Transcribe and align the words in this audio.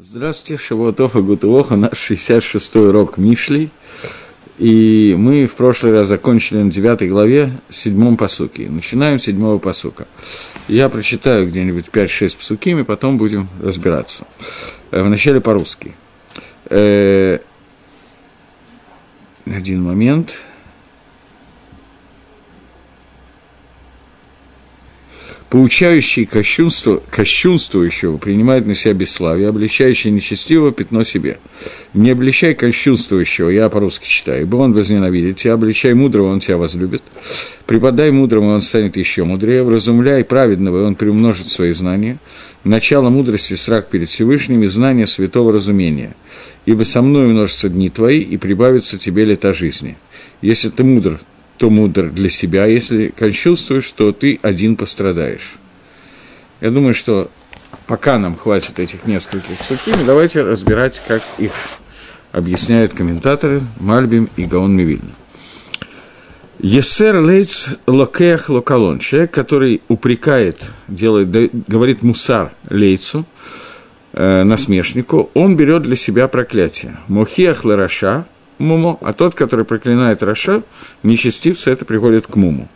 Здравствуйте, 0.00 0.62
Шавуатов 0.62 1.16
и 1.16 1.20
Гутуоха, 1.20 1.74
наш 1.74 2.12
66-й 2.12 2.88
урок 2.88 3.18
Мишли. 3.18 3.68
И 4.56 5.16
мы 5.18 5.48
в 5.48 5.56
прошлый 5.56 5.92
раз 5.92 6.06
закончили 6.06 6.58
на 6.58 6.70
9 6.70 7.08
главе, 7.10 7.50
седьмом 7.68 8.16
посуке. 8.16 8.68
Начинаем 8.70 9.18
с 9.18 9.24
седьмого 9.24 9.58
посука. 9.58 10.06
Я 10.68 10.88
прочитаю 10.88 11.48
где-нибудь 11.48 11.88
5-6 11.88 12.36
посуким, 12.36 12.78
и 12.78 12.84
потом 12.84 13.18
будем 13.18 13.48
разбираться. 13.60 14.24
Э, 14.92 15.02
вначале 15.02 15.40
по-русски. 15.40 15.92
Э, 16.66 17.40
один 19.46 19.82
момент. 19.82 20.42
Поучающий 25.50 26.26
кощунство, 26.26 27.02
кощунствующего 27.10 28.18
принимает 28.18 28.66
на 28.66 28.74
себя 28.74 28.92
бесславие, 28.92 29.48
обличающий 29.48 30.10
нечестивого 30.10 30.72
пятно 30.72 31.04
себе. 31.04 31.38
Не 31.94 32.10
обличай 32.10 32.54
кощунствующего, 32.54 33.48
я 33.48 33.70
по-русски 33.70 34.06
читаю, 34.06 34.42
ибо 34.42 34.56
он 34.56 34.74
возненавидит 34.74 35.38
тебя, 35.38 35.54
обличай 35.54 35.94
мудрого, 35.94 36.32
он 36.32 36.40
тебя 36.40 36.58
возлюбит. 36.58 37.02
Преподай 37.64 38.10
мудрому, 38.10 38.50
он 38.50 38.60
станет 38.60 38.98
еще 38.98 39.24
мудрее, 39.24 39.62
вразумляй 39.62 40.22
праведного, 40.22 40.82
и 40.82 40.84
он 40.84 40.96
приумножит 40.96 41.48
свои 41.48 41.72
знания. 41.72 42.18
Начало 42.64 43.08
мудрости– 43.08 43.54
срак 43.54 43.88
перед 43.88 44.10
Всевышним, 44.10 44.64
и 44.64 44.66
знание 44.66 45.06
святого 45.06 45.50
разумения. 45.50 46.14
Ибо 46.66 46.82
со 46.82 47.00
мной 47.00 47.26
множатся 47.26 47.70
дни 47.70 47.88
твои, 47.88 48.20
и 48.20 48.36
прибавится 48.36 48.98
тебе 48.98 49.24
лета 49.24 49.54
жизни. 49.54 49.96
Если 50.42 50.68
ты 50.68 50.84
мудр, 50.84 51.18
то 51.58 51.70
мудр 51.70 52.10
для 52.10 52.28
себя, 52.28 52.66
если 52.66 53.08
кощунствуешь, 53.08 53.90
то 53.92 54.12
ты 54.12 54.38
один 54.42 54.76
пострадаешь. 54.76 55.56
Я 56.60 56.70
думаю, 56.70 56.94
что 56.94 57.30
пока 57.86 58.18
нам 58.18 58.36
хватит 58.36 58.78
этих 58.78 59.06
нескольких 59.06 59.60
сухими, 59.60 60.04
давайте 60.06 60.42
разбирать, 60.42 61.02
как 61.06 61.22
их 61.38 61.52
объясняют 62.32 62.94
комментаторы 62.94 63.60
Мальбим 63.78 64.28
и 64.36 64.44
Гаон 64.44 64.74
Мивильна. 64.74 65.10
Есер 66.60 67.20
лейц 67.20 67.76
локех 67.86 68.48
локалон. 68.48 68.98
Человек, 68.98 69.30
который 69.30 69.80
упрекает, 69.86 70.70
делает, 70.88 71.30
говорит 71.68 72.02
мусар 72.02 72.52
лейцу, 72.68 73.24
э, 74.12 74.42
насмешнику, 74.42 75.30
он 75.34 75.56
берет 75.56 75.82
для 75.82 75.94
себя 75.94 76.26
проклятие. 76.26 76.98
Мохиах 77.06 77.64
лараша, 77.64 78.26
муму, 78.58 78.98
а 79.02 79.12
тот, 79.12 79.34
который 79.34 79.64
проклинает 79.64 80.22
רשע, 80.22 80.62
нечестивца, 81.02 81.70
это 81.70 81.84
приходит 81.84 82.26
к 82.26 82.36
муму. 82.36 82.68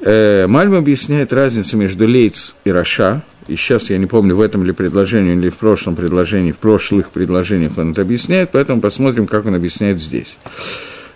Э, 0.00 0.46
Мальбим 0.46 0.74
объясняет 0.74 1.32
разницу 1.32 1.76
между 1.76 2.06
לץ 2.06 2.54
и 2.64 2.70
רשע, 2.70 3.22
и 3.48 3.56
сейчас 3.56 3.90
я 3.90 3.98
не 3.98 4.06
помню, 4.06 4.36
в 4.36 4.40
этом 4.40 4.64
ли 4.64 4.72
предложении 4.72 5.34
или 5.34 5.48
в 5.50 5.56
прошлом 5.56 5.96
предложении, 5.96 6.52
в 6.52 6.58
прошлых 6.58 7.10
предложениях 7.10 7.78
он 7.78 7.92
это 7.92 8.02
объясняет, 8.02 8.50
поэтому 8.52 8.80
посмотрим, 8.80 9.26
как 9.26 9.46
он 9.46 9.54
объясняет 9.54 10.00
здесь. 10.00 10.38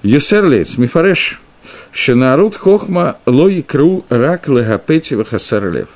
יוסר 0.02 0.44
לץ, 0.46 0.78
מפרש, 0.78 1.40
שנערות 1.92 2.56
חכמה 2.56 3.16
לא 3.26 3.62
יקראו 3.62 4.04
רק 4.08 4.48
להפתי 4.48 5.14
וחסר 5.14 5.57
לב. 5.57 5.88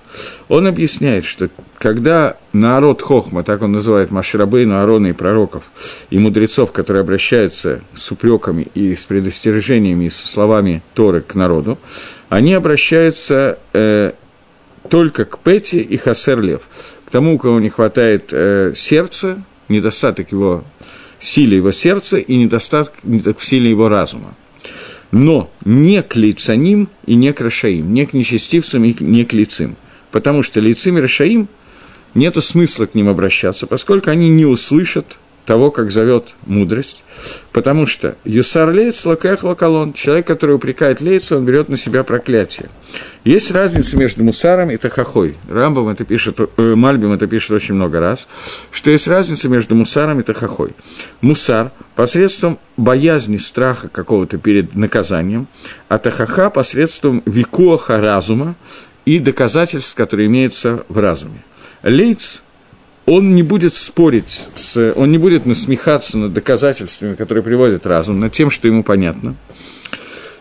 Он 0.48 0.66
объясняет, 0.66 1.24
что 1.24 1.50
когда 1.78 2.36
נערות 2.52 3.00
חכמה, 3.00 3.44
так 3.44 3.62
он 3.62 3.72
называет 3.72 4.10
Моше 4.10 4.37
Рабейну, 4.37 4.80
Арона 4.80 5.08
и 5.08 5.12
пророков, 5.12 5.70
и 6.10 6.18
мудрецов, 6.18 6.72
которые 6.72 7.02
обращаются 7.02 7.80
с 7.94 8.10
упреками 8.10 8.66
и 8.74 8.96
с 8.96 9.04
предостережениями, 9.04 10.06
и 10.06 10.10
со 10.10 10.26
словами 10.26 10.82
Торы 10.94 11.20
к 11.20 11.36
народу, 11.36 11.78
они 12.28 12.54
обращаются 12.54 13.58
э, 13.72 14.12
только 14.88 15.26
к 15.26 15.38
Пети 15.38 15.78
и 15.78 15.96
Хасерлев, 15.96 16.62
к 17.06 17.10
тому, 17.10 17.36
у 17.36 17.38
кого 17.38 17.60
не 17.60 17.68
хватает 17.68 18.30
э, 18.32 18.72
сердца, 18.74 19.44
недостаток 19.68 20.32
его 20.32 20.64
силы 21.20 21.54
его 21.54 21.72
сердца 21.72 22.18
и 22.18 22.36
недостаток 22.36 22.92
в 23.02 23.44
силе 23.44 23.70
его 23.70 23.88
разума 23.88 24.34
но 25.14 25.48
не 25.64 26.02
к 26.02 26.16
лицаним 26.16 26.88
и 27.06 27.14
не 27.14 27.32
к 27.32 27.40
рашаим, 27.40 27.94
не 27.94 28.04
к 28.04 28.14
нечестивцам 28.14 28.82
и 28.82 28.96
не 28.98 29.24
к 29.24 29.32
лицим. 29.32 29.76
Потому 30.10 30.42
что 30.42 30.58
лицим 30.58 30.98
и 30.98 31.00
рашаим 31.00 31.48
нету 32.14 32.42
смысла 32.42 32.86
к 32.86 32.96
ним 32.96 33.08
обращаться, 33.08 33.68
поскольку 33.68 34.10
они 34.10 34.28
не 34.28 34.44
услышат 34.44 35.20
того, 35.46 35.70
как 35.70 35.90
зовет 35.90 36.34
мудрость, 36.46 37.04
потому 37.52 37.86
что 37.86 38.16
Юсар 38.24 38.70
Лейц 38.70 39.04
лаках 39.04 39.44
лакалон, 39.44 39.92
человек, 39.92 40.26
который 40.26 40.54
упрекает 40.54 41.00
Лейца, 41.00 41.36
он 41.36 41.44
берет 41.44 41.68
на 41.68 41.76
себя 41.76 42.02
проклятие. 42.04 42.68
Есть 43.24 43.50
разница 43.50 43.96
между 43.96 44.22
Мусаром 44.22 44.70
и 44.70 44.76
Тахахой. 44.76 45.36
Рамбом 45.48 45.88
это 45.88 46.04
пишет, 46.04 46.38
э, 46.38 46.74
Мальбим 46.74 47.12
это 47.12 47.26
пишет 47.26 47.52
очень 47.52 47.74
много 47.74 48.00
раз, 48.00 48.28
что 48.70 48.90
есть 48.90 49.08
разница 49.08 49.48
между 49.48 49.74
Мусаром 49.74 50.20
и 50.20 50.22
Тахахой. 50.22 50.70
Мусар 51.20 51.72
посредством 51.96 52.58
боязни, 52.76 53.36
страха 53.36 53.88
какого-то 53.88 54.38
перед 54.38 54.74
наказанием, 54.74 55.48
а 55.88 55.98
Тахаха 55.98 56.50
посредством 56.50 57.22
викуаха 57.26 58.00
разума 58.00 58.54
и 59.04 59.18
доказательств, 59.18 59.94
которые 59.94 60.26
имеются 60.26 60.84
в 60.88 60.98
разуме. 60.98 61.42
Лейц 61.82 62.43
он 63.06 63.34
не 63.34 63.42
будет 63.42 63.74
спорить, 63.74 64.48
с, 64.54 64.92
он 64.94 65.10
не 65.10 65.18
будет 65.18 65.46
насмехаться 65.46 66.16
над 66.18 66.32
доказательствами, 66.32 67.14
которые 67.14 67.44
приводят 67.44 67.86
разум, 67.86 68.20
над 68.20 68.32
тем, 68.32 68.50
что 68.50 68.66
ему 68.66 68.82
понятно. 68.82 69.36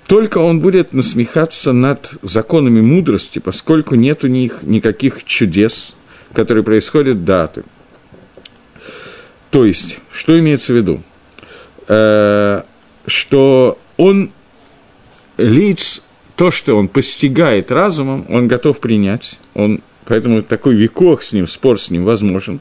Только 0.08 0.38
он 0.38 0.60
будет 0.60 0.94
насмехаться 0.94 1.74
над 1.74 2.14
законами 2.22 2.82
мудрости, 2.82 3.40
поскольку 3.40 3.96
нет 3.96 4.24
у 4.24 4.28
них 4.28 4.64
никаких 4.64 5.24
чудес, 5.24 5.96
которые 6.34 6.64
происходят 6.64 7.26
даты. 7.26 7.64
То 9.50 9.66
есть, 9.66 10.00
что 10.12 10.38
имеется 10.40 10.74
в 10.74 10.76
виду? 10.76 11.04
Э, 11.88 12.64
что 13.06 13.78
он 13.98 14.32
лиц, 15.38 16.02
то, 16.36 16.52
что 16.52 16.76
он 16.76 16.88
постигает 16.88 17.72
разумом, 17.72 18.26
он 18.30 18.48
готов 18.48 18.80
принять, 18.80 19.40
он 19.54 19.82
Поэтому 20.06 20.42
такой 20.42 20.76
векох 20.76 21.24
с 21.24 21.34
ним, 21.34 21.48
спор 21.48 21.80
с 21.80 21.90
ним 21.90 22.04
возможен. 22.06 22.60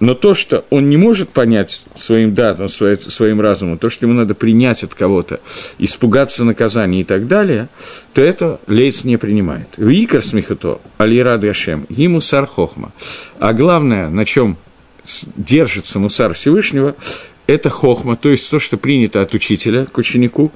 Но 0.00 0.14
то, 0.14 0.34
что 0.34 0.64
он 0.70 0.88
не 0.88 0.96
может 0.96 1.30
понять 1.30 1.84
своим 1.96 2.32
датам, 2.32 2.68
своим 2.68 3.40
разумом, 3.40 3.78
то, 3.78 3.88
что 3.88 4.06
ему 4.06 4.14
надо 4.14 4.34
принять 4.34 4.84
от 4.84 4.94
кого-то, 4.94 5.40
испугаться 5.78 6.44
наказания 6.44 7.00
и 7.00 7.04
так 7.04 7.26
далее, 7.26 7.68
то 8.14 8.22
это 8.22 8.60
Лейц 8.68 9.02
не 9.02 9.16
принимает. 9.16 9.68
Викар 9.76 10.22
смехуто, 10.22 10.80
алирад 10.98 11.42
Яшем, 11.42 11.86
ему 11.88 12.20
сар 12.20 12.46
хохма. 12.46 12.92
А 13.40 13.52
главное, 13.52 14.08
на 14.08 14.24
чем 14.24 14.56
держится 15.36 15.98
мусар 15.98 16.34
Всевышнего, 16.34 16.94
это 17.48 17.70
хохма, 17.70 18.14
то 18.14 18.30
есть 18.30 18.48
то, 18.50 18.60
что 18.60 18.76
принято 18.76 19.22
от 19.22 19.32
учителя 19.34 19.86
к 19.86 19.96
ученику, 19.96 20.52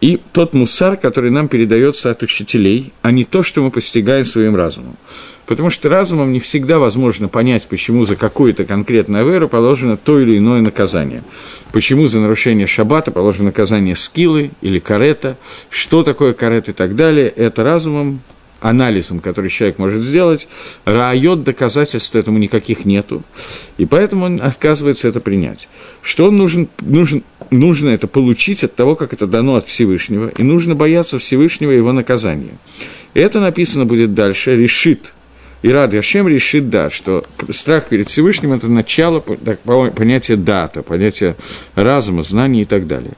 и 0.00 0.20
тот 0.32 0.54
мусар, 0.54 0.96
который 0.96 1.30
нам 1.30 1.48
передается 1.48 2.10
от 2.10 2.22
учителей, 2.22 2.92
а 3.02 3.10
не 3.10 3.24
то, 3.24 3.42
что 3.42 3.60
мы 3.60 3.72
постигаем 3.72 4.24
своим 4.24 4.54
разумом. 4.54 4.96
Потому 5.46 5.68
что 5.68 5.88
разумом 5.88 6.32
не 6.32 6.38
всегда 6.38 6.78
возможно 6.78 7.26
понять, 7.26 7.66
почему 7.66 8.04
за 8.04 8.14
какую-то 8.14 8.64
конкретную 8.64 9.28
веру 9.28 9.48
положено 9.48 9.96
то 9.96 10.20
или 10.20 10.38
иное 10.38 10.60
наказание. 10.60 11.24
Почему 11.72 12.06
за 12.06 12.20
нарушение 12.20 12.68
шаббата 12.68 13.10
положено 13.10 13.46
наказание 13.46 13.96
скилы 13.96 14.52
или 14.60 14.78
карета, 14.78 15.38
что 15.70 16.04
такое 16.04 16.34
карет 16.34 16.68
и 16.68 16.72
так 16.72 16.94
далее. 16.94 17.28
Это 17.28 17.64
разумом 17.64 18.20
анализом, 18.60 19.20
который 19.20 19.50
человек 19.50 19.78
может 19.78 20.02
сделать, 20.02 20.48
райот 20.84 21.44
доказательств 21.44 22.14
этому 22.16 22.38
никаких 22.38 22.84
нету, 22.84 23.22
и 23.76 23.86
поэтому 23.86 24.26
он 24.26 24.40
отказывается 24.42 25.08
это 25.08 25.20
принять. 25.20 25.68
Что 26.02 26.28
он 26.28 26.36
нужен, 26.36 26.68
нужен, 26.80 27.22
нужно 27.50 27.90
это 27.90 28.06
получить 28.06 28.64
от 28.64 28.74
того, 28.74 28.96
как 28.96 29.12
это 29.12 29.26
дано 29.26 29.56
от 29.56 29.66
Всевышнего, 29.66 30.28
и 30.28 30.42
нужно 30.42 30.74
бояться 30.74 31.18
Всевышнего 31.18 31.72
и 31.72 31.76
его 31.76 31.92
наказания. 31.92 32.58
Это 33.14 33.40
написано 33.40 33.84
будет 33.84 34.14
дальше, 34.14 34.56
решит 34.56 35.14
и 35.62 35.70
Рад 35.70 35.92
Яшем 35.92 36.28
решит, 36.28 36.70
да, 36.70 36.88
что 36.88 37.24
страх 37.50 37.86
перед 37.88 38.08
Всевышним– 38.08 38.52
это 38.54 38.68
начало 38.68 39.20
понятия 39.20 40.36
дата, 40.36 40.82
понятия 40.82 41.36
разума, 41.74 42.22
знаний 42.22 42.62
и 42.62 42.64
так 42.64 42.86
далее. 42.86 43.14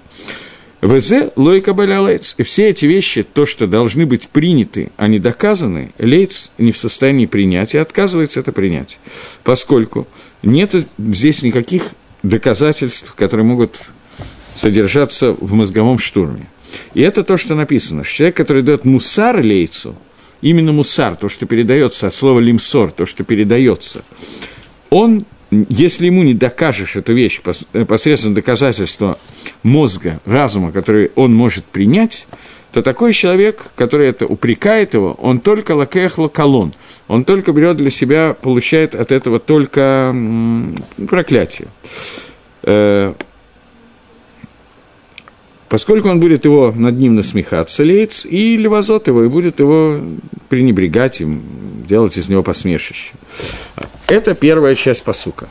ВЗ 0.81 1.31
лойка 1.37 1.73
лейц. 1.73 2.35
И 2.38 2.43
все 2.43 2.69
эти 2.69 2.87
вещи, 2.87 3.23
то, 3.23 3.47
что 3.47 3.67
должны 3.67 4.06
быть 4.06 4.29
приняты, 4.29 4.91
а 4.97 5.09
не 5.09 5.19
доказаны, 5.19 5.93
лейц 5.99 6.50
не 6.59 6.73
в 6.73 6.79
состоянии 6.79 7.27
принять 7.27 7.75
и 7.75 7.79
отказывается 7.79 8.41
это 8.41 8.53
принять, 8.53 8.99
поскольку 9.44 10.06
нет 10.43 10.75
здесь 10.99 11.43
никаких 11.43 11.82
доказательств, 12.23 13.15
которые 13.15 13.47
могут 13.47 13.81
содержаться 14.55 15.32
в 15.32 15.53
мозговом 15.53 15.99
штурме. 15.99 16.49
И 16.94 17.00
это 17.03 17.25
то, 17.25 17.37
что 17.37 17.55
написано. 17.55 18.05
Человек, 18.05 18.37
который 18.37 18.62
дает 18.62 18.85
мусар 18.85 19.41
лейцу– 19.41 19.97
именно 20.43 20.73
мусар, 20.73 21.17
то, 21.17 21.29
что 21.29 21.47
передается 21.47 22.06
от 22.06 22.15
слова 22.15 22.41
лимсор, 22.41 22.93
то, 22.93 23.06
что 23.06 23.25
передается, 23.25 24.05
он 24.88 25.25
если 25.50 26.06
ему 26.06 26.23
не 26.23 26.35
докажешь 26.35 26.97
эту 26.97 27.12
вещь 27.12 27.41
посредством 27.41 28.35
доказательства 28.35 29.19
мозга, 29.62 30.20
разума, 30.25 30.73
который 30.73 31.11
он 31.17 31.35
может 31.35 31.64
принять, 31.64 32.26
то 32.73 32.82
такой 32.82 33.12
человек, 33.12 33.73
который 33.75 34.08
это 34.08 34.26
упрекает 34.26 34.94
его, 34.94 35.14
он 35.14 35.41
только 35.41 35.73
лакехло 35.73 36.29
колон, 36.29 36.73
он 37.08 37.25
только 37.25 37.52
берет 37.52 37.76
для 37.76 37.91
себя, 37.91 38.37
получает 38.41 38.94
от 38.94 39.11
этого 39.11 39.41
только 39.41 40.14
проклятие. 41.08 41.69
Поскольку 45.70 46.11
он 46.11 46.20
будет 46.20 46.44
его 46.44 46.70
над 46.76 46.99
ним 46.99 47.14
насмехаться, 47.14 47.82
лейц, 47.82 48.26
и 48.26 48.58
левозот 48.58 49.08
его, 49.08 49.25
и 49.25 49.28
будет 49.28 49.61
его 49.61 50.00
пренебрегать 50.50 51.22
им, 51.22 51.43
делать 51.87 52.19
из 52.19 52.28
него 52.28 52.43
посмешище. 52.43 53.12
Это 54.08 54.34
первая 54.34 54.75
часть 54.75 55.02
посука. 55.02 55.49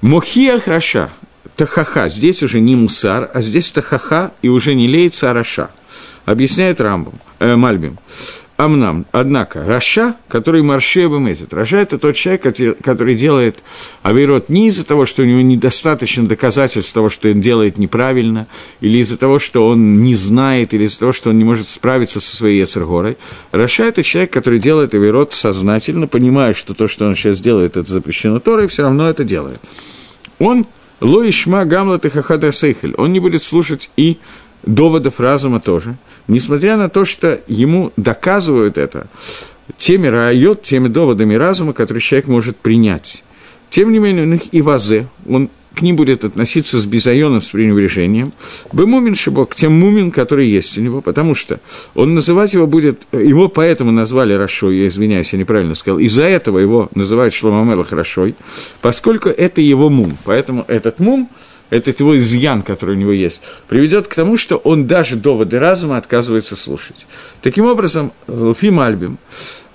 Мухия 0.00 0.58
храша, 0.58 1.10
тахаха, 1.54 2.08
здесь 2.08 2.42
уже 2.42 2.58
не 2.58 2.74
мусар, 2.74 3.30
а 3.32 3.40
здесь 3.40 3.70
тахаха, 3.70 4.32
и 4.42 4.48
уже 4.48 4.74
не 4.74 4.88
лейца, 4.88 5.30
а 5.30 5.34
раша– 5.34 5.70
Объясняет 6.24 6.80
Рамбом, 6.80 7.14
э, 7.40 7.56
Мальбим. 7.56 7.98
אמנם, 8.64 9.06
однако, 9.10 9.64
רשע, 9.64 10.14
который 10.28 10.62
מרשיע 10.62 11.06
במזיד. 11.06 11.52
רשע– 11.52 11.76
это 11.78 11.98
тот 11.98 12.14
человек, 12.14 12.42
который 12.82 13.16
делает 13.16 13.62
עבירות 14.02 14.48
не 14.48 14.68
из-за 14.68 14.86
того, 14.86 15.04
что 15.04 15.22
у 15.22 15.24
него 15.24 15.40
недостаточно 15.40 16.26
доказательств 16.26 16.92
того, 16.92 17.08
что 17.08 17.28
он 17.28 17.40
делает 17.40 17.76
неправильно, 17.76 18.46
или 18.80 18.98
из-за 18.98 19.18
того, 19.18 19.40
что 19.40 19.66
он 19.66 20.02
не 20.02 20.14
знает, 20.14 20.74
или 20.74 20.84
из-за 20.84 21.00
того, 21.00 21.12
что 21.12 21.30
он 21.30 21.38
не 21.38 21.44
может 21.44 21.68
справиться 21.68 22.20
со 22.20 22.36
своей 22.36 22.60
יצר 22.60 22.82
הרע 22.82 22.99
ой. 22.99 23.16
רשע– 23.50 23.84
это 23.86 24.04
человек, 24.04 24.32
который 24.32 24.60
делает 24.60 24.94
עבירות 24.94 25.32
сознательно, 25.32 26.06
понимая, 26.06 26.54
что 26.54 26.72
то, 26.72 26.86
что 26.86 27.06
он 27.06 27.16
сейчас 27.16 27.40
делает, 27.40 27.76
это 27.76 27.90
запрещено 27.90 28.38
Торой, 28.38 28.68
все 28.68 28.82
равно 28.82 29.10
это 29.10 29.24
делает. 29.24 29.60
Он– 30.38 30.66
לא 31.02 31.64
ישמע 31.64 32.06
גם 32.06 32.10
לתוכחת 32.10 32.52
השכל. 32.52 32.94
Он 32.96 33.12
не 33.12 33.18
будет 33.18 33.42
слушать 33.42 33.90
и 33.96 34.18
доводов 34.62 35.20
разума 35.20 35.60
тоже, 35.60 35.96
несмотря 36.28 36.76
на 36.76 36.88
то, 36.88 37.04
что 37.04 37.40
ему 37.48 37.92
доказывают 37.96 38.78
это 38.78 39.08
теми 39.78 40.06
райот, 40.06 40.62
теми 40.62 40.88
доводами 40.88 41.34
разума, 41.34 41.72
которые 41.72 42.00
человек 42.00 42.28
может 42.28 42.56
принять. 42.56 43.24
Тем 43.70 43.92
не 43.92 43.98
менее, 43.98 44.24
у 44.24 44.26
них 44.26 44.52
и 44.52 44.60
вазе, 44.60 45.08
он 45.26 45.48
к 45.74 45.80
ним 45.80 45.96
будет 45.96 46.24
относиться 46.24 46.78
с 46.78 46.86
безайоном, 46.86 47.40
с 47.40 47.48
пренебрежением. 47.48 48.34
Бемумин 48.72 49.14
Шибок, 49.14 49.54
тем 49.54 49.78
мумин, 49.78 50.10
который 50.10 50.46
есть 50.46 50.76
у 50.76 50.82
него, 50.82 51.00
потому 51.00 51.34
что 51.34 51.60
он 51.94 52.14
называть 52.14 52.52
его 52.52 52.66
будет, 52.66 53.06
его 53.12 53.48
поэтому 53.48 53.90
назвали 53.90 54.34
Рашой, 54.34 54.76
я 54.76 54.86
извиняюсь, 54.88 55.32
я 55.32 55.38
неправильно 55.38 55.74
сказал, 55.74 55.98
из-за 55.98 56.24
этого 56.24 56.58
его 56.58 56.90
называют 56.94 57.32
Шломамела 57.32 57.84
Хорошой, 57.84 58.34
поскольку 58.82 59.30
это 59.30 59.62
его 59.62 59.88
мум. 59.88 60.18
Поэтому 60.24 60.64
этот 60.68 61.00
мум– 61.00 61.30
этот 61.72 62.00
его 62.00 62.18
изъян, 62.18 62.62
который 62.62 62.96
у 62.96 62.98
него 62.98 63.12
есть, 63.12 63.42
приведет 63.66 64.06
к 64.06 64.14
тому, 64.14 64.36
что 64.36 64.56
он 64.56 64.86
даже 64.86 65.16
доводы 65.16 65.58
разума 65.58 65.96
отказывается 65.96 66.54
слушать. 66.54 67.06
Таким 67.40 67.64
образом, 67.64 68.12
Луфим 68.28 68.78
Альбим, 68.78 69.18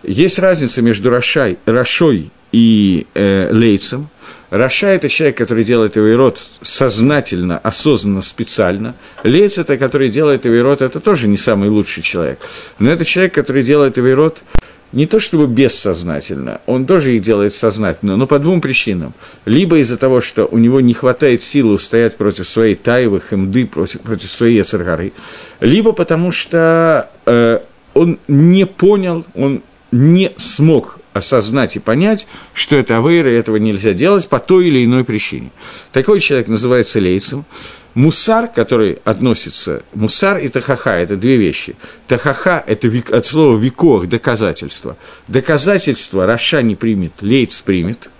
есть 0.03 0.37
разница 0.37 0.83
между 0.83 1.09
Рашай, 1.09 1.57
Рашой 1.65 2.29
и 2.51 3.07
э, 3.15 3.49
Лейцем. 3.51 4.09
Раша– 4.51 4.87
это 4.89 5.09
человек, 5.09 5.37
который 5.37 5.63
делает 5.63 5.95
его 5.95 6.15
род 6.15 6.39
сознательно, 6.61 7.57
осознанно, 7.57 8.21
специально. 8.21 8.95
Лейц– 9.23 9.57
это 9.57 9.77
который 9.77 10.09
делает 10.09 10.45
его 10.45 10.61
род, 10.61 10.83
это 10.83 10.99
тоже 10.99 11.27
не 11.27 11.37
самый 11.37 11.69
лучший 11.69 12.03
человек. 12.03 12.39
Но 12.77 12.91
это 12.91 13.05
человек, 13.05 13.33
который 13.33 13.63
делает 13.63 13.97
его 13.97 14.13
род 14.13 14.43
не 14.91 15.05
то 15.05 15.19
чтобы 15.19 15.47
бессознательно, 15.47 16.61
он 16.65 16.85
тоже 16.85 17.15
их 17.15 17.21
делает 17.21 17.53
сознательно, 17.53 18.15
но 18.15 18.27
по 18.27 18.39
двум 18.39 18.61
причинам. 18.61 19.13
Либо 19.45 19.79
из-за 19.79 19.97
того, 19.97 20.21
что 20.21 20.45
у 20.45 20.57
него 20.57 20.81
не 20.81 20.93
хватает 20.93 21.43
силы 21.43 21.73
устоять 21.73 22.15
против 22.15 22.47
своей 22.47 22.75
таевы, 22.75 23.19
хемды, 23.19 23.65
против, 23.65 24.01
против 24.01 24.31
своей 24.31 24.57
яцергары, 24.57 25.13
либо 25.59 25.91
потому 25.91 26.31
что 26.31 27.09
э, 27.25 27.59
он 27.93 28.19
не 28.27 28.65
понял, 28.65 29.25
он 29.33 29.61
не 29.91 30.31
смог 30.37 30.99
осознать 31.13 31.75
и 31.75 31.79
понять, 31.79 32.27
что 32.53 32.77
это 32.77 32.97
авейра, 32.97 33.31
и 33.31 33.37
этого 33.37 33.57
нельзя 33.57 33.93
делать 33.93 34.27
по 34.27 34.39
той 34.39 34.67
или 34.67 34.85
иной 34.85 35.03
причине. 35.03 35.51
Такой 35.91 36.19
человек 36.19 36.47
называется 36.47 36.99
лейцем. 36.99 37.45
Мусар, 37.97 38.47
который 38.47 38.99
относится... 39.05 39.81
Мусар 39.95 40.37
и 40.37 40.49
тахаха– 40.49 40.91
это 40.99 41.15
две 41.15 41.35
вещи. 41.37 41.75
Тахаха– 42.07 42.63
это 42.67 42.91
от 43.09 43.25
слова 43.25 43.57
веков, 43.57 44.05
доказательство. 44.05 44.97
Доказательство 45.27 46.27
רשע 46.27 46.61
не 46.61 46.75
примет, 46.75 47.23
לץ 47.23 47.59
примет. 47.63 48.11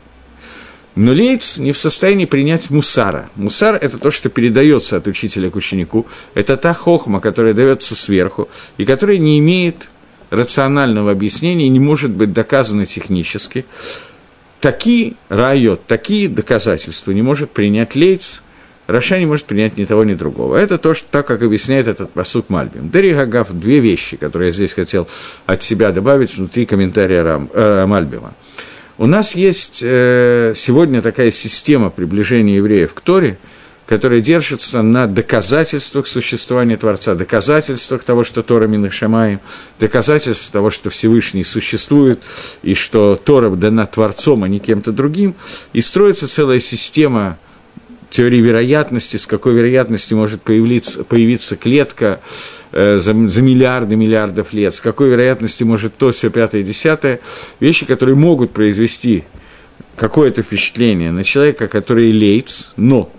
Но 0.96 1.12
לץ 1.12 1.60
не 1.60 1.74
в 1.74 1.78
состоянии 1.78 2.26
принять 2.26 2.72
מוסר 2.72 3.11
а. 3.11 3.30
מוסר– 3.36 3.76
это 3.82 4.00
то, 4.00 4.10
что 4.10 4.30
передается 4.30 4.98
от 4.98 5.06
учителя 5.06 5.52
к 5.52 5.56
ученику. 5.56 6.08
Это 6.34 6.58
та 6.58 6.74
חכמה, 6.74 7.20
которая 7.20 7.54
дается 7.54 7.94
сверху, 7.94 8.50
и 8.78 8.84
которая 8.84 9.20
не 9.20 9.38
имеет 9.38 9.92
рационального 10.32 11.12
объяснения, 11.12 11.70
не 11.70 11.80
может 11.80 12.10
быть 12.10 12.34
доказана 12.34 12.88
технически. 12.88 13.64
Такие 14.60 15.14
ראיות, 15.30 15.86
такие 15.86 16.30
доказательства 16.30 17.12
не 17.12 17.22
может 17.22 17.52
принять 17.52 17.94
לץ– 17.96 18.42
רשע 18.88 19.20
не 19.20 19.26
может 19.26 19.46
принять 19.46 19.78
ни 19.78 19.84
того, 19.84 20.06
ни 20.06 20.14
другого. 20.14 20.56
Это 20.56 20.78
то, 20.78 20.94
что, 20.94 21.08
так 21.12 21.28
как 21.28 21.42
объясняет 21.42 21.90
этот 21.90 22.12
פסוק 22.12 22.50
Мальбим. 22.50 22.90
דרך 22.90 23.14
אגב– 23.14 23.50
две 23.52 23.80
вещи, 23.80 24.16
которые 24.16 24.48
я 24.48 24.54
здесь 24.54 24.74
хотел 24.74 25.08
от 25.46 25.62
себя 25.62 25.92
добавить 25.92 26.36
внутри 26.36 26.66
комментария 26.66 27.24
Рам, 27.24 27.50
э, 27.54 27.86
Мальбима. 27.86 28.34
У 28.98 29.06
нас 29.06 29.36
есть 29.36 29.82
э, 29.84 30.54
сегодня 30.56 31.02
такая 31.02 31.32
система 31.32 31.90
приближения 31.90 32.56
евреев 32.56 32.94
к 32.94 33.02
Торе, 33.02 33.38
которая 33.86 34.22
держится 34.22 34.82
на 34.82 35.06
доказательствах 35.06 36.08
существования 36.08 36.78
Творца, 36.78 37.14
доказательствах 37.14 38.04
того, 38.04 38.24
что 38.24 38.42
Тора 38.42 38.68
Минахшамаем, 38.68 39.42
доказательствах 39.80 40.52
того, 40.52 40.70
что 40.70 40.90
Всевышний 40.90 41.44
существует, 41.44 42.24
и 42.64 42.74
что 42.74 43.16
Тора 43.16 43.50
дана 43.50 43.86
Творцом, 43.86 44.44
а 44.44 44.48
не 44.48 44.60
кем-то 44.60 44.92
другим, 44.94 45.36
и 45.74 45.82
строится 45.82 46.28
целая 46.28 46.60
система 46.60 47.38
теории 48.10 48.40
вероятности, 48.40 49.18
с 49.18 49.28
какой 49.28 49.54
вероятностью 49.54 50.18
может 50.18 50.42
появиться, 50.42 51.04
появиться 51.04 51.56
клетка 51.56 52.22
э, 52.72 52.98
за, 52.98 53.28
за 53.28 53.42
миллиарды 53.42 53.96
миллиардов 53.96 54.54
лет, 54.54 54.74
с 54.74 54.82
какой 54.82 55.10
вероятностью 55.10 55.68
может 55.68 55.96
то, 55.98 56.12
все 56.12 56.30
пятое, 56.30 56.64
десятое, 56.64 57.20
вещи, 57.60 57.86
которые 57.86 58.16
могут 58.16 58.52
произвести 58.52 59.24
какое-то 59.96 60.44
впечатление 60.44 61.12
на 61.12 61.24
человека, 61.24 61.68
который 61.68 62.12
лейц, 62.12 62.72
но 62.78 63.12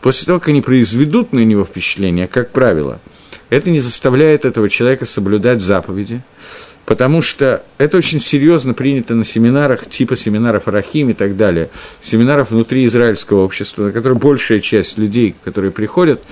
после 0.00 0.26
того, 0.26 0.40
как 0.40 0.48
они 0.48 0.60
произведут 0.60 1.32
на 1.32 1.44
него 1.44 1.64
впечатление, 1.64 2.26
как 2.26 2.50
правило, 2.50 3.00
это 3.48 3.70
не 3.70 3.80
заставляет 3.80 4.44
этого 4.44 4.68
человека 4.68 5.04
соблюдать 5.06 5.60
заповеди, 5.60 6.22
потому 6.86 7.20
что 7.20 7.64
это 7.78 7.98
очень 7.98 8.20
серьезно 8.20 8.72
принято 8.72 9.14
на 9.14 9.24
семинарах, 9.24 9.86
типа 9.86 10.16
семинаров 10.16 10.68
Рахим 10.68 11.10
и 11.10 11.12
так 11.12 11.36
далее, 11.36 11.68
семинаров 12.00 12.52
внутри 12.52 12.86
израильского 12.86 13.44
общества, 13.44 13.84
на 13.84 13.92
которые 13.92 14.18
большая 14.18 14.60
часть 14.60 14.96
людей, 14.96 15.34
которые 15.44 15.72
приходят, 15.72 16.22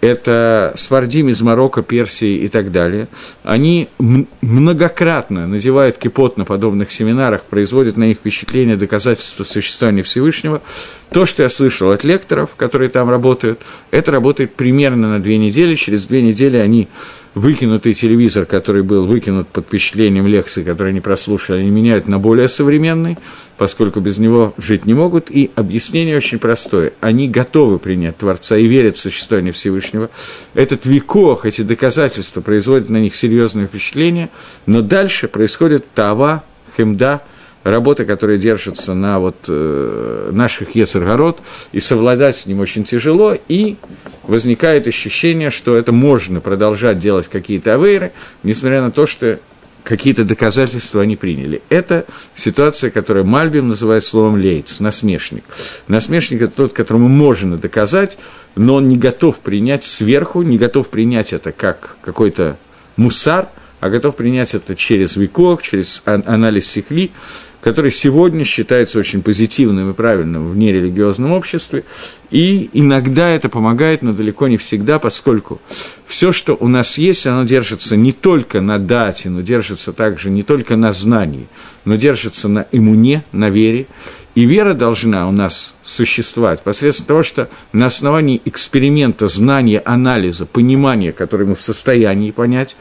это 0.00 0.72
Свардим 0.76 1.28
из 1.28 1.42
Марокко, 1.42 1.82
Персии 1.82 2.38
и 2.38 2.48
так 2.48 2.72
далее, 2.72 3.08
они 3.42 3.88
многократно 3.98 5.46
надевают 5.46 5.98
кипот 5.98 6.38
на 6.38 6.46
подобных 6.46 6.90
семинарах, 6.90 7.42
производят 7.42 7.98
на 7.98 8.04
них 8.04 8.16
впечатление 8.16 8.76
доказательства 8.76 9.44
существования 9.44 10.02
Всевышнего. 10.02 10.62
То, 11.10 11.26
что 11.26 11.42
я 11.42 11.50
слышал 11.50 11.90
от 11.90 12.04
лекторов, 12.04 12.56
которые 12.56 12.88
там 12.88 13.10
работают, 13.10 13.60
это 13.90 14.10
работает 14.10 14.54
примерно 14.54 15.08
на 15.08 15.18
две 15.18 15.36
недели. 15.36 15.74
Через 15.74 16.06
две 16.06 16.22
недели 16.22 16.56
они 16.56 16.88
выкинутый 17.34 17.94
телевизор, 17.94 18.44
который 18.44 18.82
был 18.82 19.06
выкинут 19.06 19.48
под 19.48 19.66
впечатлением 19.66 20.26
лекции, 20.26 20.62
которые 20.62 20.90
они 20.90 21.00
прослушали, 21.00 21.60
они 21.60 21.70
меняют 21.70 22.08
на 22.08 22.18
более 22.18 22.48
современный, 22.48 23.18
поскольку 23.56 24.00
без 24.00 24.18
него 24.18 24.54
жить 24.58 24.86
не 24.86 24.94
могут. 24.94 25.30
И 25.30 25.50
объяснение 25.54 26.16
очень 26.16 26.38
простое. 26.38 26.92
Они 27.00 27.28
готовы 27.28 27.78
принять 27.78 28.18
Творца 28.18 28.56
и 28.56 28.66
верят 28.66 28.96
в 28.96 29.00
существование 29.00 29.52
Всевышнего. 29.52 30.10
Этот 30.54 30.86
векох, 30.86 31.46
эти 31.46 31.62
доказательства 31.62 32.40
производят 32.40 32.88
на 32.90 32.98
них 32.98 33.14
серьезное 33.14 33.66
впечатление, 33.66 34.30
но 34.66 34.82
дальше 34.82 35.28
происходит 35.28 35.92
тава, 35.94 36.44
хемда, 36.76 37.22
работа, 37.62 38.04
которая 38.04 38.38
держится 38.38 38.94
на 38.94 39.18
вот, 39.18 39.36
э, 39.48 40.30
наших 40.32 40.74
Ецергород, 40.74 41.40
и 41.72 41.80
совладать 41.80 42.36
с 42.36 42.46
ним 42.46 42.60
очень 42.60 42.84
тяжело, 42.84 43.36
и 43.48 43.76
возникает 44.24 44.88
ощущение, 44.88 45.50
что 45.50 45.76
это 45.76 45.92
можно 45.92 46.40
продолжать 46.40 46.98
делать 46.98 47.28
какие-то 47.28 47.74
авейры, 47.74 48.12
несмотря 48.42 48.82
на 48.82 48.90
то, 48.90 49.06
что 49.06 49.40
какие-то 49.84 50.24
доказательства 50.24 51.02
они 51.02 51.16
приняли. 51.16 51.62
Это 51.68 52.06
ситуация, 52.34 52.90
которую 52.90 53.24
Мальбим 53.24 53.68
называет 53.68 54.04
словом 54.04 54.36
лейц, 54.36 54.80
насмешник. 54.80 55.44
Насмешник– 55.88 56.42
это 56.42 56.52
тот, 56.54 56.72
которому 56.72 57.08
можно 57.08 57.56
доказать, 57.56 58.18
но 58.56 58.76
он 58.76 58.88
не 58.88 58.96
готов 58.96 59.38
принять 59.40 59.84
сверху, 59.84 60.42
не 60.42 60.58
готов 60.58 60.90
принять 60.90 61.32
это 61.32 61.52
как 61.52 61.96
какой-то 62.02 62.58
мусар, 62.96 63.48
а 63.80 63.88
готов 63.88 64.16
принять 64.16 64.54
это 64.54 64.76
через 64.76 65.16
веков, 65.16 65.62
через 65.62 66.02
анализ 66.04 66.66
сихли, 66.66 67.12
который 67.60 67.90
сегодня 67.90 68.44
считается 68.44 68.98
очень 68.98 69.22
позитивным 69.22 69.90
и 69.90 69.94
правильным 69.94 70.50
в 70.50 70.56
нерелигиозном 70.56 71.32
обществе, 71.32 71.84
и 72.30 72.70
иногда 72.72 73.28
это 73.28 73.48
помогает, 73.48 74.02
но 74.02 74.12
далеко 74.12 74.48
не 74.48 74.56
всегда, 74.56 74.98
поскольку 74.98 75.60
все, 76.06 76.32
что 76.32 76.56
у 76.58 76.68
нас 76.68 76.96
есть, 76.96 77.26
оно 77.26 77.44
держится 77.44 77.96
не 77.96 78.12
только 78.12 78.60
на 78.60 78.78
дате, 78.78 79.30
но 79.30 79.40
держится 79.40 79.92
также 79.92 80.30
не 80.30 80.42
только 80.42 80.76
на 80.76 80.92
знании, 80.92 81.48
но 81.84 81.96
держится 81.96 82.48
на 82.48 82.66
иммуне, 82.72 83.24
на 83.32 83.50
вере, 83.50 83.86
и 84.34 84.44
вера 84.44 84.74
должна 84.74 85.28
у 85.28 85.32
нас 85.32 85.74
существовать 85.82 86.62
посредством 86.62 87.06
того, 87.06 87.22
что 87.22 87.50
на 87.72 87.86
основании 87.86 88.40
эксперимента, 88.44 89.26
знания, 89.26 89.82
анализа, 89.84 90.46
понимания, 90.46 91.12
который 91.12 91.46
мы 91.46 91.56
в 91.56 91.62
состоянии 91.62 92.30
понять, 92.30 92.76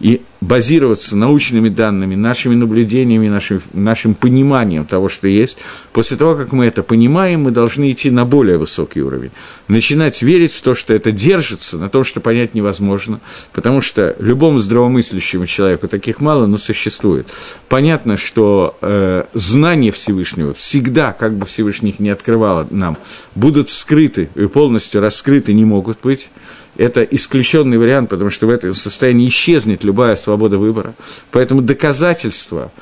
и 0.00 0.22
базироваться 0.40 1.16
научными 1.16 1.68
данными, 1.68 2.14
нашими 2.14 2.54
наблюдениями, 2.54 3.28
нашим, 3.28 3.60
нашим 3.74 4.14
пониманием 4.14 4.86
того, 4.86 5.08
что 5.08 5.28
есть. 5.28 5.58
После 5.92 6.16
того, 6.16 6.34
как 6.34 6.52
мы 6.52 6.64
это 6.64 6.82
понимаем, 6.82 7.42
мы 7.42 7.50
должны 7.50 7.90
идти 7.90 8.10
на 8.10 8.24
более 8.24 8.56
высокий 8.56 9.02
уровень. 9.02 9.30
Начинать 9.68 10.22
верить 10.22 10.52
в 10.52 10.62
то, 10.62 10.74
что 10.74 10.94
это 10.94 11.12
держится, 11.12 11.76
на 11.76 11.90
то, 11.90 12.04
что 12.04 12.20
понять 12.20 12.54
невозможно, 12.54 13.20
потому 13.52 13.82
что 13.82 14.16
любому 14.18 14.58
здравомыслящему 14.58 15.44
человеку 15.44 15.88
таких 15.88 16.20
мало, 16.20 16.46
но 16.46 16.56
существует. 16.56 17.28
Понятно, 17.68 18.16
что 18.16 18.78
э, 18.80 19.24
знания 19.34 19.92
Всевышнего 19.92 20.54
всегда, 20.54 21.12
как 21.12 21.34
бы 21.34 21.44
Всевышний 21.44 21.90
их 21.90 22.00
не 22.00 22.08
открывал 22.08 22.66
нам, 22.70 22.96
будут 23.34 23.68
скрыты 23.68 24.30
и 24.34 24.46
полностью 24.46 25.02
раскрыты 25.02 25.52
не 25.52 25.66
могут 25.66 26.00
быть 26.02 26.30
это 26.76 27.02
исключенный 27.02 27.78
вариант, 27.78 28.10
потому 28.10 28.30
что 28.30 28.46
в 28.46 28.50
этом 28.50 28.74
состоянии 28.74 29.28
исчезнет 29.28 29.84
любая 29.84 30.16
свобода 30.16 30.58
выбора. 30.58 30.94
Поэтому 31.30 31.62
доказательства 31.62 32.72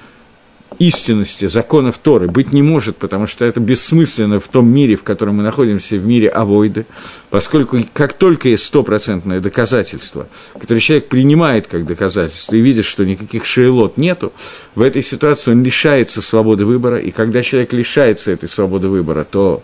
истинности 0.79 1.47
законов 1.47 1.99
Торы 1.99 2.29
быть 2.29 2.53
не 2.53 2.63
может, 2.63 2.97
потому 2.97 3.27
что 3.27 3.45
это 3.45 3.61
бессмысленно 3.61 4.39
в 4.39 4.49
том 4.49 4.69
мире, 4.69 4.97
в 4.97 5.03
котором 5.03 5.37
мы 5.37 5.43
находимся, 5.43 5.97
в 5.97 6.07
мире 6.07 6.29
авойды, 6.29 6.87
поскольку 7.31 7.79
как 7.93 8.13
только 8.13 8.49
есть 8.49 8.65
стопроцентное 8.65 9.41
доказательство, 9.41 10.29
которое 10.59 10.81
человек 10.81 11.09
принимает 11.09 11.67
как 11.67 11.87
доказательство 11.87 12.57
и 12.57 12.61
видит, 12.61 12.85
что 12.85 13.05
никаких 13.05 13.45
шейлот 13.45 13.97
нету, 13.97 14.33
в 14.75 14.83
этой 14.83 15.03
ситуации 15.03 15.53
он 15.53 15.63
лишается 15.63 16.23
свободы 16.23 16.65
выбора, 16.65 16.99
и 16.99 17.11
когда 17.11 17.43
человек 17.43 17.73
лишается 17.73 18.31
этой 18.31 18.49
свободы 18.49 18.89
выбора, 18.89 19.25
то 19.25 19.63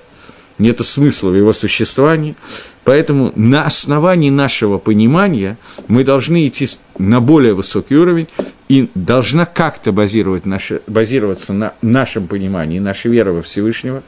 нет 0.59 0.85
смысла 0.85 1.31
в 1.31 1.37
его 1.37 1.53
существовании, 1.53 2.37
Поэтому 2.85 3.33
на 3.35 3.65
основании 3.65 4.31
нашего 4.31 4.79
понимания 4.79 5.57
мы 5.89 6.05
должны 6.05 6.47
идти 6.47 6.69
на 6.99 7.21
более 7.21 7.55
высокий 7.55 7.97
уровень 7.97 8.29
и 8.69 8.91
должна 8.95 9.47
как-то 9.47 9.91
базировать 9.91 10.45
наше, 10.45 10.83
базироваться 10.87 11.55
на 11.55 11.75
нашем 11.81 12.29
понимании, 12.29 12.79
наша 12.79 13.09
вера 13.09 13.33
во 13.33 13.43
Всевышнего. 13.43 14.03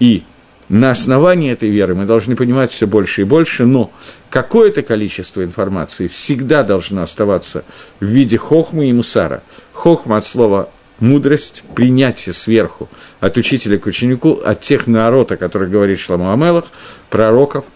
И 0.00 0.24
на 0.68 0.90
основании 0.90 1.52
этой 1.52 1.70
веры 1.70 1.94
мы 1.94 2.04
должны 2.04 2.34
понимать 2.34 2.72
все 2.72 2.88
больше 2.88 3.20
и 3.20 3.24
больше, 3.24 3.64
но 3.64 3.92
какое-то 4.28 4.82
количество 4.82 5.44
информации 5.44 6.08
всегда 6.08 6.64
должно 6.64 7.02
оставаться 7.02 7.64
в 8.00 8.06
виде 8.06 8.36
хохмы 8.36 8.90
и 8.90 8.92
мусара. 8.92 9.44
Хохма 9.72 10.16
от 10.16 10.26
слова 10.26 10.70
мудрость, 11.00 11.62
принятие 11.74 12.32
сверху 12.32 12.88
от 13.20 13.36
учителя 13.36 13.78
к 13.78 13.86
ученику, 13.86 14.40
от 14.44 14.60
тех 14.60 14.86
народа, 14.86 15.34
о 15.34 15.36
которых 15.36 15.70
говорит 15.70 15.98
Шламу 15.98 16.32
Амелах, 16.32 16.66
пророков– 17.10 17.66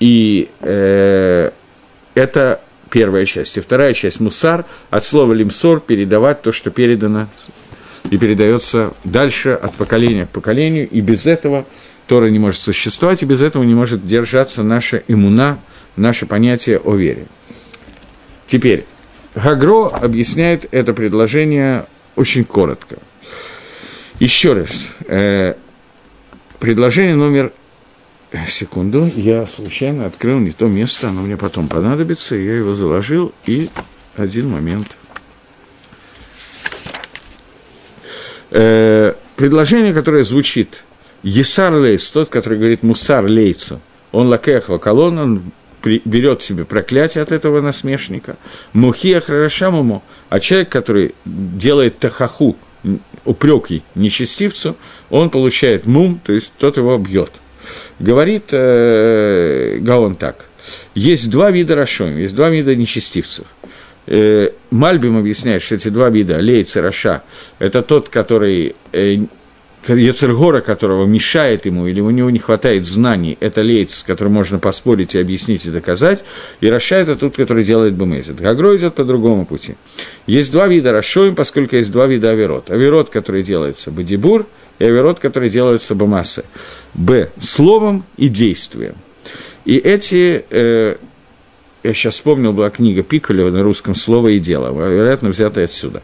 и 0.00 0.48
э, 0.60 1.50
это 2.14 2.60
первая 2.90 3.24
часть. 3.24 3.56
И 3.56 3.60
вторая 3.60 3.92
часть– 3.92 4.20
мусар, 4.20 4.64
от 4.90 5.04
слова 5.04 5.32
лимсор– 5.32 5.80
передавать 5.86 6.42
то, 6.42 6.52
что 6.52 6.70
передано 6.70 7.28
и 8.10 8.16
передается 8.16 8.92
дальше 9.04 9.50
от 9.50 9.74
поколения 9.74 10.26
к 10.26 10.30
поколению, 10.30 10.88
и 10.88 11.00
без 11.00 11.26
этого 11.26 11.66
Тора 12.06 12.26
не 12.26 12.38
может 12.38 12.60
существовать, 12.60 13.22
и 13.22 13.26
без 13.26 13.42
этого 13.42 13.64
не 13.64 13.74
может 13.74 14.06
держаться 14.06 14.62
наша 14.62 15.02
иммуна, 15.08 15.58
наше 15.96 16.24
понятие 16.24 16.78
о 16.78 16.94
вере. 16.94 17.26
Теперь, 18.46 18.86
Гагро 19.34 19.88
объясняет 19.88 20.66
это 20.70 20.94
предложение 20.94 21.84
очень 22.18 22.44
коротко. 22.44 22.98
Еще 24.18 24.52
раз, 24.52 24.88
э, 25.06 25.54
предложение 26.58 27.14
номер 27.14 27.52
Секунду, 28.46 29.10
я 29.16 29.46
случайно 29.46 30.04
открыл 30.04 30.38
не 30.38 30.50
то 30.50 30.66
место, 30.66 31.08
оно 31.08 31.22
мне 31.22 31.38
потом 31.38 31.66
понадобится, 31.66 32.34
я 32.34 32.56
его 32.56 32.74
заложил, 32.74 33.32
и 33.46 33.70
один 34.16 34.50
момент. 34.50 34.98
Э, 38.50 39.14
предложение, 39.36 39.94
которое 39.94 40.24
звучит 40.24 40.84
«Есар 41.22 41.72
лейс», 41.72 42.10
тот, 42.10 42.28
который 42.28 42.58
говорит 42.58 42.82
«Мусар 42.82 43.24
лейцу», 43.24 43.80
он 44.12 44.28
лакех 44.28 44.68
вакалон, 44.68 45.18
он 45.18 45.42
берет 45.82 46.42
себе 46.42 46.64
проклятие 46.64 47.22
от 47.22 47.32
этого 47.32 47.60
насмешника. 47.60 48.36
Мухия 48.72 49.20
хорошамому, 49.20 50.02
а 50.28 50.40
человек, 50.40 50.68
который 50.70 51.14
делает 51.24 51.98
тахаху, 51.98 52.56
упреки 53.24 53.82
нечестивцу, 53.94 54.76
он 55.10 55.30
получает 55.30 55.86
мум, 55.86 56.20
то 56.24 56.32
есть 56.32 56.54
тот 56.58 56.76
его 56.76 56.96
бьет– 56.98 57.32
Говорит 57.98 58.52
э, 58.52 59.78
Гаон 59.80 60.16
так. 60.16 60.46
Есть 60.94 61.30
два 61.30 61.50
вида 61.50 61.74
רשעים, 61.74 62.18
есть 62.18 62.34
два 62.34 62.50
вида 62.50 62.76
нечестивцев. 62.76 63.46
Э, 64.06 64.50
Мальбим 64.70 65.18
объясняет, 65.18 65.62
что 65.62 65.74
эти 65.74 65.88
два 65.88 66.10
вида, 66.10 66.38
לץ 66.38 66.76
и 66.76 66.80
רשע, 66.80 67.22
это 67.58 67.82
тот, 67.82 68.08
который 68.08 68.76
э, 68.92 69.16
יצר 69.86 70.23
הרע, 70.23 70.60
которого 70.60 71.06
мешает 71.06 71.66
ему, 71.66 71.86
или 71.86 72.00
у 72.00 72.10
него 72.10 72.30
не 72.30 72.38
хватает 72.38 72.84
знаний, 72.84 73.38
это 73.40 73.62
לץ, 73.62 73.94
с 73.94 74.02
которым 74.02 74.34
можно 74.34 74.58
поспорить 74.58 75.14
и 75.14 75.18
объяснить 75.18 75.64
и 75.66 75.70
доказать, 75.70 76.24
и 76.60 76.68
Раша– 76.70 76.96
это 76.96 77.16
тот, 77.16 77.36
который 77.36 77.64
делает 77.64 77.94
במזיד. 77.94 78.40
Гагро 78.40 78.76
идет 78.76 78.94
по 78.94 79.04
другому 79.04 79.46
пути. 79.46 79.76
Есть 80.26 80.52
два 80.52 80.66
вида 80.66 80.92
רשעים, 80.92 81.34
поскольку 81.34 81.76
есть 81.76 81.92
два 81.92 82.06
вида 82.06 82.30
עבירות. 82.30 82.70
עבירות, 82.70 83.08
который 83.08 83.42
делается 83.42 83.90
בדיבור, 83.90 84.46
и 84.78 84.84
עבירות, 84.84 85.20
который 85.20 85.48
делается 85.48 85.94
במעשה. 85.94 86.44
Б. 86.94 87.30
Словом 87.40 88.04
и 88.16 88.28
действием. 88.28 88.94
И 89.64 89.76
эти 89.76 90.44
э, 90.50 90.96
я 91.84 91.92
сейчас 91.92 92.14
вспомнил, 92.14 92.52
была 92.52 92.70
книга 92.70 93.02
Пикуля 93.02 93.50
на 93.50 93.62
русском 93.62 93.94
«Слово 93.94 94.28
и 94.28 94.38
дело», 94.38 94.72
вероятно, 94.72 95.28
взятая 95.28 95.64
отсюда. 95.64 96.02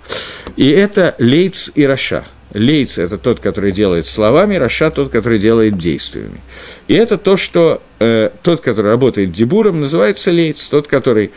И 0.56 0.68
это 0.68 1.14
לץ 1.18 1.70
и 1.74 1.84
רשע. 1.84 2.24
Лейц– 2.54 2.98
это 2.98 3.18
тот, 3.18 3.40
который 3.40 3.72
делает 3.72 4.06
словами, 4.06 4.54
רשע– 4.54 4.90
тот, 4.92 5.10
который 5.10 5.38
делает 5.38 5.76
действиями. 5.76 6.40
И 6.88 6.94
это 6.94 7.18
то, 7.18 7.36
что 7.36 7.82
э, 7.98 8.30
тот, 8.42 8.60
который 8.60 8.92
работает 8.92 9.32
דיבור 9.32 9.62
ом, 9.62 9.80
называется 9.80 10.30
לץ, 10.30 10.68
тот, 10.68 10.86
который 10.86 11.32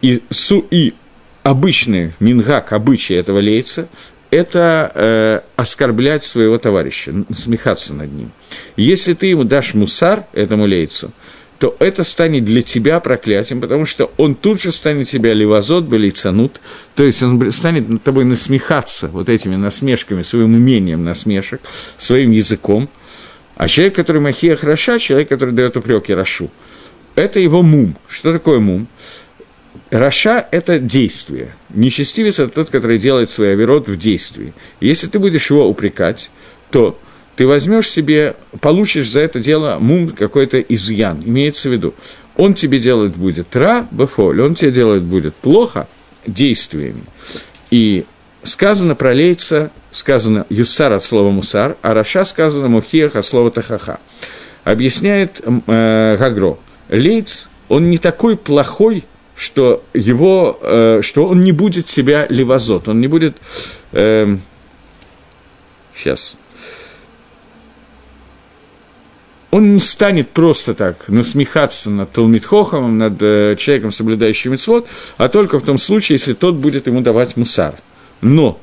и, 0.00 0.22
су, 0.30 0.66
и 0.70 0.94
обычный 1.42 2.12
מנהג, 2.18 2.72
обычай 2.72 3.14
этого 3.14 3.38
לץ 3.38 3.68
а, 3.68 3.88
это 4.30 4.90
э, 4.94 5.40
оскорблять 5.54 6.24
своего 6.24 6.58
товарища, 6.58 7.14
смехаться 7.32 7.94
над 7.94 8.12
ним. 8.12 8.32
Если 8.76 9.14
ты 9.14 9.28
ему 9.28 9.44
дашь 9.44 9.74
мусар, 9.74 10.24
этому 10.32 10.66
лейцу, 10.66 11.12
то 11.58 11.76
это 11.78 12.04
станет 12.04 12.44
для 12.44 12.62
тебя 12.62 13.00
проклятием, 13.00 13.60
потому 13.60 13.84
что 13.84 14.10
он 14.16 14.34
тут 14.34 14.60
же 14.60 14.72
станет 14.72 15.08
тебя 15.08 15.34
левозот, 15.34 15.84
белицанут, 15.84 16.60
то 16.94 17.04
есть 17.04 17.22
он 17.22 17.50
станет 17.52 17.88
над 17.88 18.02
тобой 18.02 18.24
насмехаться 18.24 19.08
вот 19.08 19.28
этими 19.28 19.56
насмешками, 19.56 20.22
своим 20.22 20.54
умением 20.54 21.04
насмешек, 21.04 21.60
своим 21.96 22.32
языком. 22.32 22.88
А 23.56 23.68
человек, 23.68 23.94
который 23.94 24.20
махия 24.20 24.56
хороша, 24.56 24.98
человек, 24.98 25.28
который 25.28 25.54
дает 25.54 25.76
упреки 25.76 26.12
Рашу, 26.12 26.50
это 27.14 27.38
его 27.38 27.62
мум. 27.62 27.96
Что 28.08 28.32
такое 28.32 28.58
мум? 28.58 28.88
Раша– 29.90 30.46
это 30.50 30.80
действие. 30.80 31.54
Нечестивец– 31.70 32.38
это 32.40 32.52
тот, 32.52 32.70
который 32.70 32.98
делает 32.98 33.30
свой 33.30 33.52
оверот 33.52 33.88
в 33.88 33.96
действии. 33.96 34.52
Если 34.80 35.06
ты 35.06 35.20
будешь 35.20 35.50
его 35.50 35.68
упрекать, 35.68 36.30
то 36.70 36.98
ты 37.36 37.46
возьмешь 37.46 37.90
себе, 37.90 38.36
получишь 38.60 39.10
за 39.10 39.20
это 39.20 39.40
дело 39.40 39.78
мум 39.78 40.08
какой-то 40.08 40.60
изъян, 40.60 41.22
имеется 41.24 41.68
в 41.68 41.72
виду. 41.72 41.94
Он 42.36 42.54
тебе 42.54 42.78
делать 42.78 43.14
будет 43.16 43.48
тра, 43.48 43.86
бефоль, 43.90 44.40
он 44.42 44.54
тебе 44.54 44.70
делать 44.70 45.02
будет 45.02 45.34
плохо 45.34 45.88
действиями. 46.26 47.04
И 47.70 48.04
сказано 48.42 48.94
про 48.94 49.14
сказано 49.90 50.46
юсар 50.48 50.92
от 50.92 51.02
слова 51.02 51.30
мусар, 51.30 51.76
а 51.82 51.94
раша 51.94 52.24
сказано 52.24 52.68
мухиях 52.68 53.16
от 53.16 53.24
слова 53.24 53.50
тахаха. 53.50 54.00
Объясняет 54.64 55.42
э, 55.44 56.16
Гагро. 56.16 56.58
Лейц, 56.88 57.48
он 57.68 57.90
не 57.90 57.98
такой 57.98 58.36
плохой, 58.36 59.04
что 59.36 59.84
его, 59.92 60.58
э, 60.62 61.00
что 61.02 61.26
он 61.26 61.42
не 61.42 61.52
будет 61.52 61.88
себя 61.88 62.26
левозот, 62.28 62.88
он 62.88 63.00
не 63.00 63.08
будет... 63.08 63.36
Э, 63.92 64.36
сейчас 65.96 66.36
он 69.54 69.72
не 69.74 69.78
станет 69.78 70.30
просто 70.30 70.74
так 70.74 71.08
насмехаться 71.08 71.88
над 71.88 72.10
Талмитхохом, 72.10 72.98
над 72.98 73.22
э, 73.22 73.54
человеком, 73.56 73.92
соблюдающим 73.92 74.50
мецвод, 74.50 74.88
а 75.16 75.28
только 75.28 75.60
в 75.60 75.64
том 75.64 75.78
случае, 75.78 76.16
если 76.16 76.32
тот 76.32 76.56
будет 76.56 76.88
ему 76.88 77.02
давать 77.02 77.36
мусар. 77.36 77.76
Но 78.20 78.58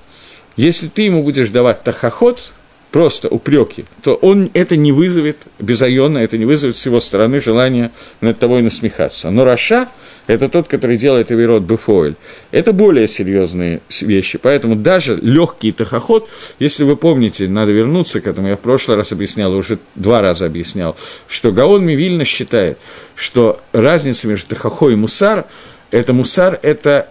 если 0.57 0.89
ты 0.89 1.03
ему 1.03 1.23
будешь 1.23 1.49
давать 1.49 1.83
тахоход, 1.83 2.51
просто 2.91 3.29
упреки, 3.29 3.85
то 4.03 4.15
он 4.15 4.49
это 4.53 4.75
не 4.75 4.91
вызовет 4.91 5.47
безайона, 5.59 6.19
это 6.19 6.37
не 6.37 6.45
вызовет 6.45 6.75
с 6.75 6.85
его 6.85 6.99
стороны 6.99 7.39
желания 7.39 7.91
над 8.19 8.37
тобой 8.37 8.61
насмехаться. 8.61 9.31
Но 9.31 9.45
Раша– 9.45 9.89
это 10.27 10.49
тот, 10.49 10.67
который 10.67 10.97
делает 10.97 11.31
Эверот 11.31 11.63
Бефоэль. 11.63 12.15
Это 12.51 12.73
более 12.73 13.07
серьезные 13.07 13.81
вещи. 14.01 14.37
Поэтому 14.37 14.75
даже 14.75 15.15
легкий 15.15 15.71
тахоход, 15.71 16.29
если 16.59 16.83
вы 16.83 16.97
помните, 16.97 17.47
надо 17.47 17.71
вернуться 17.71 18.19
к 18.19 18.27
этому, 18.27 18.49
я 18.49 18.57
в 18.57 18.59
прошлый 18.59 18.97
раз 18.97 19.11
объяснял, 19.11 19.53
уже 19.53 19.79
два 19.95 20.21
раза 20.21 20.45
объяснял, 20.45 20.97
что 21.27 21.51
Гаон 21.51 21.85
Мивильна 21.85 22.25
считает, 22.25 22.77
что 23.15 23.61
разница 23.71 24.27
между 24.27 24.49
тахохо 24.49 24.89
и 24.89 24.95
мусар– 24.95 25.45
это 25.91 26.13
мусар– 26.13 26.59
это 26.61 27.09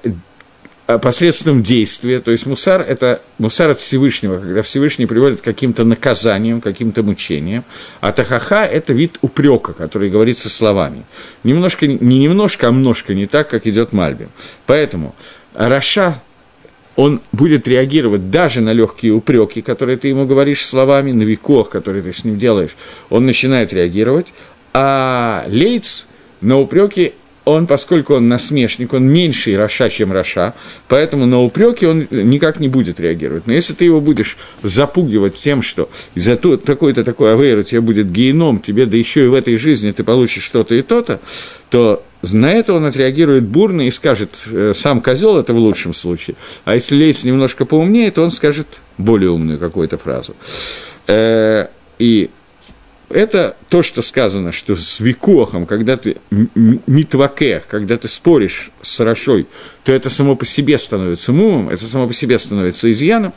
посредством 0.99 1.63
действия, 1.63 2.21
то 2.21 2.31
есть 2.31 2.47
мусар– 2.47 2.81
это 2.89 3.23
мусар 3.39 3.71
от 3.71 3.81
Всевышнего, 3.81 4.39
когда 4.39 4.63
Всевышний 4.63 5.07
приводит 5.07 5.41
к 5.41 5.45
каким-то 5.45 5.85
наказаниям, 5.85 6.61
каким-то 6.61 7.03
мучениям, 7.03 7.65
а 8.01 8.13
תוכחה– 8.13 8.65
это 8.73 8.93
вид 8.93 9.19
упрека, 9.21 9.73
который 9.73 10.11
говорится 10.11 10.49
словами. 10.49 11.05
Немножко, 11.45 11.87
не 11.87 12.19
немножко, 12.19 12.69
а 12.69 12.71
немножко 12.71 13.15
не 13.15 13.27
так, 13.27 13.49
как 13.51 13.67
идет 13.67 13.93
Мальбим. 13.93 14.31
Поэтому 14.67 15.15
רשע 15.55 16.23
он 16.97 17.21
будет 17.33 17.67
реагировать 17.67 18.31
даже 18.31 18.61
на 18.61 18.73
легкие 18.73 19.13
упреки, 19.13 19.63
которые 19.63 19.97
ты 19.97 20.09
ему 20.09 20.27
говоришь 20.27 20.67
словами, 20.67 21.13
на 21.13 21.23
ויכוח, 21.23 21.71
которые 21.71 22.03
ты 22.03 22.13
с 22.13 22.25
ним 22.25 22.37
делаешь, 22.37 22.77
он 23.09 23.27
начинает 23.27 23.73
реагировать, 23.73 24.35
а 24.75 25.45
לץ 25.49 26.07
на 26.41 26.59
упреки 26.59 27.15
он, 27.45 27.67
поскольку 27.67 28.15
он 28.15 28.29
насмешник, 28.29 28.93
он 28.93 29.07
меньше 29.07 29.57
רשע, 29.57 29.89
чем 29.89 30.13
רשע, 30.13 30.55
поэтому 30.89 31.27
на 31.27 31.41
упреки 31.41 31.87
он 31.87 32.07
никак 32.11 32.61
не 32.61 32.69
будет 32.69 33.01
реагировать. 33.01 33.47
Но 33.47 33.53
если 33.53 33.73
ты 33.73 33.85
его 33.85 34.01
будешь 34.01 34.37
запугивать 34.63 35.37
тем, 35.37 35.63
что 35.63 35.91
из-за 36.15 36.37
такой-то 36.37 37.03
такой 37.05 37.33
авейр 37.33 37.59
у 37.59 37.63
тебя 37.63 37.81
будет 37.81 38.11
геном, 38.11 38.61
тебе 38.61 38.87
да 38.87 38.97
еще 38.97 39.25
и 39.25 39.29
в 39.29 39.35
этой 39.35 39.57
жизни 39.57 39.91
ты 39.91 40.05
получишь 40.05 40.45
что-то 40.45 40.75
и 40.75 40.83
то-то, 40.83 41.21
то 41.71 42.05
на 42.23 42.53
это 42.53 42.75
он 42.75 42.85
отреагирует 42.85 43.45
бурно 43.45 43.87
и 43.87 43.91
скажет, 43.91 44.45
э, 44.51 44.73
сам 44.75 45.01
козел 45.01 45.39
это 45.39 45.55
в 45.55 45.59
лучшем 45.59 45.95
случае. 45.95 46.37
А 46.65 46.75
если 46.75 46.95
Лейс 46.95 47.25
немножко 47.25 47.65
поумнее, 47.65 48.11
то 48.11 48.23
он 48.23 48.31
скажет 48.31 48.81
более 48.99 49.31
умную 49.31 49.59
какую-то 49.59 49.97
фразу. 49.97 50.35
Э, 51.07 51.69
и 51.99 52.31
это 53.11 53.57
то, 53.69 53.83
что 53.83 54.03
сказано, 54.03 54.53
что 54.53 54.75
с 54.77 55.01
викохом, 55.01 55.67
когда 55.67 55.97
ты 55.97 56.17
митвакех, 56.31 57.67
когда 57.67 57.97
ты 57.97 58.09
споришь 58.09 58.71
с 58.81 59.01
Рашой, 59.01 59.47
то 59.85 59.93
это 59.93 60.11
само 60.11 60.37
по 60.37 60.47
себе 60.47 60.79
становится 60.79 61.33
мумом, 61.33 61.69
это 61.69 61.85
само 61.85 62.07
по 62.07 62.15
себе 62.15 62.39
становится 62.39 62.91
изъяном, 62.91 63.35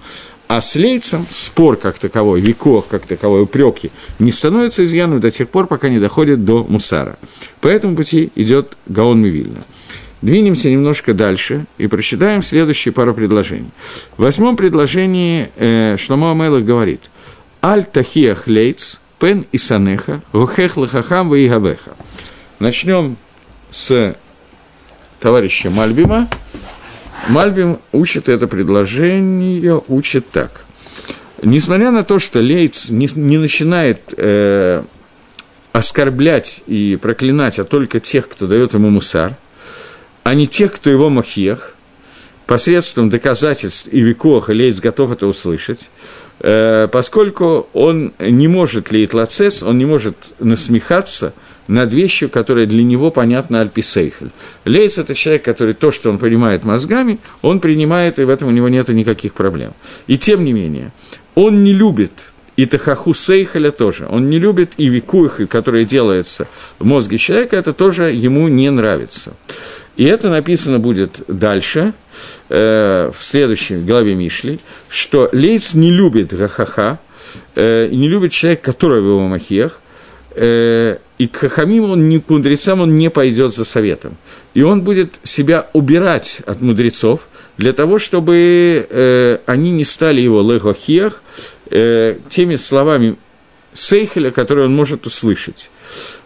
а 0.48 0.62
с 0.62 0.76
лейцем 0.76 1.26
спор 1.30 1.78
как 1.78 1.98
таковой, 1.98 2.42
викох 2.42 2.88
как 2.88 3.06
таковой, 3.06 3.44
упреки 3.44 3.92
не 4.20 4.32
становятся 4.32 4.86
изъяном 4.86 5.20
до 5.20 5.32
тех 5.32 5.50
пор, 5.50 5.68
пока 5.68 5.90
не 5.90 6.00
доходит 6.00 6.46
до 6.46 6.64
мусара. 6.64 7.18
По 7.60 7.68
этому 7.68 7.96
пути 7.96 8.32
идет 8.36 8.78
Гаон 8.86 9.22
Мивильна. 9.22 9.64
Двинемся 10.22 10.70
немножко 10.70 11.14
дальше 11.14 11.66
и 11.78 11.88
прочитаем 11.88 12.44
следующие 12.44 12.94
пару 12.94 13.14
предложений. 13.14 13.72
В 14.16 14.22
восьмом 14.22 14.56
предложении 14.56 15.50
э, 15.58 15.98
Шломо 15.98 16.32
Амелах 16.32 16.64
говорит 16.64 17.02
«Аль 17.62 17.84
тахиах 17.84 18.48
лейц» 18.48 19.02
Пен 19.24 19.46
и 19.54 19.58
Санеха, 19.58 20.22
Гухех 20.34 20.76
Лахахам 20.76 21.34
и 21.34 21.48
Габеха. 21.48 21.96
Начнем 22.60 23.16
с 23.70 24.18
товарища 25.22 25.70
Мальбима. 25.70 26.28
Мальбим 27.30 27.80
учит 27.94 28.28
это 28.28 28.50
предложение, 28.50 29.82
учит 29.88 30.28
так. 30.28 30.66
Несмотря 31.42 31.92
на 31.92 32.04
то, 32.04 32.20
что 32.20 32.42
Лейц 32.42 32.90
не, 32.90 33.08
не 33.16 33.38
начинает 33.38 34.14
э, 34.18 34.84
оскорблять 35.72 36.62
и 36.68 37.00
проклинать, 37.02 37.60
а 37.60 37.64
только 37.64 38.02
тех, 38.02 38.28
кто 38.28 38.46
дает 38.46 38.74
ему 38.74 38.90
мусар, 38.90 39.38
а 40.24 40.34
не 40.34 40.48
тех, 40.48 40.74
кто 40.74 40.90
его 40.90 41.10
махех, 41.10 41.76
посредством 42.46 43.10
доказательств 43.10 43.88
и 43.90 44.02
веков 44.02 44.50
Лейц 44.50 44.82
готов 44.82 45.12
это 45.14 45.28
услышать, 45.28 45.90
поскольку 46.44 47.70
он 47.74 48.14
не 48.20 48.50
может 48.50 48.92
леять 48.92 49.14
лацец, 49.14 49.64
он 49.64 49.78
не 49.78 49.86
может 49.86 50.16
насмехаться 50.40 51.34
над 51.68 51.94
вещью, 51.94 52.30
которая 52.30 52.66
для 52.66 52.84
него 52.84 53.12
понятна 53.12 53.62
альписейхель. 53.62 54.32
Лейц– 54.66 54.98
это 54.98 55.16
человек, 55.16 55.46
который 55.46 55.74
то, 55.74 55.92
что 55.92 56.10
он 56.10 56.20
понимает 56.20 56.66
мозгами, 56.66 57.20
он 57.42 57.62
принимает, 57.62 58.20
и 58.20 58.26
в 58.26 58.30
этом 58.30 58.50
у 58.50 58.52
него 58.52 58.68
нет 58.68 58.90
никаких 58.90 59.34
проблем. 59.34 59.74
И 60.08 60.18
тем 60.18 60.44
не 60.44 60.52
менее, 60.52 60.92
он 61.34 61.64
не 61.64 61.72
любит 61.72 62.34
и 62.56 62.66
Тахаху 62.66 63.14
Сейхеля 63.14 63.72
тоже. 63.72 64.08
Он 64.10 64.30
не 64.30 64.40
любит 64.40 64.74
и 64.78 64.88
Викуих, 64.88 65.50
который 65.50 65.86
делается 65.86 66.48
в 66.80 66.86
мозге 66.86 67.18
человека, 67.18 67.56
это 67.56 67.74
тоже 67.74 68.12
ему 68.12 68.48
не 68.48 68.70
нравится. 68.70 69.34
И 69.96 70.06
это 70.06 70.30
написано 70.30 70.80
будет 70.80 71.24
дальше, 71.28 71.94
э, 72.50 73.12
в 73.14 73.24
следующей 73.24 73.78
главе 73.78 74.16
Мишли, 74.16 74.60
что 74.90 75.30
Лейц 75.32 75.76
не 75.76 75.92
любит 75.92 76.34
Гахаха, 76.34 77.00
э, 77.56 77.88
не 77.92 78.08
любит 78.08 78.32
человека, 78.32 78.72
который 78.72 79.02
в 79.02 79.06
его 79.06 79.28
махиях, 79.28 79.82
э, 80.32 80.98
и 81.20 81.28
к 81.28 81.38
Хахамим, 81.38 81.92
он 81.92 82.10
не, 82.10 82.20
к 82.20 82.30
мудрецам 82.30 82.82
он 82.82 82.96
не 82.96 83.12
пойдет 83.12 83.54
за 83.54 83.66
советом. 83.66 84.18
И 84.56 84.64
он 84.64 84.82
будет 84.82 85.20
себя 85.24 85.70
убирать 85.74 86.42
от 86.48 86.60
мудрецов 86.60 87.30
для 87.58 87.72
того, 87.72 88.00
чтобы 88.00 88.88
э, 88.90 89.38
они 89.46 89.72
не 89.72 89.84
стали 89.84 90.22
его 90.22 90.42
легохиях 90.42 91.24
э, 91.70 92.18
теми 92.30 92.56
словами 92.56 93.16
Сейхеля, 93.74 94.32
которые 94.32 94.66
он 94.66 94.76
может 94.76 95.06
услышать. 95.06 95.70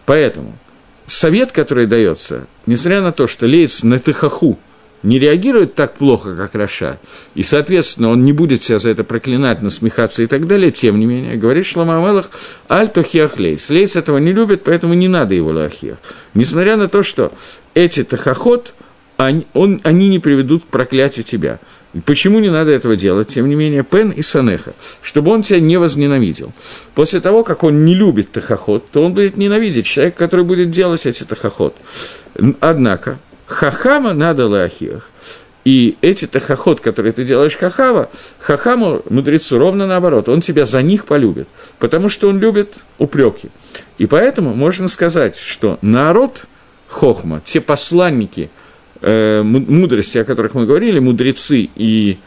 Поэтому– 0.06 0.58
совет, 1.08 1.52
который 1.52 1.86
дается, 1.86 2.46
несмотря 2.66 3.02
на 3.02 3.12
то, 3.12 3.26
что 3.26 3.46
Лейц 3.46 3.82
на 3.82 3.98
Тыхаху 3.98 4.58
не 5.02 5.18
реагирует 5.18 5.74
так 5.74 5.94
плохо, 5.96 6.34
как 6.34 6.54
Раша, 6.54 6.98
и, 7.34 7.42
соответственно, 7.42 8.10
он 8.10 8.24
не 8.24 8.32
будет 8.32 8.62
себя 8.62 8.78
за 8.78 8.90
это 8.90 9.04
проклинать, 9.04 9.62
насмехаться 9.62 10.22
и 10.22 10.26
так 10.26 10.46
далее, 10.46 10.70
тем 10.70 10.98
не 10.98 11.06
менее, 11.06 11.36
говорит 11.36 11.66
Шлома 11.66 11.98
Амелах, 11.98 12.30
аль 12.68 12.90
тохиах 12.90 13.38
лейс. 13.38 13.70
Лейс 13.70 13.96
этого 13.96 14.18
не 14.18 14.32
любит, 14.32 14.64
поэтому 14.64 14.94
не 14.94 15.08
надо 15.08 15.34
его 15.34 15.50
лахиях. 15.50 15.98
Несмотря 16.34 16.76
на 16.76 16.88
то, 16.88 17.02
что 17.02 17.32
эти 17.74 18.02
тахоход, 18.02 18.74
они, 19.16 19.46
он, 19.54 19.80
они 19.84 20.08
не 20.08 20.18
приведут 20.18 20.64
к 20.64 20.68
проклятию 20.68 21.24
тебя. 21.24 21.60
Почему 22.04 22.38
не 22.38 22.50
надо 22.50 22.70
этого 22.70 22.96
делать? 22.96 23.28
Тем 23.28 23.48
не 23.48 23.54
менее, 23.54 23.82
Пен 23.82 24.10
и 24.10 24.20
Санеха, 24.20 24.74
чтобы 25.00 25.30
он 25.30 25.42
тебя 25.42 25.58
не 25.58 25.78
возненавидел. 25.78 26.52
После 26.94 27.20
того, 27.20 27.44
как 27.44 27.64
он 27.64 27.86
не 27.86 27.94
любит 27.94 28.30
тахоход, 28.30 28.90
то 28.90 29.02
он 29.02 29.14
будет 29.14 29.38
ненавидеть 29.38 29.86
человека, 29.86 30.18
который 30.18 30.44
будет 30.44 30.70
делать 30.70 31.06
эти 31.06 31.24
тахоход. 31.24 31.74
Однако, 32.60 33.18
хахама 33.46 34.12
надо 34.12 34.48
лахиях. 34.48 35.10
И 35.64 35.96
эти 36.02 36.26
тахоход, 36.26 36.80
которые 36.80 37.12
ты 37.12 37.24
делаешь 37.24 37.56
хахава, 37.56 38.10
хахаму, 38.38 39.02
мудрецу, 39.08 39.58
ровно 39.58 39.86
наоборот, 39.86 40.28
он 40.28 40.40
тебя 40.42 40.66
за 40.66 40.82
них 40.82 41.06
полюбит, 41.06 41.48
потому 41.78 42.08
что 42.10 42.28
он 42.28 42.38
любит 42.38 42.84
упреки. 42.98 43.48
И 43.96 44.06
поэтому 44.06 44.54
можно 44.54 44.88
сказать, 44.88 45.36
что 45.36 45.78
народ 45.80 46.44
хохма, 46.86 47.40
те 47.44 47.62
посланники– 47.62 48.50
мудрости, 49.00 50.18
о 50.18 50.24
которых 50.24 50.54
мы 50.54 50.66
говорили, 50.66 50.98
мудрецы 50.98 51.68
и 51.74 52.18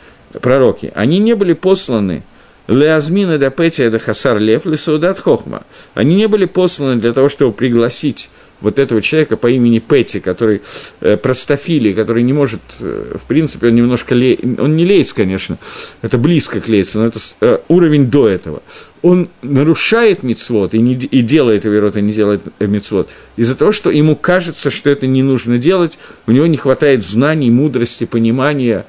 пророки, 0.42 0.92
они 0.96 1.20
не 1.20 1.36
были 1.36 1.54
посланы 1.54 2.24
Леазмина 2.68 3.38
да 3.38 3.50
Петия 3.50 3.90
да 3.90 4.00
Хасар 4.00 4.40
Лев 4.40 4.66
Лесаудат 4.66 5.20
Хохма. 5.20 5.64
Они 5.94 6.16
не 6.16 6.28
были 6.28 6.46
посланы 6.46 7.02
для 7.02 7.12
того, 7.12 7.28
чтобы 7.28 7.54
пригласить 7.54 8.30
вот 8.62 8.80
этого 8.80 9.02
человека 9.02 9.38
по 9.38 9.48
имени 9.48 9.80
Петти, 9.80 10.20
который 10.20 10.62
э, 11.02 11.18
простофилий, 11.18 11.94
который 11.94 12.24
не 12.24 12.34
может, 12.34 12.62
э, 12.80 13.18
в 13.22 13.26
принципе, 13.26 13.68
он 13.68 13.76
немножко 13.76 14.16
ле... 14.16 14.40
он 14.60 14.76
не 14.76 14.86
лейц, 14.86 15.14
конечно, 15.14 15.58
это 16.02 16.18
близко 16.18 16.62
к 16.62 16.68
лейцу, 16.68 17.00
но 17.00 17.08
это 17.08 17.20
э, 17.42 17.58
уровень 17.68 18.10
до 18.10 18.30
этого. 18.30 18.64
Он 19.02 19.30
нарушает 19.42 20.22
мицвод 20.24 20.76
и, 20.76 20.80
не, 20.80 20.94
и 20.94 21.22
делает 21.22 21.66
Аверот, 21.66 21.98
и 21.98 22.02
не 22.02 22.14
делает 22.14 22.42
мицвод 22.60 23.10
из-за 23.36 23.58
того, 23.58 23.72
что 23.72 23.90
ему 23.90 24.16
кажется, 24.16 24.70
что 24.70 24.90
это 24.90 25.08
не 25.08 25.24
нужно 25.24 25.58
делать, 25.58 25.98
у 26.28 26.32
него 26.32 26.46
не 26.46 26.58
хватает 26.58 27.04
знаний, 27.04 27.50
мудрости, 27.50 28.06
понимания, 28.06 28.86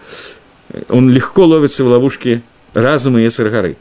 он 0.88 1.10
легко 1.10 1.44
ловится 1.44 1.84
в 1.84 1.88
ловушке 1.88 2.42
разума 2.74 3.22
и 3.22 3.28
горы. 3.28 3.76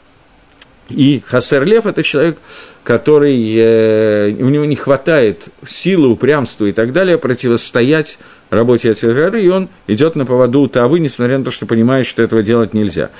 И 0.88 1.22
Хасерлев– 1.26 1.86
это 1.86 2.02
человек, 2.02 2.38
который, 2.84 3.54
э, 3.56 4.30
у 4.40 4.48
него 4.48 4.64
не 4.64 4.76
хватает 4.76 5.48
силы, 5.66 6.08
упрямства 6.08 6.66
и 6.66 6.72
так 6.72 6.92
далее 6.92 7.18
противостоять 7.18 8.18
работе 8.50 8.90
Ацергары, 8.90 9.42
и 9.42 9.48
он 9.48 9.68
идет 9.86 10.16
на 10.16 10.26
поводу 10.26 10.60
у 10.60 10.66
Тавы, 10.66 11.00
несмотря 11.00 11.38
на 11.38 11.44
то, 11.44 11.50
что 11.50 11.66
понимает, 11.66 12.06
что 12.06 12.22
этого 12.22 12.42
делать 12.42 12.74
нельзя. 12.74 13.10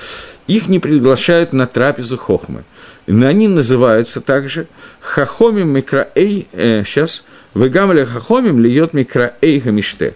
Их 0.47 0.67
не 0.67 0.79
приглашают 0.79 1.53
на 1.53 1.65
трапезу 1.65 2.17
Хохмы. 2.17 2.63
Они 3.07 3.47
называются 3.47 4.21
также 4.21 4.67
Хахомим 4.99 5.69
Микраэй, 5.69 6.47
э, 6.51 6.83
сейчас, 6.85 7.23
Вегамля 7.55 8.05
Хахомим 8.05 8.59
льет 8.59 8.93
Микраэй 8.93 9.59
Хамиште. 9.59 10.13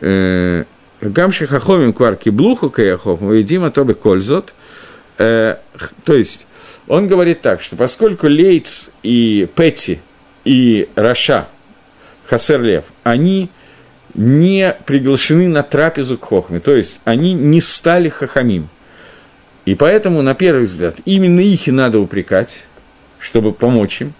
Э, 0.00 0.64
Гамши 1.00 1.46
Хахомим 1.46 1.92
Кварки 1.92 2.30
Блуху 2.30 2.70
Каяхов, 2.70 3.20
Вейдима 3.20 3.70
Тобе 3.70 3.94
Кользот– 3.94 4.54
э, 5.18 5.56
то 6.04 6.14
есть, 6.14 6.46
он 6.88 7.06
говорит 7.06 7.42
так, 7.42 7.60
что 7.60 7.76
поскольку 7.76 8.26
Лейтс 8.26 8.90
и 9.02 9.48
Петти 9.54 10.00
и 10.44 10.88
Раша, 10.94 11.48
Хасерлев, 12.26 12.86
они 13.04 13.50
не 14.14 14.74
приглашены 14.86 15.48
на 15.48 15.62
трапезу 15.62 16.18
к 16.18 16.24
Хохме, 16.24 16.60
то 16.60 16.74
есть 16.74 17.00
они 17.04 17.34
не 17.34 17.60
стали 17.60 18.08
хахамим. 18.08 18.68
И 19.66 19.74
поэтому, 19.74 20.22
на 20.22 20.34
первый 20.34 20.64
взгляд, 20.64 20.96
именно 21.04 21.40
их 21.40 21.68
и 21.68 21.70
надо 21.70 22.00
упрекать, 22.00 22.66
чтобы 23.18 23.52
помочь 23.52 24.00
им. 24.00 24.14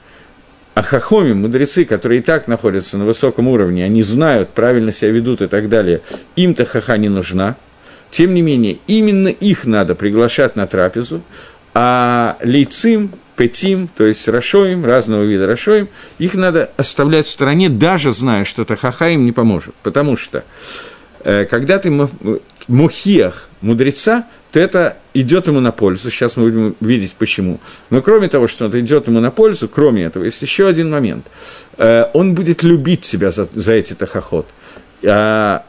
А 0.75 0.83
хахоми, 0.83 1.33
мудрецы, 1.33 1.85
которые 1.85 2.21
и 2.21 2.23
так 2.23 2.49
находятся 2.49 2.99
на 2.99 3.07
высоком 3.07 3.49
уровне, 3.49 3.85
они 3.85 4.03
знают, 4.03 4.51
правильно 4.51 4.93
себя 4.93 5.11
ведут 5.11 5.43
и 5.43 5.47
так 5.47 5.69
далее, 5.69 6.03
им-то 6.37 6.65
хаха 6.65 6.99
не 6.99 7.09
нужна. 7.09 7.57
Тем 8.11 8.35
не 8.35 8.43
менее, 8.43 8.79
именно 8.87 9.29
их 9.29 9.67
надо 9.67 9.95
приглашать 9.95 10.55
на 10.55 10.67
трапезу, 10.67 11.23
а 11.81 12.39
лейцим, 12.43 13.13
петим, 13.37 13.87
то 13.87 14.05
есть 14.05 14.27
рашоим, 14.27 14.85
разного 14.85 15.23
вида 15.23 15.47
рашоим, 15.47 15.89
их 16.19 16.35
надо 16.35 16.73
оставлять 16.77 17.27
в 17.27 17.31
стороне, 17.31 17.69
даже 17.69 18.13
зная, 18.13 18.43
что 18.43 18.65
тахаха 18.65 19.11
им 19.11 19.25
не 19.25 19.31
поможет. 19.31 19.77
Потому 19.85 20.17
что, 20.17 20.43
э, 21.23 21.45
когда 21.45 21.79
ты 21.79 21.93
мухиях 22.67 23.49
мудреца, 23.61 24.27
то 24.51 24.59
это 24.59 24.97
идет 25.15 25.47
ему 25.47 25.61
на 25.61 25.71
пользу. 25.71 26.11
Сейчас 26.11 26.37
мы 26.37 26.51
будем 26.51 26.77
видеть 26.81 27.15
почему. 27.17 27.61
Но 27.91 28.03
кроме 28.03 28.29
того, 28.29 28.49
что 28.49 28.67
это 28.67 28.81
идет 28.81 29.07
ему 29.07 29.21
на 29.21 29.31
пользу, 29.31 29.69
кроме 29.69 30.03
этого, 30.03 30.25
есть 30.25 30.43
еще 30.43 30.67
один 30.67 30.91
момент. 30.91 31.27
Э, 31.77 32.07
он 32.13 32.35
будет 32.35 32.65
любить 32.65 33.05
себя 33.05 33.31
за, 33.31 33.47
за 33.55 33.75
эти 33.75 33.95
תוכחות. 33.95 34.49
А, 35.07 35.65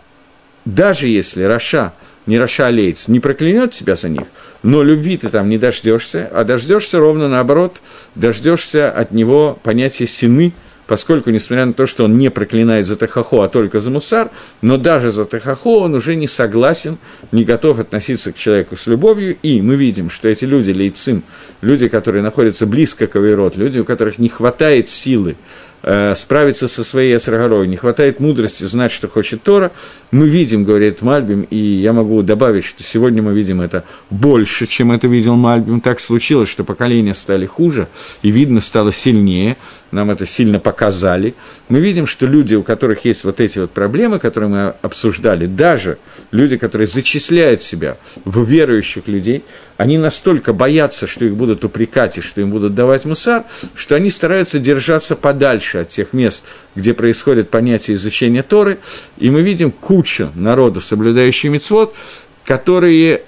даже 0.66 1.08
если 1.08 1.44
רשע, 1.44 1.94
не 2.30 2.38
רשע 2.38 2.70
לץ, 2.70 3.08
не 3.08 3.20
проклянет 3.20 3.72
тебя 3.72 3.96
за 3.96 4.08
них, 4.08 4.28
но 4.64 4.84
любви 4.84 5.18
ты 5.18 5.30
там 5.30 5.50
не 5.50 5.58
дождешься, 5.58 6.30
а 6.32 6.44
дождешься 6.44 7.00
ровно 7.00 7.28
наоборот, 7.28 7.82
дождешься 8.16 8.90
от 8.92 9.12
него 9.12 9.60
понятия 9.64 10.08
שנאה– 10.08 10.54
поскольку, 10.90 11.30
несмотря 11.30 11.68
на 11.68 11.74
то, 11.74 11.86
что 11.86 12.06
он 12.06 12.18
не 12.18 12.32
проклинает 12.32 12.84
за 12.84 12.96
תוכחה, 12.96 13.44
а 13.44 13.48
только 13.48 13.80
за 13.80 13.92
מוסר, 13.92 14.32
но 14.64 14.76
даже 14.76 15.12
за 15.12 15.24
תוכחה 15.24 15.82
он 15.82 15.94
уже 15.94 16.16
не 16.16 16.28
согласен, 16.28 16.98
не 17.32 17.44
готов 17.44 17.78
относиться 17.78 18.32
к 18.34 18.36
человеку 18.36 18.76
с 18.76 18.88
любовью, 18.88 19.38
и 19.44 19.62
мы 19.62 19.76
видим, 19.76 20.10
что 20.10 20.28
эти 20.28 20.46
люди, 20.46 20.72
לצים, 20.72 21.22
люди, 21.62 21.88
которые 21.90 22.24
находятся 22.24 22.66
близко 22.66 23.06
к 23.06 23.16
Аверот, 23.16 23.56
люди, 23.56 23.78
у 23.78 23.86
которых 23.86 24.18
не 24.18 24.30
хватает 24.30 24.90
силы 24.90 25.36
справиться 25.82 26.68
со 26.68 26.84
своей 26.84 27.16
Эсрагорой, 27.16 27.68
не 27.68 27.78
хватает 27.78 28.20
мудрости 28.20 28.64
знать, 28.66 28.92
что 28.92 29.08
хочет 29.08 29.44
Тора, 29.44 29.72
мы 30.12 30.28
видим, 30.28 30.64
говорит 30.64 31.02
Мальбим, 31.02 31.44
и 31.44 31.58
я 31.58 31.94
могу 31.94 32.22
добавить, 32.22 32.66
что 32.66 32.84
сегодня 32.84 33.22
мы 33.22 33.34
видим 33.34 33.62
это 33.62 33.84
больше, 34.10 34.66
чем 34.66 34.92
это 34.92 35.08
видел 35.08 35.36
Мальбим. 35.36 35.82
Так 35.82 36.00
случилось, 36.00 36.50
что 36.50 36.64
поколения 36.64 37.14
стали 37.14 37.46
хуже, 37.46 37.88
и 38.22 38.32
видно 38.32 38.60
стало 38.60 38.92
сильнее, 38.92 39.56
нам 39.92 40.12
это 40.12 40.26
сильно 40.26 40.60
показали. 40.60 41.34
Мы 41.70 41.80
видим, 41.80 42.06
что 42.06 42.26
люди, 42.26 42.56
у 42.56 42.64
которых 42.64 43.06
есть 43.06 43.24
вот 43.24 43.40
эти 43.42 43.60
вот 43.60 43.72
проблемы, 43.72 44.20
которые 44.20 44.50
мы 44.50 44.74
обсуждали, 44.82 45.46
даже 45.46 45.98
люди, 46.32 46.58
которые 46.58 46.88
зачисляют 46.88 47.64
себя 47.64 47.98
в 48.26 48.44
верующих 48.44 49.08
людей, 49.08 49.44
они 49.80 49.98
настолько 49.98 50.52
боятся, 50.52 51.08
что 51.08 51.24
их 51.24 51.38
будут 51.38 51.64
упрекать 51.64 52.18
и 52.18 52.22
что 52.22 52.42
им 52.42 52.52
будут 52.52 52.76
давать 52.76 53.06
мусар, 53.06 53.46
что 53.76 53.96
они 53.96 54.10
стараются 54.10 54.60
держаться 54.60 55.16
подальше 55.16 55.78
от 55.78 55.88
тех 55.88 56.12
мест, 56.12 56.44
где 56.76 56.94
происходит 56.94 57.50
понятие 57.50 57.96
изучения 57.96 58.42
Торы, 58.42 58.80
и 59.18 59.30
мы 59.30 59.42
видим 59.42 59.72
кучу 59.72 60.32
народу, 60.36 60.82
соблюдающих 60.82 61.50
мецвод, 61.50 61.96
которые 62.44 63.22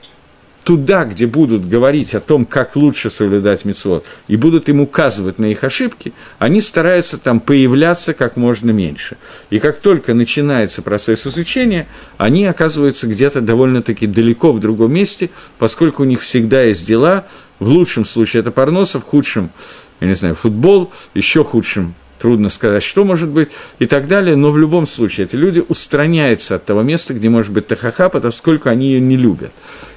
туда, 0.64 1.06
где 1.06 1.26
будут 1.26 1.68
говорить 1.68 2.14
о 2.16 2.20
том, 2.20 2.46
как 2.46 2.76
лучше 2.76 3.10
соблюдать 3.10 3.66
мецвод, 3.66 4.06
и 4.28 4.36
будут 4.36 4.70
им 4.70 4.82
указывать 4.82 5.40
на 5.40 5.48
их 5.48 5.64
ошибки, 5.64 6.14
они 6.40 6.62
стараются 6.62 7.18
там 7.18 7.40
появляться 7.40 8.14
как 8.14 8.38
можно 8.38 8.72
меньше. 8.72 9.18
И 9.50 9.60
как 9.60 9.80
только 9.80 10.14
начинается 10.14 10.82
процесс 10.82 11.26
изучения, 11.26 11.88
они 12.18 12.46
оказываются 12.46 13.08
где-то 13.08 13.42
довольно-таки 13.42 14.08
далеко 14.08 14.54
в 14.54 14.60
другом 14.60 14.94
месте, 14.94 15.30
поскольку 15.58 16.04
у 16.04 16.06
них 16.06 16.22
всегда 16.22 16.64
есть 16.64 16.86
дела, 16.86 17.26
в 17.60 17.68
лучшем 17.68 18.06
случае 18.06 18.42
это 18.42 18.52
парноса, 18.52 19.00
в 19.00 19.04
худшем, 19.04 19.52
я 20.00 20.08
не 20.08 20.16
знаю, 20.16 20.36
футбол, 20.36 20.92
еще 21.14 21.44
худшем 21.44 21.96
трудно 22.22 22.50
сказать, 22.50 22.84
что 22.84 23.04
может 23.04 23.30
быть, 23.30 23.50
и 23.80 23.88
так 23.88 24.08
далее, 24.08 24.36
но 24.36 24.52
в 24.52 24.58
любом 24.58 24.86
случае 24.86 25.26
эти 25.26 25.36
люди 25.36 25.64
устраняются 25.68 26.56
от 26.56 26.66
того 26.66 26.84
места, 26.84 27.16
где 27.16 27.30
может 27.30 27.52
быть 27.52 27.68
тахаха, 27.68 28.10
поскольку 28.10 28.70
они 28.70 28.90
ее 28.90 29.02
не 29.02 29.18
любят. 29.18 29.52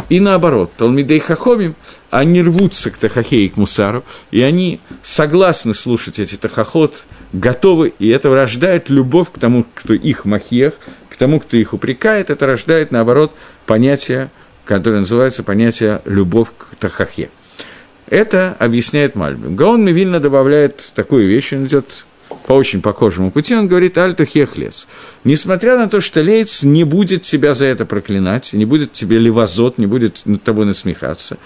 И 0.08 0.20
наоборот, 0.20 0.72
Талмидей 0.76 1.20
Хахомим, 1.20 1.74
они 2.10 2.42
рвутся 2.42 2.90
к 2.90 2.96
тахахе 2.96 3.44
и 3.44 3.48
к 3.48 3.58
мусару, 3.58 4.04
и 4.30 4.40
они 4.42 4.80
согласны 5.02 5.74
слушать 5.74 6.18
эти 6.18 6.36
тахахот, 6.36 7.06
готовы, 7.34 7.92
и 7.98 8.08
это 8.08 8.34
рождает 8.34 8.88
любовь 8.88 9.30
к 9.30 9.38
тому, 9.38 9.66
кто 9.74 9.92
их 9.92 10.24
махиях, 10.24 10.74
к 11.10 11.16
тому, 11.16 11.40
кто 11.40 11.58
их 11.58 11.74
упрекает, 11.74 12.30
это 12.30 12.46
рождает, 12.46 12.90
наоборот, 12.90 13.32
понятие, 13.66 14.30
которое 14.64 15.00
называется 15.00 15.42
понятие 15.42 16.00
«любовь 16.06 16.48
к 16.56 16.74
тахахе». 16.76 17.28
Это 18.06 18.56
объясняет 18.58 19.14
Мальбим. 19.14 19.56
Гаон 19.56 19.84
Мивильна 19.84 20.20
добавляет 20.20 20.92
такую 20.94 21.26
вещь, 21.26 21.52
он 21.52 21.64
идет 21.64 22.04
по 22.46 22.52
очень 22.52 22.82
похожему 22.82 23.30
пути, 23.30 23.54
он 23.54 23.68
говорит 23.68 23.96
«Альту 23.98 24.24
хехлес». 24.24 24.86
Несмотря 25.24 25.78
на 25.78 25.88
то, 25.88 26.00
что 26.00 26.20
Лейц 26.20 26.62
не 26.62 26.84
будет 26.84 27.22
тебя 27.22 27.54
за 27.54 27.66
это 27.66 27.84
проклинать, 27.86 28.52
не 28.52 28.64
будет 28.64 28.92
тебе 28.92 29.18
левозот, 29.18 29.78
не 29.78 29.86
будет 29.86 30.22
над 30.24 30.42
тобой 30.42 30.66
насмехаться, 30.66 31.38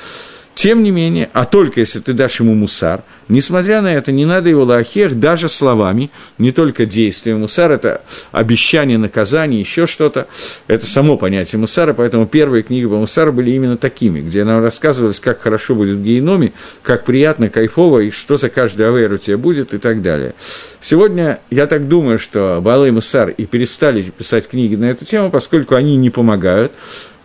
тем 0.54 0.82
не 0.82 0.90
менее, 0.90 1.30
а 1.32 1.44
только 1.44 1.80
если 1.80 2.00
ты 2.00 2.12
дашь 2.12 2.40
ему 2.40 2.54
мусар, 2.54 3.04
несмотря 3.28 3.80
на 3.80 3.94
это, 3.94 4.12
не 4.12 4.26
надо 4.26 4.48
его 4.48 4.64
лахех 4.64 5.14
даже 5.18 5.48
словами, 5.48 6.10
не 6.38 6.50
только 6.50 6.86
действием. 6.86 7.40
Мусар– 7.40 7.72
это 7.72 8.02
обещание 8.32 8.98
наказания, 8.98 9.60
еще 9.60 9.86
что-то. 9.86 10.28
Это 10.66 10.86
само 10.86 11.16
понятие 11.16 11.58
мусара, 11.58 11.92
поэтому 11.92 12.26
первые 12.26 12.62
книги 12.62 12.86
по 12.86 12.96
мусару 12.96 13.32
были 13.32 13.50
именно 13.50 13.76
такими, 13.76 14.20
где 14.20 14.44
нам 14.44 14.62
рассказывалось, 14.62 15.20
как 15.20 15.40
хорошо 15.40 15.74
будет 15.74 15.96
в 15.96 16.02
геноме, 16.02 16.52
как 16.82 17.04
приятно, 17.04 17.48
кайфово, 17.48 18.00
и 18.00 18.10
что 18.10 18.36
за 18.36 18.48
каждый 18.48 18.88
авейр 18.88 19.12
у 19.12 19.16
тебя 19.16 19.38
будет 19.38 19.74
и 19.74 19.78
так 19.78 20.02
далее. 20.02 20.34
Сегодня 20.80 21.40
я 21.50 21.66
так 21.66 21.88
думаю, 21.88 22.18
что 22.18 22.60
Балы 22.62 22.92
Мусар 22.92 23.30
и 23.30 23.46
перестали 23.46 24.02
писать 24.02 24.48
книги 24.48 24.74
на 24.74 24.86
эту 24.86 25.04
тему, 25.04 25.30
поскольку 25.30 25.74
они 25.74 25.96
не 25.96 26.10
помогают, 26.10 26.72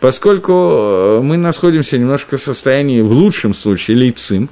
поскольку 0.03 0.51
э, 0.51 1.19
мы 1.23 1.37
находимся 1.37 1.97
немножко 1.97 2.35
в 2.35 2.41
состоянии, 2.41 2.99
в 2.99 3.11
лучшем 3.13 3.53
случае, 3.53 3.95
лицим, 3.95 4.49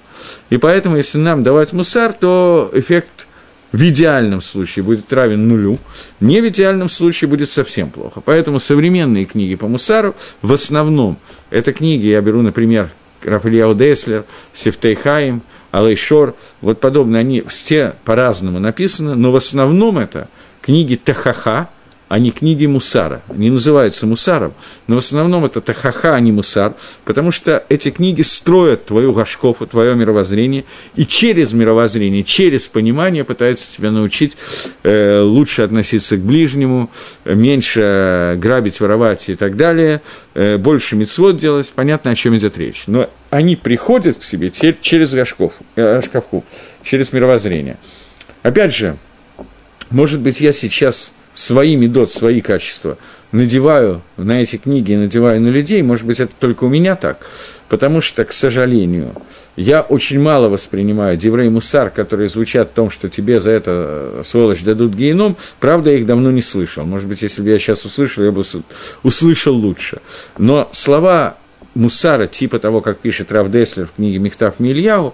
и 0.49 0.57
поэтому, 0.57 0.97
если 0.97 1.17
нам 1.17 1.40
давать 1.43 1.73
мусар, 1.73 2.13
то 2.13 2.69
эффект 2.73 3.27
в 3.71 3.81
идеальном 3.87 4.41
случае 4.41 4.83
будет 4.83 5.11
равен 5.13 5.47
нулю, 5.47 5.77
не 6.19 6.41
в 6.41 6.47
идеальном 6.47 6.89
случае 6.89 7.29
будет 7.29 7.49
совсем 7.49 7.89
плохо. 7.89 8.21
Поэтому 8.21 8.59
современные 8.59 9.25
книги 9.25 9.55
по 9.55 9.67
мусару 9.67 10.15
в 10.41 10.51
основном, 10.51 11.17
это 11.49 11.73
книги, 11.73 12.07
я 12.07 12.21
беру, 12.21 12.41
например, 12.41 12.89
Рафаэль 13.23 13.75
Деслер, 13.75 14.25
Сефтей 14.51 14.95
Хаим, 14.95 15.41
Алейшор, 15.71 16.35
вот 16.59 16.79
подобные, 16.79 17.21
они 17.21 17.41
все 17.47 17.95
по-разному 18.03 18.59
написаны, 18.59 19.15
но 19.15 19.31
в 19.31 19.35
основном 19.35 19.99
это 19.99 20.27
книги 20.61 20.95
Тахаха, 20.95 21.69
а 22.11 22.19
не 22.19 22.31
книги 22.31 22.65
Мусара. 22.65 23.21
Не 23.33 23.49
называются 23.49 24.05
Мусаром, 24.05 24.53
но 24.87 24.95
в 24.95 24.97
основном 24.97 25.45
это 25.45 25.61
Тахаха, 25.61 26.15
а 26.15 26.19
не 26.19 26.33
Мусар, 26.33 26.73
потому 27.05 27.31
что 27.31 27.63
эти 27.69 27.89
книги 27.89 28.21
строят 28.21 28.85
твою 28.85 29.13
Гашкову, 29.13 29.65
твое 29.65 29.95
мировоззрение, 29.95 30.65
и 30.93 31.05
через 31.05 31.53
мировоззрение, 31.53 32.25
через 32.25 32.67
понимание 32.67 33.23
пытаются 33.23 33.73
тебя 33.73 33.91
научить 33.91 34.35
э, 34.83 35.21
лучше 35.21 35.61
относиться 35.61 36.17
к 36.17 36.19
ближнему, 36.19 36.91
меньше 37.23 38.35
грабить, 38.41 38.81
воровать 38.81 39.29
и 39.29 39.35
так 39.35 39.55
далее, 39.55 40.01
э, 40.33 40.57
больше 40.57 40.97
мецвод 40.97 41.37
делать, 41.37 41.71
понятно, 41.73 42.11
о 42.11 42.15
чем 42.15 42.35
идет 42.35 42.57
речь. 42.57 42.83
Но 42.87 43.09
они 43.29 43.55
приходят 43.55 44.17
к 44.17 44.23
себе 44.23 44.51
через 44.51 45.13
Гашкову, 45.13 45.53
э, 45.77 46.01
через 46.83 47.13
мировоззрение. 47.13 47.77
Опять 48.43 48.75
же, 48.75 48.97
может 49.91 50.19
быть, 50.19 50.41
я 50.41 50.51
сейчас 50.51 51.13
свои 51.33 51.75
медот, 51.75 52.09
свои 52.11 52.41
качества 52.41 52.97
надеваю 53.31 54.01
на 54.17 54.41
эти 54.41 54.57
книги, 54.57 54.93
надеваю 54.93 55.41
на 55.41 55.47
людей, 55.47 55.81
может 55.81 56.05
быть, 56.05 56.19
это 56.19 56.33
только 56.39 56.65
у 56.65 56.69
меня 56.69 56.95
так, 56.95 57.27
потому 57.69 58.01
что, 58.01 58.25
к 58.25 58.33
сожалению, 58.33 59.13
я 59.55 59.81
очень 59.81 60.19
мало 60.19 60.49
воспринимаю 60.49 61.17
Деврей 61.17 61.49
Мусар, 61.49 61.89
которые 61.89 62.29
звучат 62.29 62.69
в 62.69 62.73
том, 62.73 62.89
что 62.89 63.09
тебе 63.09 63.39
за 63.39 63.51
это, 63.51 63.71
э, 63.71 64.21
сволочь, 64.23 64.63
дадут 64.63 64.93
геном, 64.93 65.37
правда, 65.59 65.91
я 65.91 65.97
их 65.97 66.05
давно 66.05 66.31
не 66.31 66.41
слышал. 66.41 66.85
Может 66.85 67.07
быть, 67.07 67.21
если 67.21 67.41
бы 67.41 67.49
я 67.49 67.59
сейчас 67.59 67.85
услышал, 67.85 68.23
я 68.23 68.31
бы 68.31 68.43
услышал 69.03 69.55
лучше. 69.55 69.99
Но 70.37 70.69
слова 70.71 71.37
Мусара, 71.73 72.27
типа 72.27 72.59
того, 72.59 72.81
как 72.81 72.99
пишет 72.99 73.31
Рав 73.31 73.49
Деслер 73.49 73.87
в 73.87 73.93
книге 73.93 74.19
Мехтав 74.19 74.59
Мильяу, 74.59 75.13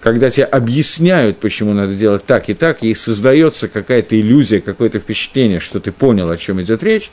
когда 0.00 0.30
тебе 0.30 0.44
объясняют, 0.44 1.38
почему 1.38 1.72
надо 1.72 1.92
делать 1.92 2.24
так 2.24 2.48
и 2.48 2.54
так, 2.54 2.82
и 2.82 2.94
создается 2.94 3.68
какая-то 3.68 4.18
иллюзия, 4.18 4.60
какое-то 4.60 5.00
впечатление, 5.00 5.60
что 5.60 5.80
ты 5.80 5.92
понял, 5.92 6.30
о 6.30 6.36
чем 6.36 6.62
идет 6.62 6.82
речь, 6.82 7.10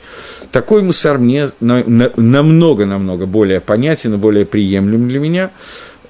такой 0.52 0.82
мусар 0.82 1.18
мне 1.18 1.50
намного-намного 1.60 3.26
более 3.26 3.60
понятен 3.60 4.14
и 4.14 4.16
более 4.16 4.46
приемлем 4.46 5.08
для 5.08 5.18
меня. 5.18 5.50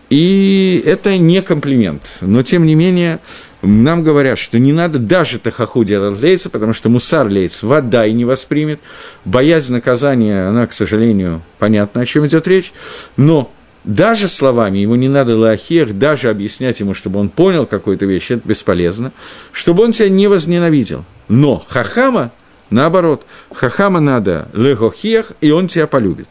И 0.08 0.82
это 0.86 1.18
не 1.18 1.42
комплимент. 1.42 2.18
Но, 2.20 2.42
тем 2.42 2.64
не 2.64 2.74
менее, 2.74 3.18
нам 3.62 4.04
говорят, 4.04 4.38
что 4.38 4.58
не 4.58 4.72
надо 4.72 4.98
даже 4.98 5.38
тахаху 5.38 5.82
делать 5.82 6.20
лейца, 6.20 6.48
потому 6.48 6.72
что 6.72 6.88
мусар 6.88 7.28
лейц 7.28 7.62
вода 7.62 8.06
и 8.06 8.12
не 8.12 8.24
воспримет. 8.24 8.80
Боязнь 9.24 9.72
наказания, 9.72 10.48
она, 10.48 10.66
к 10.66 10.72
сожалению, 10.72 11.42
понятно, 11.58 12.02
о 12.02 12.06
чем 12.06 12.26
идет 12.26 12.46
речь. 12.46 12.72
Но 13.16 13.50
даже 13.82 14.28
словами 14.28 14.78
ему 14.78 14.94
не 14.94 15.08
надо 15.08 15.36
лахех, 15.36 15.98
даже 15.98 16.30
объяснять 16.30 16.78
ему, 16.78 16.94
чтобы 16.94 17.18
он 17.18 17.28
понял 17.28 17.66
какую-то 17.66 18.06
вещь, 18.06 18.30
это 18.30 18.46
бесполезно, 18.48 19.12
чтобы 19.50 19.82
он 19.82 19.92
тебя 19.92 20.08
не 20.08 20.28
возненавидел. 20.28 21.04
Но 21.26 21.64
хахама, 21.66 22.30
наоборот, 22.70 23.26
хахама 23.52 23.98
надо 23.98 24.48
легохех, 24.52 25.32
и 25.40 25.50
он 25.50 25.66
тебя 25.66 25.88
полюбит. 25.88 26.28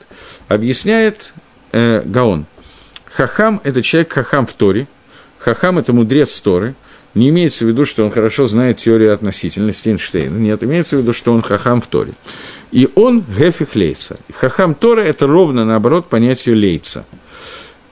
Объясняет 0.47 1.33
э, 1.73 2.01
Гаон– 2.05 2.45
Хахам– 3.15 3.61
это 3.63 3.81
человек 3.81 4.11
хахам 4.11 4.45
в 4.45 4.51
Торе. 4.51 4.89
Хахам– 5.37 5.77
это 5.79 5.93
мудрец 5.93 6.41
Торы. 6.41 6.75
Не 7.13 7.29
имеется 7.29 7.63
в 7.63 7.69
виду, 7.69 7.85
что 7.85 8.03
он 8.03 8.11
хорошо 8.11 8.45
знает 8.45 8.75
теорию 8.75 9.13
относительности 9.13 9.87
Эйнштейна. 9.87 10.37
Нет, 10.37 10.65
имеется 10.65 10.97
в 10.97 10.99
виду, 10.99 11.13
что 11.13 11.31
он 11.31 11.41
хахам 11.41 11.81
в 11.81 11.87
Торе. 11.87 12.11
И 12.73 12.89
он 12.95 13.21
гефих 13.21 13.73
лейца. 13.75 14.17
Хахам 14.33 14.75
Тора– 14.75 14.99
это 15.01 15.27
ровно 15.27 15.63
наоборот 15.63 16.09
понятию 16.09 16.57
лейца. 16.57 17.05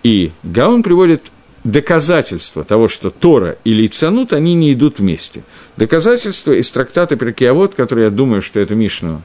И 0.03 0.33
Гаон 0.43 0.83
приводит 0.83 1.31
доказательства 1.63 2.65
того, 2.65 2.89
что 2.89 3.09
Тора 3.09 3.55
и 3.63 3.73
Лейцанут, 3.73 4.33
они 4.33 4.53
не 4.55 4.73
идут 4.73 4.99
вместе. 4.99 5.43
Доказательства 5.77 6.51
из 6.51 6.69
трактата 6.69 7.15
Перкиавод, 7.15 7.75
который, 7.75 8.03
я 8.03 8.09
думаю, 8.09 8.41
что 8.41 8.59
это 8.59 8.75
Мишну 8.75 9.21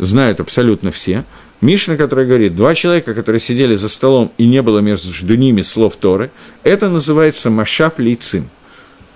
знают 0.00 0.40
абсолютно 0.40 0.90
все– 0.90 1.24
Мишна, 1.60 1.96
которая 1.96 2.26
говорит, 2.26 2.56
два 2.56 2.74
человека, 2.74 3.14
которые 3.14 3.40
сидели 3.40 3.74
за 3.74 3.88
столом, 3.88 4.32
и 4.38 4.46
не 4.46 4.62
было 4.62 4.78
между 4.78 5.36
ними 5.36 5.62
слов 5.62 5.96
Торы, 5.96 6.30
это 6.62 6.88
называется 6.88 7.50
машап 7.50 7.98
лейцин. 7.98 8.48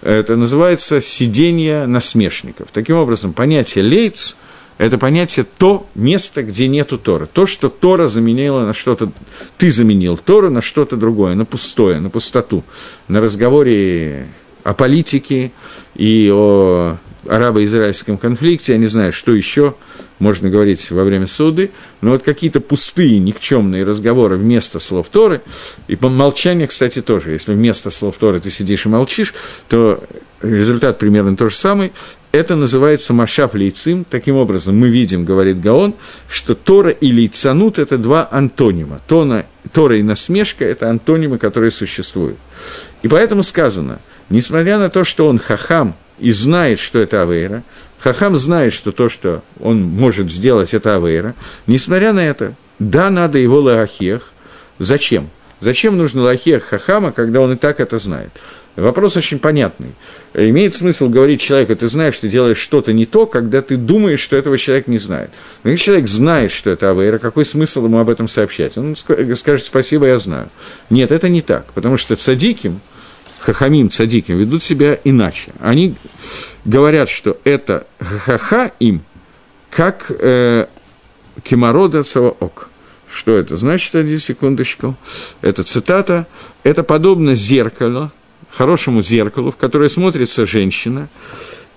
Это 0.03 0.37
называется 0.37 1.01
сидение 1.01 1.87
насмешников. 1.87 2.69
Таким 2.73 2.97
образом, 2.97 3.33
понятие 3.33 3.85
лейц– 3.85 4.37
это 4.79 4.99
понятие 4.99 5.47
то 5.57 5.87
место, 5.95 6.43
где 6.43 6.69
нету 6.69 6.99
Тора. 6.99 7.27
То, 7.27 7.47
что 7.47 7.71
Тора 7.71 8.09
заменила 8.09 8.67
на 8.67 8.75
что-то, 8.75 9.13
ты 9.57 9.71
заменил 9.71 10.19
Тору 10.19 10.51
на 10.51 10.61
что-то 10.61 10.97
другое, 10.97 11.35
на 11.35 11.47
пустое, 11.47 12.01
на 12.01 12.11
пустоту. 12.11 12.65
На 13.09 13.23
разговоре 13.23 14.27
о 14.65 14.75
политике 14.75 15.53
и 15.95 16.31
о 16.31 16.97
арабо-израильском 17.29 18.19
конфликте, 18.19 18.73
я 18.73 18.79
не 18.79 18.87
знаю, 18.87 19.13
что 19.13 19.33
еще 19.33 19.75
можно 20.19 20.49
говорить 20.49 20.91
во 20.91 21.05
время 21.05 21.27
суды, 21.27 21.71
но 22.01 22.11
вот 22.11 22.23
какие-то 22.23 22.61
пустые, 22.61 23.19
никчемные 23.19 23.85
разговоры 23.85 24.37
вместо 24.37 24.79
слов 24.79 25.09
Торы, 25.09 25.43
и 25.89 25.97
молчание, 26.01 26.67
кстати, 26.67 27.03
тоже, 27.03 27.33
если 27.33 27.55
вместо 27.55 27.91
слов 27.91 28.17
Торы 28.19 28.41
ты 28.41 28.51
сидишь 28.51 28.87
и 28.87 28.89
молчишь, 28.89 29.35
то 29.69 30.03
результат 30.43 30.99
примерно 30.99 31.37
тот 31.37 31.51
же 31.51 31.57
самый, 31.57 31.93
это 32.33 32.57
называется 32.57 33.13
машав 33.13 33.55
лейцим. 33.55 34.05
Таким 34.05 34.37
образом, 34.37 34.77
мы 34.77 34.89
видим, 34.89 35.25
говорит 35.25 35.61
Гаон, 35.61 35.95
что 36.29 36.55
Тора 36.55 36.91
и 36.91 37.11
лейцанут– 37.13 37.79
это 37.81 37.97
два 37.97 38.29
антонима. 38.31 39.01
Тона, 39.07 39.47
Тора 39.73 39.99
и 39.99 40.03
насмешка– 40.03 40.65
это 40.67 40.91
антонимы, 40.91 41.39
которые 41.39 41.71
существуют. 41.71 42.39
И 43.03 43.09
поэтому 43.09 43.43
сказано, 43.43 44.01
несмотря 44.31 44.79
на 44.79 44.89
то, 44.89 45.05
что 45.05 45.29
он 45.29 45.39
хахам 45.39 45.95
и 46.19 46.31
знает, 46.31 46.79
что 46.79 46.99
это 46.99 47.23
Авейра, 47.23 47.63
Хахам 47.99 48.37
знает, 48.37 48.73
что 48.73 48.93
то, 48.93 49.09
что 49.09 49.43
он 49.61 49.83
может 49.83 50.31
сделать, 50.31 50.75
это 50.75 50.97
Авейра. 50.97 51.35
Несмотря 51.67 52.13
на 52.13 52.21
это, 52.21 52.55
да, 52.79 53.09
надо 53.09 53.39
его 53.39 53.61
лахех. 53.61 54.33
Зачем? 54.79 55.31
Зачем 55.61 55.97
нужно 55.97 56.23
лахех 56.23 56.65
Хахама, 56.65 57.13
когда 57.13 57.41
он 57.41 57.53
и 57.53 57.57
так 57.57 57.81
это 57.81 57.99
знает? 57.99 58.31
Вопрос 58.77 59.17
очень 59.17 59.39
понятный. 59.39 59.95
Имеет 60.35 60.75
смысл 60.75 61.09
говорить 61.09 61.41
человеку, 61.41 61.77
ты 61.77 61.89
знаешь, 61.89 62.19
ты 62.19 62.29
делаешь 62.29 62.59
что-то 62.59 62.93
не 62.93 63.07
то, 63.07 63.25
когда 63.25 63.63
ты 63.63 63.77
думаешь, 63.77 64.21
что 64.21 64.37
этого 64.37 64.59
человек 64.59 64.89
не 64.89 64.99
знает. 64.99 65.31
Но 65.63 65.71
если 65.71 65.85
человек 65.85 66.09
знает, 66.09 66.51
что 66.51 66.71
это 66.71 66.91
Авейра, 66.91 67.19
какой 67.19 67.47
смысл 67.47 67.87
ему 67.87 68.01
об 68.01 68.11
этом 68.11 68.29
сообщать? 68.29 68.77
Он 68.77 68.97
скажет, 68.97 69.65
спасибо, 69.65 70.07
я 70.07 70.19
знаю. 70.19 70.51
Нет, 70.91 71.13
это 71.13 71.29
не 71.29 71.41
так, 71.41 71.73
потому 71.73 71.97
что 71.97 72.17
цадиким– 72.17 72.81
хахамим, 73.45 73.91
цадиким, 73.91 74.39
ведут 74.39 74.63
себя 74.63 74.99
иначе. 75.05 75.53
Они 75.61 75.95
говорят, 76.65 77.11
что 77.11 77.39
это 77.45 77.87
хаха 78.01 78.73
им, 78.81 79.03
как 79.71 80.07
э, 80.09 80.67
кемарода 81.43 82.03
саваок. 82.03 82.71
Что 83.07 83.37
это 83.37 83.57
значит? 83.57 83.95
Один 83.95 84.19
секундочку. 84.19 84.97
Это 85.43 85.63
цитата. 85.63 86.27
Это 86.63 86.83
подобно 86.83 87.35
зеркалу, 87.35 88.11
хорошему 88.51 89.03
зеркалу, 89.03 89.51
в 89.51 89.57
которое 89.57 89.91
смотрится 89.91 90.47
женщина, 90.47 91.09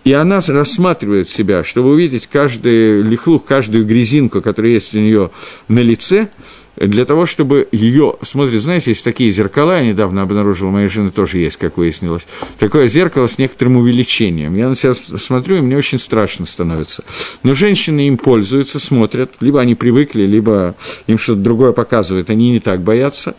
и 0.08 0.14
она 0.14 0.40
рассматривает 0.40 1.28
себя, 1.28 1.66
чтобы 1.66 1.90
увидеть 1.90 2.28
каждый 2.28 3.02
лихлух, 3.02 3.44
каждую 3.44 3.86
грязинку, 3.86 4.42
которая 4.42 4.72
есть 4.72 4.96
у 4.96 5.00
нее 5.00 5.32
на 5.68 5.80
лице, 5.80 6.30
для 6.78 7.04
того, 7.04 7.26
чтобы 7.26 7.68
ее 7.74 8.16
смотрит, 8.22 8.62
знаете, 8.62 8.92
есть 8.92 9.04
такие 9.04 9.32
зеркала, 9.32 9.74
я 9.74 9.82
недавно 9.82 10.22
обнаружил, 10.22 10.70
у 10.70 10.72
моей 10.72 10.88
жены 10.88 11.10
тоже 11.10 11.40
есть, 11.40 11.58
как 11.58 11.76
выяснилось, 11.76 12.26
такое 12.58 12.88
зеркало 12.88 13.28
с 13.28 13.38
некоторым 13.38 13.76
увеличением. 13.76 14.56
Я 14.56 14.70
на 14.70 14.76
себя 14.76 14.94
смотрю, 14.94 15.58
и 15.58 15.62
мне 15.62 15.76
очень 15.76 16.00
страшно 16.00 16.46
становится. 16.46 17.04
Но 17.44 17.54
женщины 17.54 18.08
им 18.08 18.16
пользуются, 18.18 18.80
смотрят, 18.80 19.32
либо 19.42 19.60
они 19.60 19.76
привыкли, 19.76 20.22
либо 20.22 20.78
им 21.08 21.18
что-то 21.18 21.42
другое 21.42 21.74
показывает, 21.74 22.30
они 22.30 22.52
не 22.52 22.62
так 22.62 22.82
боятся. 22.82 23.36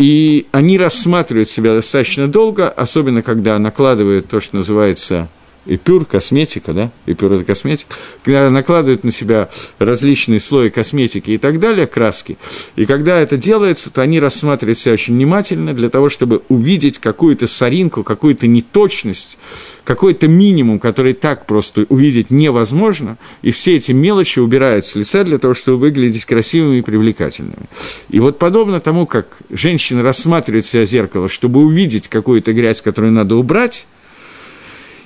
И 0.00 0.48
они 0.50 0.76
рассматривают 0.76 1.48
себя 1.48 1.72
достаточно 1.72 2.26
долго, 2.26 2.68
особенно 2.68 3.22
когда 3.22 3.56
накладывают 3.60 4.26
то, 4.26 4.40
что 4.40 4.56
называется 4.56 5.28
эпюр, 5.66 6.04
косметика, 6.04 6.72
да, 6.72 6.90
эпюр– 7.06 7.32
это 7.34 7.44
косметика, 7.44 7.94
накладывают 8.26 9.04
на 9.04 9.12
себя 9.12 9.50
различные 9.78 10.40
слои 10.40 10.70
косметики 10.70 11.32
и 11.32 11.36
так 11.36 11.60
далее, 11.60 11.86
краски, 11.86 12.38
и 12.76 12.86
когда 12.86 13.18
это 13.18 13.36
делается, 13.36 13.92
то 13.92 14.02
они 14.02 14.20
рассматривают 14.20 14.78
себя 14.78 14.94
очень 14.94 15.14
внимательно 15.14 15.74
для 15.74 15.88
того, 15.88 16.08
чтобы 16.08 16.42
увидеть 16.48 16.98
какую-то 16.98 17.46
соринку, 17.46 18.02
какую-то 18.02 18.46
неточность, 18.46 19.38
какой-то 19.84 20.28
минимум, 20.28 20.78
который 20.78 21.12
так 21.12 21.46
просто 21.46 21.86
увидеть 21.88 22.30
невозможно, 22.30 23.18
и 23.42 23.50
все 23.50 23.76
эти 23.76 23.92
мелочи 23.92 24.38
убирают 24.38 24.86
с 24.86 24.94
лица 24.94 25.24
для 25.24 25.38
того, 25.38 25.54
чтобы 25.54 25.78
выглядеть 25.78 26.24
красивыми 26.24 26.78
и 26.78 26.82
привлекательными. 26.82 27.68
И 28.08 28.20
вот 28.20 28.38
подобно 28.38 28.80
тому, 28.80 29.06
как 29.06 29.38
женщина 29.50 30.02
рассматривает 30.02 30.66
себя 30.66 30.84
в 30.84 30.88
зеркало, 30.88 31.28
чтобы 31.28 31.60
увидеть 31.60 32.08
какую-то 32.08 32.52
грязь, 32.52 32.80
которую 32.82 33.12
надо 33.12 33.36
убрать, 33.36 33.86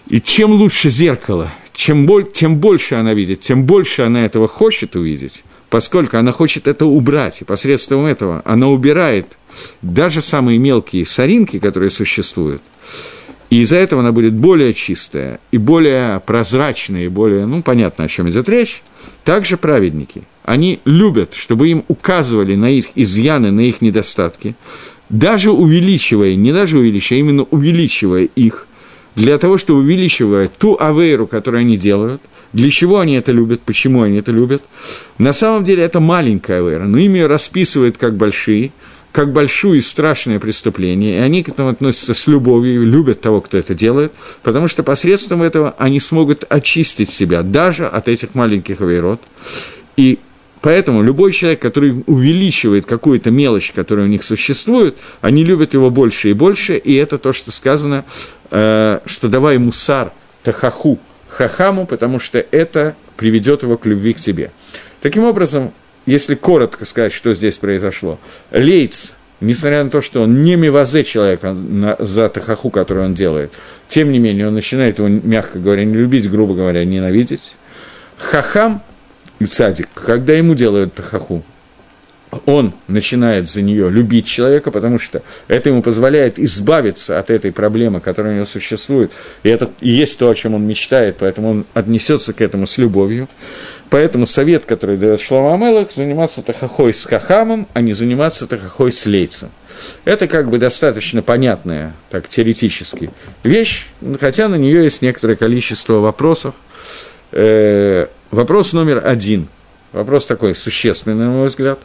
и 0.08 0.20
чем 0.20 0.52
лучше 0.52 0.90
зеркало, 0.90 1.52
чем, 1.72 2.06
боль, 2.06 2.30
тем 2.30 2.58
больше 2.58 2.94
она 2.94 3.14
видит, 3.14 3.40
тем 3.40 3.64
больше 3.64 4.02
она 4.02 4.24
этого 4.24 4.46
хочет 4.46 4.96
увидеть, 4.96 5.44
поскольку 5.70 6.18
она 6.18 6.30
хочет 6.30 6.68
это 6.68 6.86
убрать, 6.86 7.40
и 7.40 7.44
посредством 7.44 8.04
этого 8.04 8.42
она 8.44 8.68
убирает 8.68 9.38
даже 9.82 10.20
самые 10.20 10.58
мелкие 10.58 11.06
соринки, 11.06 11.58
которые 11.58 11.90
существуют, 11.90 12.62
и 13.48 13.62
из-за 13.62 13.76
этого 13.76 14.02
она 14.02 14.12
будет 14.12 14.34
более 14.34 14.74
чистая, 14.74 15.40
и 15.52 15.58
более 15.58 16.20
прозрачная, 16.20 17.06
и 17.06 17.08
более, 17.08 17.46
ну, 17.46 17.62
понятно, 17.62 18.04
о 18.04 18.08
чем 18.08 18.28
идет 18.28 18.48
речь. 18.48 18.82
Также 19.24 19.56
праведники, 19.56 20.24
они 20.44 20.80
любят, 20.84 21.34
чтобы 21.34 21.68
им 21.68 21.84
указывали 21.88 22.56
на 22.56 22.70
их 22.70 22.88
изъяны, 22.94 23.50
на 23.50 23.60
их 23.60 23.80
недостатки, 23.80 24.54
даже 25.08 25.50
увеличивая, 25.50 26.34
не 26.34 26.52
даже 26.52 26.78
увеличивая, 26.78 27.18
а 27.18 27.20
именно 27.20 27.42
увеличивая 27.44 28.24
их– 28.24 28.66
для 29.14 29.38
того, 29.38 29.58
чтобы 29.58 29.80
увеличивать 29.80 30.56
ту 30.56 30.76
авейру, 30.78 31.26
которую 31.26 31.60
они 31.60 31.76
делают, 31.76 32.20
для 32.52 32.70
чего 32.70 33.00
они 33.00 33.14
это 33.14 33.32
любят, 33.32 33.60
почему 33.60 34.02
они 34.02 34.18
это 34.18 34.32
любят. 34.32 34.62
На 35.18 35.32
самом 35.32 35.64
деле 35.64 35.84
это 35.84 36.00
маленькая 36.00 36.60
авейра, 36.60 36.84
но 36.84 36.98
ими 36.98 37.18
ее 37.18 37.26
расписывают 37.26 37.98
как 37.98 38.16
большие, 38.16 38.72
как 39.12 39.32
большое 39.32 39.78
и 39.78 39.80
страшное 39.80 40.40
преступление, 40.40 41.18
и 41.18 41.20
они 41.20 41.44
к 41.44 41.48
этому 41.48 41.68
относятся 41.68 42.14
с 42.14 42.26
любовью, 42.26 42.84
любят 42.84 43.20
того, 43.20 43.40
кто 43.40 43.58
это 43.58 43.72
делает, 43.72 44.12
потому 44.42 44.66
что 44.66 44.82
посредством 44.82 45.42
этого 45.42 45.74
они 45.78 46.00
смогут 46.00 46.44
очистить 46.48 47.10
себя 47.10 47.42
даже 47.42 47.86
от 47.86 48.08
этих 48.08 48.34
маленьких 48.34 48.80
авейрот. 48.80 49.20
И 49.96 50.18
Поэтому 50.64 51.02
любой 51.02 51.30
человек, 51.32 51.60
который 51.60 52.02
увеличивает 52.06 52.86
какую-то 52.86 53.30
мелочь, 53.30 53.72
которая 53.72 54.06
у 54.06 54.08
них 54.08 54.24
существует, 54.24 54.96
они 55.20 55.44
любят 55.44 55.74
его 55.74 55.90
больше 55.90 56.30
и 56.30 56.32
больше, 56.32 56.78
и 56.78 56.94
это 56.94 57.18
то, 57.18 57.34
что 57.34 57.52
сказано, 57.52 58.06
э, 58.50 59.00
что 59.04 59.28
давай 59.28 59.58
мусар 59.58 60.12
тахаху 60.42 60.98
хахаму, 61.28 61.84
потому 61.84 62.18
что 62.18 62.38
это 62.38 62.96
приведет 63.18 63.62
его 63.62 63.76
к 63.76 63.84
любви 63.84 64.14
к 64.14 64.20
тебе. 64.20 64.52
Таким 65.02 65.24
образом, 65.24 65.70
если 66.06 66.34
коротко 66.34 66.86
сказать, 66.86 67.12
что 67.12 67.34
здесь 67.34 67.58
произошло, 67.58 68.18
Лейц, 68.50 69.18
несмотря 69.42 69.84
на 69.84 69.90
то, 69.90 70.00
что 70.00 70.22
он 70.22 70.44
не 70.44 70.56
мивазе 70.56 71.04
человека 71.04 71.54
за 71.98 72.30
тахаху, 72.30 72.70
который 72.70 73.04
он 73.04 73.12
делает, 73.12 73.52
тем 73.86 74.10
не 74.10 74.18
менее, 74.18 74.48
он 74.48 74.54
начинает 74.54 74.98
его, 74.98 75.08
мягко 75.08 75.58
говоря, 75.58 75.84
не 75.84 75.92
любить, 75.92 76.30
грубо 76.30 76.54
говоря, 76.54 76.86
ненавидеть. 76.86 77.54
Хахам– 78.16 78.80
цадик, 79.42 79.88
когда 79.94 80.34
ему 80.34 80.54
делают 80.54 80.94
тахаху, 80.94 81.44
он 82.46 82.74
начинает 82.88 83.48
за 83.48 83.62
нее 83.62 83.90
любить 83.90 84.26
человека, 84.26 84.70
потому 84.70 84.98
что 84.98 85.22
это 85.48 85.70
ему 85.70 85.82
позволяет 85.82 86.38
избавиться 86.38 87.18
от 87.18 87.30
этой 87.30 87.52
проблемы, 87.52 88.00
которая 88.00 88.32
у 88.32 88.36
него 88.36 88.46
существует, 88.46 89.12
и 89.42 89.48
это 89.48 89.70
и 89.80 89.90
есть 89.90 90.18
то, 90.18 90.28
о 90.28 90.34
чем 90.34 90.54
он 90.54 90.66
мечтает, 90.66 91.16
поэтому 91.18 91.50
он 91.50 91.66
отнесется 91.74 92.32
к 92.32 92.40
этому 92.40 92.66
с 92.66 92.78
любовью. 92.78 93.28
Поэтому 93.90 94.26
совет, 94.26 94.64
который 94.64 94.96
дает 94.96 95.20
Шлома 95.20 95.54
Амелах, 95.54 95.92
заниматься 95.92 96.42
тахахой 96.42 96.92
с 96.92 97.04
хахамом, 97.04 97.68
а 97.74 97.80
не 97.80 97.92
заниматься 97.92 98.48
тахахой 98.48 98.90
с 98.90 99.06
лейцем. 99.06 99.50
Это 100.04 100.26
как 100.26 100.50
бы 100.50 100.58
достаточно 100.58 101.22
понятная, 101.22 101.94
так 102.10 102.28
теоретически, 102.28 103.10
вещь, 103.44 103.86
хотя 104.20 104.48
на 104.48 104.56
нее 104.56 104.84
есть 104.84 105.02
некоторое 105.02 105.36
количество 105.36 105.94
вопросов. 105.94 106.54
Э, 107.30 108.06
вопрос 108.34 108.72
номер 108.72 109.02
один, 109.04 109.48
вопрос 109.92 110.26
такой 110.26 110.54
существенный, 110.54 111.16
на 111.16 111.30
мой 111.30 111.46
взгляд. 111.48 111.78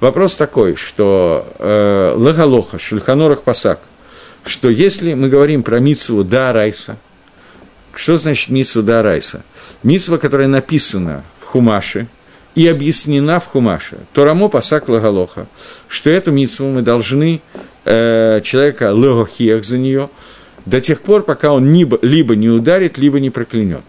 Вопрос 0.00 0.34
такой, 0.34 0.76
что 0.76 1.52
э, 1.58 2.14
Лагалоха, 2.16 2.78
Шульханорах 2.78 3.42
Пасак, 3.42 3.80
что 4.44 4.68
если 4.68 5.14
мы 5.14 5.28
говорим 5.28 5.62
про 5.62 5.80
Мицву 5.80 6.24
да 6.24 6.52
Райса, 6.52 6.96
что 7.94 8.16
значит 8.16 8.50
Мицву 8.50 8.82
да 8.82 9.02
Райса? 9.02 9.42
Мицва, 9.82 10.18
которая 10.18 10.48
написана 10.48 11.24
в 11.40 11.46
Хумаше, 11.46 12.08
и 12.56 12.66
объяснена 12.66 13.38
в 13.38 13.46
Хумаше, 13.46 13.98
Торамо 14.12 14.48
Пасак 14.48 14.88
Лагалоха, 14.88 15.46
что 15.88 16.10
эту 16.10 16.32
митцву 16.32 16.68
мы 16.68 16.80
должны 16.82 17.42
э, 17.84 18.40
человека 18.42 18.90
легохиях 18.90 19.62
за 19.62 19.78
нее 19.78 20.08
до 20.64 20.80
тех 20.80 21.02
пор, 21.02 21.22
пока 21.22 21.52
он 21.52 21.72
либо, 21.72 21.98
либо 22.00 22.34
не 22.34 22.48
ударит, 22.48 22.96
либо 22.98 23.20
не 23.20 23.30
проклянет. 23.30 23.84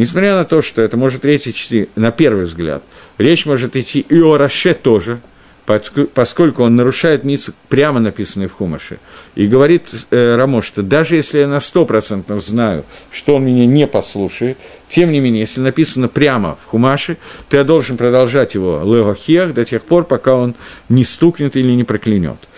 Несмотря 0.00 0.34
на 0.34 0.44
то, 0.44 0.62
что 0.62 0.80
это 0.80 0.96
может 0.96 1.26
речь 1.26 1.46
идти, 1.46 1.90
на 1.94 2.10
первый 2.10 2.44
взгляд, 2.44 2.82
речь 3.18 3.44
может 3.44 3.76
идти 3.76 4.00
и 4.00 4.18
о 4.18 4.38
Раше 4.38 4.72
тоже, 4.72 5.20
поскольку 5.66 6.62
он 6.62 6.74
нарушает 6.74 7.22
митцву, 7.22 7.52
прямо 7.68 8.00
написанный 8.00 8.46
в 8.46 8.54
Хумаше. 8.54 8.98
И 9.34 9.46
говорит 9.46 9.90
э, 10.10 10.36
Рамо, 10.36 10.62
что 10.62 10.82
даже 10.82 11.16
если 11.16 11.40
я 11.40 11.46
на 11.46 11.60
сто 11.60 11.84
процентов 11.84 12.42
знаю, 12.42 12.86
что 13.12 13.36
он 13.36 13.44
меня 13.44 13.66
не 13.66 13.86
послушает, 13.86 14.56
тем 14.88 15.12
не 15.12 15.20
менее, 15.20 15.40
если 15.40 15.60
написано 15.60 16.08
прямо 16.08 16.56
в 16.56 16.64
Хумаше, 16.64 17.18
то 17.50 17.58
я 17.58 17.64
должен 17.64 17.98
продолжать 17.98 18.54
его 18.54 18.80
легохех 18.82 19.52
до 19.52 19.66
тех 19.66 19.82
пор, 19.82 20.04
пока 20.04 20.34
он 20.34 20.54
не 20.88 21.04
стукнет 21.04 21.56
или 21.56 21.72
не 21.72 21.84
проклянет. 21.84 22.48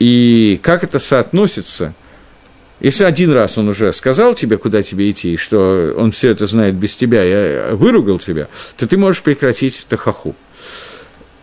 И 0.00 0.60
как 0.62 0.84
это 0.84 0.98
соотносится– 0.98 1.94
если 2.84 3.04
один 3.04 3.32
раз 3.32 3.56
он 3.56 3.70
уже 3.70 3.90
сказал 3.94 4.34
тебе, 4.34 4.58
куда 4.58 4.82
тебе 4.82 5.10
идти, 5.10 5.38
что 5.38 5.94
он 5.96 6.10
все 6.10 6.30
это 6.30 6.46
знает 6.46 6.74
без 6.74 6.94
тебя, 6.94 7.22
я 7.22 7.74
выругал 7.74 8.18
тебя, 8.18 8.48
то 8.76 8.86
ты 8.86 8.98
можешь 8.98 9.22
прекратить 9.22 9.86
тахаху. 9.88 10.36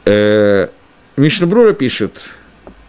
Э, 0.05 0.67
Мишнабрура 1.17 1.73
пишет, 1.73 2.29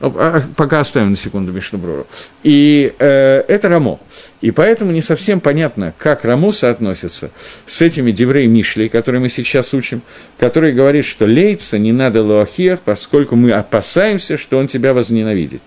а, 0.01 0.43
пока 0.55 0.81
оставим 0.81 1.13
на 1.13 1.17
секунду 1.17 1.51
Мишнабруру. 1.51 2.07
И 2.43 2.93
э, 2.99 3.43
это 3.49 3.71
Рамо. 3.71 3.99
И 4.43 4.51
поэтому 4.51 4.93
не 4.93 5.01
совсем 5.01 5.41
понятно, 5.41 5.95
как 5.97 6.27
Рамо 6.27 6.53
соотносится 6.53 7.31
с 7.65 7.81
этими 7.81 8.11
деврей 8.11 8.49
Мишли, 8.49 8.91
которые 8.91 9.23
мы 9.23 9.31
сейчас 9.31 9.73
учим, 9.73 10.03
который 10.39 10.75
говорит, 10.75 11.07
что 11.07 11.25
лейца 11.25 11.79
не 11.79 11.93
надо 11.93 12.23
лоахиях, 12.23 12.81
поскольку 12.81 13.35
мы 13.35 13.53
опасаемся, 13.53 14.37
что 14.37 14.59
он 14.59 14.67
тебя 14.67 14.93
возненавидит 14.93 15.63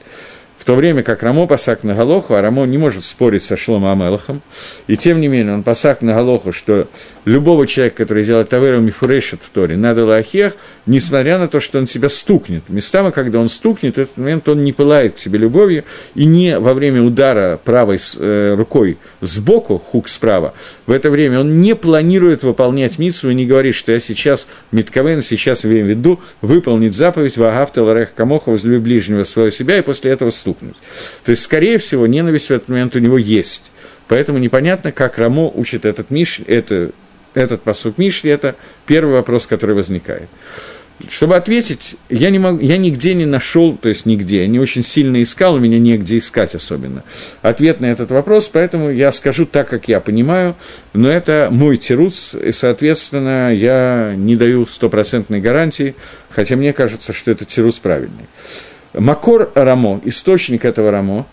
в 0.65 0.67
то 0.67 0.73
время 0.73 1.03
как 1.03 1.21
Рамо 1.21 1.45
пасак 1.45 1.83
на 1.83 1.93
Галоху, 1.93 2.33
а 2.33 2.41
Рамо 2.41 2.65
не 2.65 2.79
может 2.79 3.05
спорить 3.05 3.43
со 3.43 3.55
Шлома 3.55 3.91
Амелахом, 3.91 4.41
и 4.87 4.97
тем 4.97 5.21
не 5.21 5.27
менее 5.27 5.53
он 5.53 5.61
пасак 5.61 6.01
на 6.01 6.15
Галоху, 6.15 6.51
что 6.51 6.87
любого 7.23 7.67
человека, 7.67 7.97
который 7.97 8.23
делает 8.23 8.49
Таверу 8.49 8.81
Мифурешет 8.81 9.41
в 9.43 9.51
Торе, 9.51 9.77
надо 9.77 10.05
лахех, 10.05 10.57
несмотря 10.87 11.37
на 11.37 11.47
то, 11.47 11.59
что 11.59 11.77
он 11.77 11.85
себя 11.85 12.09
стукнет. 12.09 12.67
Местами, 12.69 13.11
когда 13.11 13.39
он 13.39 13.47
стукнет, 13.47 13.97
в 13.97 13.99
этот 13.99 14.17
момент 14.17 14.49
он 14.49 14.63
не 14.63 14.73
пылает 14.73 15.17
к 15.17 15.19
себе 15.19 15.37
любовью, 15.37 15.83
и 16.15 16.25
не 16.25 16.57
во 16.57 16.73
время 16.73 17.03
удара 17.03 17.61
правой 17.63 17.99
э, 18.17 18.55
рукой 18.57 18.97
сбоку, 19.21 19.77
хук 19.77 20.09
справа, 20.09 20.55
в 20.87 20.91
это 20.91 21.11
время 21.11 21.41
он 21.41 21.61
не 21.61 21.75
планирует 21.75 22.41
выполнять 22.41 22.97
митсву 22.97 23.29
и 23.29 23.35
не 23.35 23.45
говорит, 23.45 23.75
что 23.75 23.91
я 23.91 23.99
сейчас, 23.99 24.47
Митковен, 24.71 25.21
сейчас 25.21 25.63
имею 25.63 25.85
в 25.85 25.89
виду, 25.89 26.19
выполнить 26.41 26.95
заповедь 26.95 27.37
Вагавта 27.37 27.83
Ларех 27.83 28.15
Камоха, 28.15 28.49
возлюби 28.49 28.79
ближнего 28.79 29.25
своего 29.25 29.51
себя, 29.51 29.77
и 29.77 29.83
после 29.83 30.09
этого 30.09 30.31
стук 30.31 30.54
стукнуть. 30.55 30.77
То 31.23 31.31
есть, 31.31 31.43
скорее 31.43 31.77
всего, 31.77 32.07
ненависть 32.07 32.47
в 32.47 32.51
этот 32.51 32.69
момент 32.69 32.95
у 32.95 32.99
него 32.99 33.17
есть. 33.17 33.71
Поэтому 34.07 34.37
непонятно, 34.37 34.91
как 34.91 35.17
Рамо 35.17 35.49
учит 35.49 35.85
этот, 35.85 36.11
Миш, 36.11 36.39
это, 36.45 36.91
этот 37.33 37.63
посуд 37.63 37.97
Мишли, 37.97 38.31
это 38.31 38.55
первый 38.85 39.13
вопрос, 39.13 39.47
который 39.47 39.75
возникает. 39.75 40.29
Чтобы 41.09 41.35
ответить, 41.35 41.97
я, 42.09 42.29
не 42.29 42.39
могу, 42.39 42.59
я 42.59 42.77
нигде 42.77 43.13
не 43.15 43.25
нашел, 43.25 43.75
то 43.75 43.89
есть 43.89 44.05
нигде, 44.05 44.41
я 44.41 44.47
не 44.47 44.59
очень 44.59 44.81
сильно 44.81 45.21
искал, 45.21 45.55
у 45.55 45.59
меня 45.59 45.77
негде 45.77 46.17
искать 46.17 46.55
особенно 46.55 47.03
ответ 47.41 47.81
на 47.81 47.87
этот 47.87 48.11
вопрос, 48.11 48.47
поэтому 48.47 48.89
я 48.89 49.11
скажу 49.11 49.45
так, 49.45 49.67
как 49.67 49.89
я 49.89 49.99
понимаю, 49.99 50.55
но 50.93 51.09
это 51.09 51.49
мой 51.51 51.75
тирус, 51.75 52.33
и, 52.33 52.53
соответственно, 52.53 53.53
я 53.53 54.13
не 54.15 54.37
даю 54.37 54.65
стопроцентной 54.65 55.41
гарантии, 55.41 55.95
хотя 56.29 56.55
мне 56.55 56.71
кажется, 56.71 57.11
что 57.11 57.29
это 57.29 57.43
тирус 57.43 57.77
правильный. 57.77 58.27
Макор 58.97 59.51
Рамо, 59.55 60.01
источник 60.03 60.65
этого 60.65 60.91
Рамо, 60.91 61.25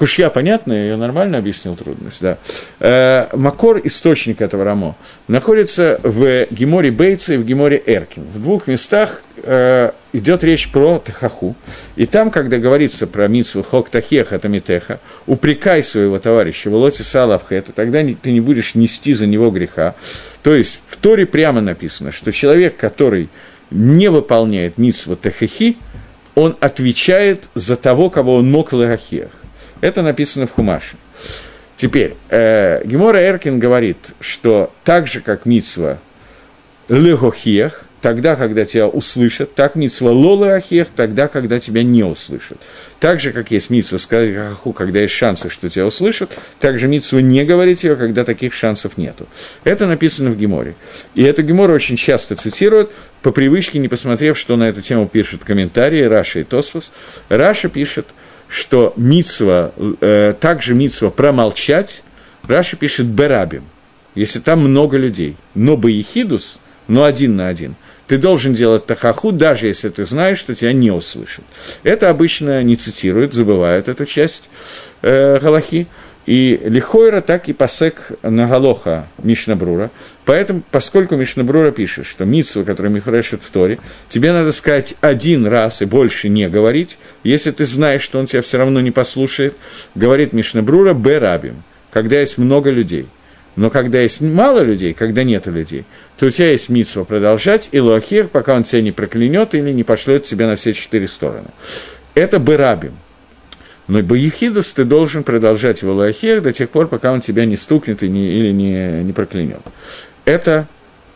Кушья 0.00 0.30
понятно, 0.30 0.72
я 0.72 0.84
ее 0.84 0.96
нормально 0.96 1.36
объяснил 1.36 1.76
трудность, 1.76 2.22
да. 2.22 2.38
Э, 2.78 3.26
Макор, 3.36 3.82
источник 3.84 4.40
этого 4.40 4.64
Рамо, 4.64 4.96
находится 5.28 6.00
в 6.02 6.46
Геморе 6.50 6.90
Бейца 6.90 7.34
и 7.34 7.36
в 7.36 7.44
Геморе 7.44 7.82
Эркин. 7.84 8.24
В 8.32 8.40
двух 8.40 8.66
местах 8.66 9.20
э, 9.42 9.90
идет 10.14 10.42
речь 10.42 10.72
про 10.72 11.02
Техаху. 11.06 11.54
И 11.96 12.06
там, 12.06 12.30
когда 12.30 12.56
говорится 12.56 13.06
про 13.06 13.28
Митсву 13.28 13.62
Хок 13.62 13.90
Тахеха 13.90 14.38
Тамитеха, 14.38 15.00
упрекай 15.26 15.82
своего 15.82 16.18
товарища, 16.18 16.70
Волоти 16.70 17.02
Салавхета, 17.02 17.72
тогда 17.72 18.02
ты 18.22 18.32
не 18.32 18.40
будешь 18.40 18.74
нести 18.74 19.12
за 19.12 19.26
него 19.26 19.50
греха. 19.50 19.96
То 20.42 20.54
есть 20.54 20.80
в 20.88 20.96
Торе 20.96 21.26
прямо 21.26 21.60
написано, 21.60 22.10
что 22.10 22.32
человек, 22.32 22.78
который 22.78 23.28
не 23.70 24.08
выполняет 24.08 24.78
Митсву 24.78 25.14
Техахи, 25.14 25.76
он 26.34 26.56
отвечает 26.60 27.48
за 27.54 27.76
того, 27.76 28.10
кого 28.10 28.36
он 28.36 28.50
мог 28.50 28.72
в 28.72 28.76
Лагахиях. 28.76 29.30
Это 29.80 30.02
написано 30.02 30.46
в 30.46 30.52
Хумаше. 30.52 30.96
Теперь, 31.76 32.14
э, 32.28 32.82
Гемора 32.84 33.18
Эркин 33.22 33.58
говорит, 33.58 34.12
что 34.20 34.72
так 34.84 35.06
же, 35.06 35.20
как 35.20 35.46
Мицва 35.46 35.98
Легохиях, 36.88 37.84
тогда, 38.00 38.36
когда 38.36 38.64
тебя 38.64 38.86
услышат, 38.88 39.54
так 39.54 39.74
митсва 39.74 40.10
лола 40.10 40.54
ахех, 40.54 40.88
тогда, 40.94 41.28
когда 41.28 41.58
тебя 41.58 41.82
не 41.82 42.02
услышат. 42.02 42.58
Так 42.98 43.20
же, 43.20 43.32
как 43.32 43.50
есть 43.50 43.70
митсва 43.70 43.98
сказать 43.98 44.34
хаху, 44.34 44.72
когда 44.72 45.00
есть 45.00 45.14
шансы, 45.14 45.50
что 45.50 45.68
тебя 45.68 45.86
услышат, 45.86 46.36
так 46.58 46.78
же 46.78 46.88
митсва 46.88 47.18
не 47.18 47.44
говорить 47.44 47.84
ее, 47.84 47.96
когда 47.96 48.24
таких 48.24 48.54
шансов 48.54 48.96
нету. 48.96 49.26
Это 49.64 49.86
написано 49.86 50.30
в 50.30 50.36
Гемаре. 50.36 50.74
И 51.14 51.22
это 51.22 51.42
Гемара 51.42 51.72
очень 51.72 51.96
часто 51.96 52.36
цитируют, 52.36 52.92
по 53.22 53.32
привычке, 53.32 53.78
не 53.78 53.88
посмотрев, 53.88 54.38
что 54.38 54.56
на 54.56 54.68
эту 54.68 54.80
тему 54.80 55.06
пишут 55.06 55.44
комментарии 55.44 56.02
Раши 56.02 56.40
и 56.40 56.44
Тосфос. 56.44 56.92
Раши 57.28 57.68
пишет, 57.68 58.06
что 58.48 58.94
мицва, 58.96 59.72
э, 60.00 60.32
также 60.40 60.74
мицва 60.74 61.10
промолчать, 61.10 62.02
Раши 62.48 62.76
пишет 62.76 63.06
ברבים, 63.06 63.64
если 64.14 64.40
там 64.40 64.60
много 64.60 64.96
людей. 64.96 65.36
Но 65.54 65.76
Баехидус, 65.76 66.59
но 66.90 67.04
один 67.04 67.36
на 67.36 67.48
один– 67.48 67.76
ты 68.10 68.18
должен 68.18 68.54
делать 68.54 68.86
תוכחה 68.86 69.19
у, 69.19 69.30
даже 69.30 69.68
если 69.68 69.88
ты 69.88 70.04
знаешь, 70.04 70.38
что 70.38 70.52
тебя 70.52 70.72
не 70.72 70.90
услышат. 70.90 71.44
Это 71.84 72.10
обычно 72.10 72.60
не 72.64 72.74
цитируют, 72.74 73.34
забывают 73.34 73.88
эту 73.88 74.04
часть 74.04 74.50
э, 75.02 75.38
Галахи. 75.38 75.86
И 76.26 76.60
Лихойра 76.64 77.20
так 77.20 77.48
и 77.48 77.52
посек 77.52 78.10
на 78.22 78.48
Галоха 78.48 79.06
Мишнабрура. 79.22 79.92
Поэтому, 80.24 80.64
поскольку 80.72 81.14
Мишнабрура 81.14 81.70
пишет, 81.70 82.04
что 82.04 82.24
митсва, 82.24 82.64
которая 82.64 82.92
Мифрешет 82.92 83.44
в 83.44 83.50
Торе, 83.52 83.78
тебе 84.08 84.32
надо 84.32 84.50
сказать 84.50 84.96
один 85.00 85.46
раз 85.46 85.82
и 85.82 85.84
больше 85.84 86.28
не 86.28 86.48
говорить, 86.48 86.98
если 87.22 87.52
ты 87.52 87.64
знаешь, 87.64 88.02
что 88.02 88.18
он 88.18 88.26
тебя 88.26 88.42
все 88.42 88.58
равно 88.58 88.80
не 88.80 88.90
послушает, 88.90 89.54
говорит 89.94 90.32
Мишнабрура 90.32 90.94
Берабим, 90.94 91.62
когда 91.92 92.18
есть 92.18 92.38
много 92.38 92.70
людей– 92.70 93.06
но 93.56 93.70
когда 93.70 94.00
есть 94.00 94.20
мало 94.20 94.60
людей, 94.60 94.94
когда 94.94 95.24
нет 95.24 95.46
людей, 95.46 95.84
то 96.18 96.26
у 96.26 96.30
тебя 96.30 96.50
есть 96.50 96.68
митсва 96.68 97.04
продолжать 97.04 97.68
и 97.72 97.80
лохир, 97.80 98.28
пока 98.28 98.54
он 98.54 98.62
тебя 98.62 98.82
не 98.82 98.92
проклянет 98.92 99.54
или 99.54 99.72
не 99.72 99.84
пошлет 99.84 100.22
тебя 100.24 100.46
на 100.46 100.56
все 100.56 100.72
четыре 100.72 101.08
стороны. 101.08 101.48
Это 102.14 102.38
бырабим. 102.38 102.96
Но 103.88 104.02
Баехидус 104.02 104.72
ты 104.72 104.84
должен 104.84 105.24
продолжать 105.24 105.82
его 105.82 105.94
лохир 105.94 106.40
до 106.40 106.52
тех 106.52 106.70
пор, 106.70 106.86
пока 106.86 107.12
он 107.12 107.20
тебя 107.20 107.44
не 107.44 107.56
стукнет 107.56 108.04
и 108.04 108.08
не, 108.08 108.30
или 108.30 108.52
не, 108.52 109.02
не 109.02 109.12
проклянет. 109.12 109.60
Это 110.24 110.68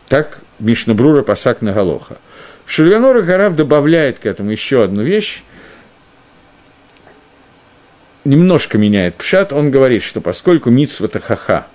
так 0.09 0.41
Мишнабрура 0.59 1.21
Пасак 1.21 1.61
на 1.61 1.71
Галоха. 1.71 2.17
Шульганор 2.65 3.21
Гараб 3.21 3.55
добавляет 3.55 4.19
к 4.19 4.25
этому 4.25 4.51
еще 4.51 4.83
одну 4.83 5.03
вещь, 5.03 5.43
немножко 8.25 8.77
меняет 8.77 9.15
пшат, 9.15 9.53
он 9.53 9.71
говорит, 9.71 10.03
что 10.03 10.19
поскольку 10.19 10.69
митсва 10.69 11.07
хаха, 11.07 11.67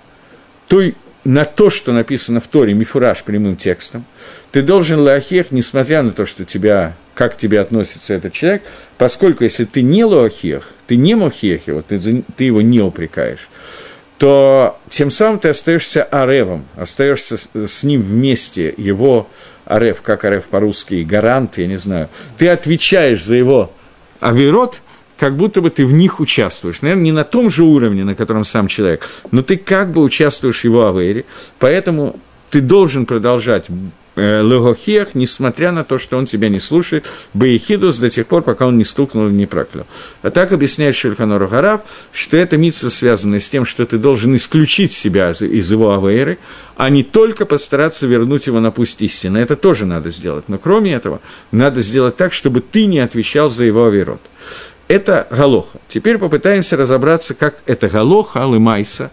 той 0.71 0.95
на 1.25 1.43
то, 1.43 1.69
что 1.69 1.91
написано 1.91 2.39
в 2.39 2.47
Торе, 2.47 2.73
мифураж 2.73 3.23
прямым 3.25 3.57
текстом. 3.57 4.05
Ты 4.53 4.61
должен 4.61 5.01
лахех, 5.01 5.51
несмотря 5.51 6.01
на 6.01 6.11
то, 6.11 6.25
что 6.25 6.45
тебя, 6.45 6.95
как 7.13 7.33
к 7.33 7.35
тебе 7.35 7.59
относится 7.59 8.13
этот 8.13 8.31
человек, 8.31 8.63
поскольку 8.97 9.43
если 9.43 9.65
ты 9.65 9.81
не 9.81 10.05
лахех, 10.05 10.69
ты 10.87 10.95
не 10.95 11.15
мохех, 11.15 11.63
вот 11.67 11.87
ты, 11.87 12.23
ты 12.37 12.43
его 12.45 12.61
не 12.61 12.79
упрекаешь, 12.79 13.49
то 14.17 14.79
тем 14.89 15.11
самым 15.11 15.39
ты 15.39 15.49
остаешься 15.49 16.03
аревом, 16.05 16.65
остаешься 16.77 17.35
с, 17.35 17.49
с 17.53 17.83
ним 17.83 18.01
вместе, 18.01 18.73
его 18.77 19.27
арев, 19.65 20.01
как 20.01 20.23
арев 20.23 20.45
по-русски, 20.45 21.03
гарант, 21.03 21.57
я 21.57 21.67
не 21.67 21.77
знаю. 21.77 22.07
Ты 22.37 22.47
отвечаешь 22.47 23.25
за 23.25 23.35
его 23.35 23.73
авирот, 24.21 24.81
как 25.21 25.35
будто 25.35 25.61
бы 25.61 25.69
ты 25.69 25.85
в 25.85 25.93
них 25.93 26.19
участвуешь. 26.19 26.81
Наверное, 26.81 27.03
не 27.03 27.11
на 27.11 27.23
том 27.23 27.51
же 27.51 27.63
уровне, 27.63 28.03
на 28.03 28.15
котором 28.15 28.43
сам 28.43 28.65
человек, 28.65 29.07
но 29.29 29.43
ты 29.43 29.55
как 29.55 29.91
бы 29.93 30.01
участвуешь 30.01 30.61
в 30.61 30.63
его 30.63 30.87
авере, 30.87 31.25
поэтому 31.59 32.19
ты 32.49 32.59
должен 32.59 33.05
продолжать 33.05 33.69
э, 34.15 34.41
легохех, 34.41 35.13
несмотря 35.13 35.71
на 35.73 35.83
то, 35.83 35.99
что 35.99 36.17
он 36.17 36.25
тебя 36.25 36.49
не 36.49 36.59
слушает, 36.59 37.07
бейхидус 37.35 37.99
до 37.99 38.09
тех 38.09 38.25
пор, 38.25 38.41
пока 38.41 38.65
он 38.65 38.79
не 38.79 38.83
стукнул 38.83 39.27
и 39.27 39.31
не 39.31 39.45
проклял. 39.45 39.85
А 40.23 40.31
так 40.31 40.53
объясняет 40.53 40.95
Шельханору 40.95 41.47
Гарав, 41.47 41.81
что 42.11 42.35
это 42.37 42.57
митсва 42.57 42.89
связана 42.89 43.39
с 43.39 43.47
тем, 43.47 43.63
что 43.63 43.85
ты 43.85 43.99
должен 43.99 44.35
исключить 44.35 44.91
себя 44.91 45.29
из 45.29 45.71
его 45.71 45.93
авейры, 45.93 46.39
а 46.77 46.89
не 46.89 47.03
только 47.03 47.45
постараться 47.45 48.07
вернуть 48.07 48.47
его 48.47 48.59
на 48.59 48.71
путь 48.71 48.95
истины. 49.01 49.37
Это 49.37 49.55
тоже 49.55 49.85
надо 49.85 50.09
сделать. 50.09 50.45
Но 50.47 50.57
кроме 50.57 50.93
этого, 50.93 51.21
надо 51.51 51.83
сделать 51.83 52.17
так, 52.17 52.33
чтобы 52.33 52.61
ты 52.61 52.87
не 52.87 52.97
отвечал 52.97 53.49
за 53.49 53.65
его 53.65 53.85
аверот. 53.85 54.21
Это 54.91 55.25
галоха. 55.31 55.79
Теперь 55.87 56.17
попытаемся 56.17 56.75
разобраться, 56.75 57.33
как 57.33 57.59
это 57.65 57.87
галоха, 57.87 58.43
алымайса, 58.43 59.09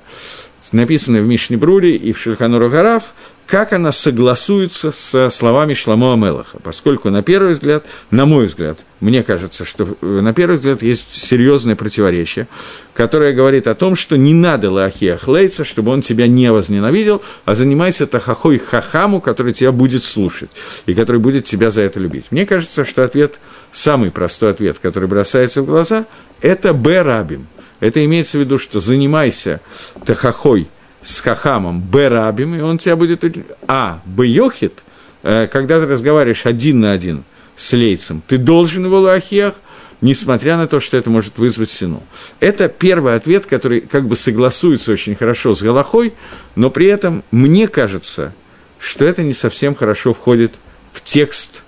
написано 0.72 1.20
в 1.20 1.26
Мишне 1.28 1.56
Брури 1.56 1.94
и 1.94 2.12
в 2.12 2.18
Шельхануру 2.18 2.68
Гараф, 2.68 3.14
как 3.48 3.72
она 3.72 3.92
согласуется 3.92 4.92
со 4.92 5.30
словами 5.30 5.72
Шламо 5.72 6.12
Амелаха, 6.12 6.58
поскольку, 6.62 7.08
на 7.08 7.22
первый 7.22 7.54
взгляд, 7.54 7.86
на 8.10 8.26
мой 8.26 8.44
взгляд, 8.44 8.84
мне 9.00 9.22
кажется, 9.22 9.64
что 9.64 9.96
на 10.02 10.34
первый 10.34 10.58
взгляд 10.58 10.82
есть 10.82 11.10
серьезное 11.12 11.74
противоречие, 11.74 12.46
которое 12.92 13.32
говорит 13.32 13.66
о 13.66 13.74
том, 13.74 13.96
что 13.96 14.18
не 14.18 14.34
надо 14.34 14.70
Лахия 14.70 15.16
Хлейца, 15.16 15.64
чтобы 15.64 15.92
он 15.92 16.02
тебя 16.02 16.26
не 16.26 16.52
возненавидел, 16.52 17.22
а 17.46 17.54
занимайся 17.54 18.06
Тахахой 18.06 18.58
Хахаму, 18.58 19.22
который 19.22 19.54
тебя 19.54 19.72
будет 19.72 20.04
слушать 20.04 20.50
и 20.84 20.92
который 20.92 21.18
будет 21.18 21.44
тебя 21.44 21.70
за 21.70 21.80
это 21.80 21.98
любить. 22.00 22.26
Мне 22.30 22.44
кажется, 22.44 22.84
что 22.84 23.02
ответ, 23.02 23.40
самый 23.72 24.10
простой 24.10 24.50
ответ, 24.50 24.78
который 24.78 25.08
бросается 25.08 25.62
в 25.62 25.66
глаза, 25.66 26.04
это 26.42 26.74
Б. 26.74 27.00
Рабим. 27.00 27.46
Это 27.80 28.04
имеется 28.04 28.36
в 28.36 28.40
виду, 28.40 28.58
что 28.58 28.78
занимайся 28.78 29.62
Тахахой– 30.04 30.68
с 31.02 31.20
хахамом 31.20 31.80
Б-рабим, 31.80 32.54
и 32.54 32.60
он 32.60 32.78
тебя 32.78 32.96
будет... 32.96 33.24
А, 33.66 34.00
Б-йохит, 34.04 34.82
э, 35.22 35.46
когда 35.46 35.80
ты 35.80 35.86
разговариваешь 35.86 36.46
один 36.46 36.80
на 36.80 36.92
один 36.92 37.24
с 37.56 37.72
лейцем, 37.72 38.22
ты 38.26 38.38
должен 38.38 38.84
его 38.84 39.00
лахиях, 39.00 39.54
несмотря 40.00 40.56
на 40.56 40.66
то, 40.66 40.80
что 40.80 40.96
это 40.96 41.10
может 41.10 41.38
вызвать 41.38 41.70
сину. 41.70 42.02
Это 42.40 42.68
первый 42.68 43.14
ответ, 43.14 43.46
который 43.46 43.80
как 43.80 44.06
бы 44.06 44.16
согласуется 44.16 44.92
очень 44.92 45.14
хорошо 45.14 45.54
с 45.54 45.62
Галахой, 45.62 46.14
но 46.54 46.70
при 46.70 46.86
этом 46.86 47.24
мне 47.30 47.68
кажется, 47.68 48.32
что 48.78 49.04
это 49.04 49.22
не 49.22 49.34
совсем 49.34 49.74
хорошо 49.74 50.14
входит 50.14 50.60
в 50.92 51.02
текст 51.02 51.64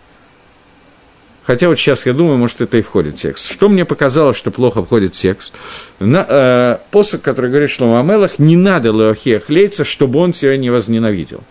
Хотя 1.51 1.66
вот 1.66 1.80
сейчас 1.80 2.07
я 2.07 2.12
думаю, 2.12 2.38
может, 2.38 2.61
это 2.61 2.78
и 2.78 2.80
входит 2.80 3.14
в 3.14 3.16
текст. 3.16 3.51
Что 3.51 3.68
мне 3.68 3.84
показалось, 3.84 4.36
что 4.36 4.53
плохо 4.53 4.84
входит 4.84 5.16
в 5.16 5.18
текст? 5.18 5.57
На, 5.98 6.24
э, 6.28 6.76
посох, 6.92 7.22
который 7.22 7.51
говорит 7.51 7.70
Шлома 7.70 7.98
Амелах, 7.98 8.38
не 8.38 8.55
надо 8.55 8.92
Леохея 8.92 9.40
хлеться, 9.40 9.82
чтобы 9.82 10.20
он 10.20 10.30
тебя 10.30 10.57
не 10.57 10.70
возненавидел. 10.70 11.42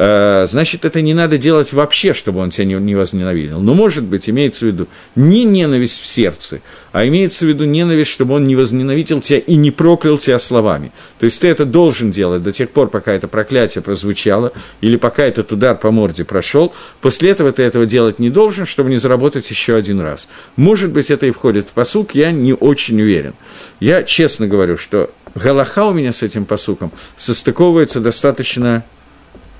Э, 0.00 0.46
значит, 0.46 0.84
это 0.84 1.02
не 1.02 1.12
надо 1.12 1.38
делать 1.38 1.72
вообще, 1.72 2.14
чтобы 2.14 2.38
он 2.38 2.50
тебя 2.50 2.66
не, 2.66 2.74
не 2.74 2.94
возненавидел. 2.94 3.58
Но, 3.58 3.74
может 3.74 4.04
быть, 4.04 4.30
имеется 4.30 4.64
в 4.64 4.68
виду 4.68 4.86
не 5.16 5.42
ненависть 5.42 6.00
в 6.00 6.06
сердце, 6.06 6.60
а 6.92 7.04
имеется 7.08 7.44
в 7.44 7.48
виду 7.48 7.64
ненависть, 7.64 8.12
чтобы 8.12 8.34
он 8.34 8.44
не 8.44 8.54
возненавидел 8.54 9.20
тебя 9.20 9.40
и 9.40 9.56
не 9.56 9.72
проклял 9.72 10.16
тебя 10.16 10.38
словами. 10.38 10.92
То 11.18 11.24
есть 11.24 11.40
ты 11.40 11.48
это 11.48 11.64
должен 11.64 12.12
делать 12.12 12.44
до 12.44 12.52
тех 12.52 12.70
пор, 12.70 12.90
пока 12.90 13.12
это 13.12 13.26
проклятие 13.26 13.82
прозвучало, 13.82 14.52
или 14.80 14.96
пока 14.96 15.24
этот 15.24 15.50
удар 15.50 15.76
по 15.76 15.90
морде 15.90 16.24
прошел. 16.24 16.72
После 17.00 17.30
этого 17.30 17.50
ты 17.50 17.64
этого 17.64 17.84
делать 17.84 18.20
не 18.20 18.30
должен, 18.30 18.66
чтобы 18.66 18.90
не 18.90 18.98
заработать 18.98 19.50
еще 19.50 19.74
один 19.74 20.00
раз. 20.00 20.28
Может 20.54 20.92
быть, 20.92 21.10
это 21.10 21.26
и 21.26 21.32
входит 21.32 21.70
в 21.70 21.72
посук, 21.72 22.14
я 22.14 22.30
не 22.30 22.52
очень 22.52 23.02
уверен. 23.02 23.34
Я 23.80 24.04
честно 24.04 24.46
говорю, 24.46 24.76
что 24.76 25.10
Галаха 25.34 25.86
у 25.86 25.92
меня 25.92 26.12
с 26.12 26.22
этим 26.22 26.44
посуком 26.44 26.92
состыковывается 27.16 27.98
достаточно 27.98 28.84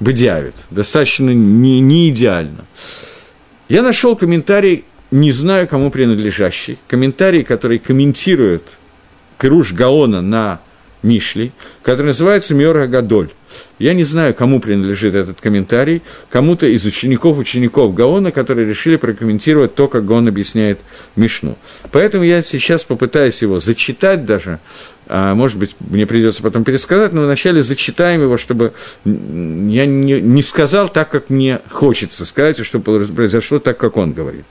бдявит, 0.01 0.57
достаточно 0.71 1.31
не, 1.31 1.81
не 1.81 2.09
идеально. 2.11 2.65
Я 3.69 3.83
нашел 3.83 4.17
комментарий, 4.17 4.85
не 5.11 5.33
знаю, 5.33 5.69
кому 5.69 5.91
принадлежащий, 5.91 6.79
комментарий, 6.87 7.43
который 7.43 7.79
комментирует 7.79 8.79
Пируш 9.39 9.73
Гаона 9.73 10.21
на 10.21 10.61
Мишли, 11.03 11.53
который 11.83 12.09
называется 12.09 12.55
Миора 12.55 12.87
Гадоль. 12.87 13.31
Я 13.79 13.95
не 13.95 14.05
знаю, 14.05 14.35
кому 14.35 14.61
принадлежит 14.61 15.15
этот 15.15 15.41
комментарий, 15.41 16.03
кому-то 16.29 16.67
из 16.67 16.85
учеников 16.85 17.39
учеников 17.39 17.95
Гаона, 17.95 18.33
которые 18.33 18.67
решили 18.67 18.97
прокомментировать 18.97 19.75
то, 19.75 19.87
как 19.87 20.05
Гаон 20.05 20.29
объясняет 20.29 20.81
Мишну. 21.17 21.57
Поэтому 21.93 22.25
я 22.25 22.43
сейчас 22.43 22.85
попытаюсь 22.85 23.41
его 23.43 23.61
зачитать 23.61 24.25
даже, 24.25 24.59
а, 25.07 25.35
может 25.35 25.59
быть, 25.59 25.77
мне 25.79 26.07
придется 26.07 26.43
потом 26.43 26.65
пересказать, 26.65 27.13
но 27.13 27.23
вначале 27.23 27.63
зачитаем 27.63 28.23
его, 28.23 28.37
чтобы 28.37 28.75
я 29.05 29.87
не, 29.87 30.21
не 30.21 30.43
сказал 30.43 30.89
так, 30.89 31.11
как 31.11 31.31
мне 31.31 31.61
хочется 31.71 32.27
сказать, 32.27 32.59
чтобы 32.65 33.07
произошло 33.07 33.59
так, 33.61 33.79
как 33.79 33.97
он 33.97 34.13
говорит. 34.13 34.45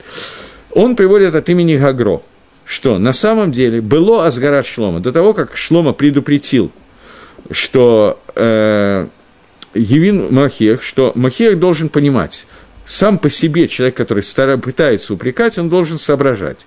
Он 0.70 0.96
приводит 0.96 1.34
от 1.34 1.48
имени 1.50 1.76
Гагро– 1.76 2.22
что 2.68 2.98
на 2.98 3.14
самом 3.14 3.50
деле 3.50 3.80
было 3.80 4.26
Асгарат 4.26 4.66
Шлома, 4.66 5.00
до 5.00 5.10
того, 5.10 5.32
как 5.32 5.56
Шлома 5.56 5.94
предупредил, 5.94 6.70
что 7.50 8.20
э, 8.34 9.06
Евин 9.72 10.34
Махех, 10.34 10.82
что 10.82 11.12
Махех 11.14 11.58
должен 11.58 11.88
понимать, 11.88 12.46
сам 12.84 13.16
по 13.16 13.30
себе 13.30 13.68
человек, 13.68 13.96
который 13.96 14.22
старо, 14.22 14.58
пытается 14.58 15.14
упрекать, 15.14 15.58
он 15.58 15.70
должен 15.70 15.98
соображать, 15.98 16.66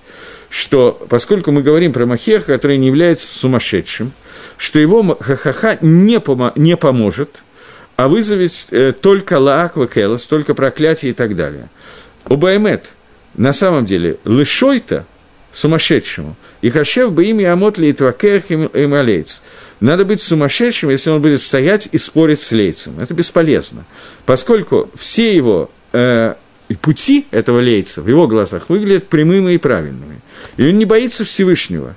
что 0.49 1.05
поскольку 1.07 1.51
мы 1.51 1.61
говорим 1.61 1.93
про 1.93 2.07
Махеха, 2.07 2.53
который 2.53 2.79
не 2.79 2.87
является 2.87 3.27
сумасшедшим, 3.37 4.11
что 4.57 4.79
его 4.79 5.03
ха-ха-ха 5.19 5.77
не, 5.81 6.17
помо- 6.17 6.53
не 6.55 6.77
поможет, 6.77 7.43
а 7.95 8.07
вызовет 8.07 8.51
э, 8.71 8.91
только 8.91 9.37
лааква 9.37 9.85
келос, 9.85 10.25
только 10.25 10.55
проклятие 10.55 11.11
и 11.11 11.13
так 11.13 11.35
далее. 11.35 11.69
У 12.27 12.37
Баймет 12.37 12.93
на 13.35 13.53
самом 13.53 13.85
деле 13.85 14.17
лышой-то– 14.25 15.05
сумасшедшему. 15.51 16.35
И 16.61 16.69
хашев 16.69 17.11
бы 17.11 17.25
имя 17.25 17.53
Амот 17.53 17.77
ли 17.77 17.89
и 17.89 18.85
малейц. 18.85 19.41
Надо 19.79 20.05
быть 20.05 20.21
сумасшедшим, 20.21 20.89
если 20.89 21.09
он 21.09 21.21
будет 21.21 21.41
стоять 21.41 21.89
и 21.91 21.97
спорить 21.97 22.41
с 22.41 22.51
лейцем. 22.51 22.99
Это 22.99 23.13
бесполезно. 23.13 23.85
Поскольку 24.25 24.89
все 24.95 25.35
его 25.35 25.71
э, 25.91 26.35
пути 26.81 27.27
этого 27.31 27.59
лейца 27.59 28.01
в 28.01 28.07
его 28.07 28.27
глазах 28.27 28.69
выглядят 28.69 29.07
прямыми 29.07 29.53
и 29.53 29.57
правильными. 29.57 30.21
И 30.57 30.67
он 30.67 30.77
не 30.77 30.85
боится 30.85 31.25
Всевышнего. 31.25 31.95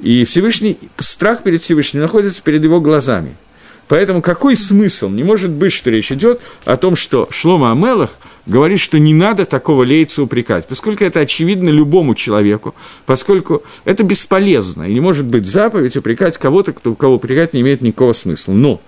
И 0.00 0.24
Всевышний, 0.24 0.78
страх 0.98 1.42
перед 1.42 1.60
Всевышним 1.60 2.02
находится 2.02 2.42
перед 2.42 2.62
его 2.64 2.80
глазами– 2.80 3.36
Поэтому 3.88 4.20
какой 4.22 4.54
смысл? 4.54 5.08
Не 5.08 5.24
может 5.24 5.50
быть, 5.50 5.72
что 5.72 5.90
речь 5.90 6.12
идет 6.12 6.40
о 6.64 6.76
том, 6.76 6.94
что 6.94 7.26
Шлома 7.30 7.72
Амелах 7.72 8.18
говорит, 8.46 8.80
что 8.80 8.98
не 8.98 9.14
надо 9.14 9.44
такого 9.46 9.82
лейца 9.82 10.22
упрекать, 10.22 10.66
поскольку 10.68 11.04
это 11.04 11.20
очевидно 11.20 11.70
любому 11.70 12.14
человеку, 12.14 12.74
поскольку 13.06 13.62
это 13.84 14.04
бесполезно, 14.04 14.84
и 14.84 14.94
не 14.94 15.00
может 15.00 15.26
быть 15.26 15.46
заповедь 15.46 15.96
упрекать 15.96 16.38
кого-то, 16.38 16.72
кто, 16.72 16.94
кого 16.94 17.16
упрекать 17.16 17.54
не 17.54 17.62
имеет 17.62 17.80
никакого 17.80 18.12
смысла. 18.12 18.52
Но 18.52 18.80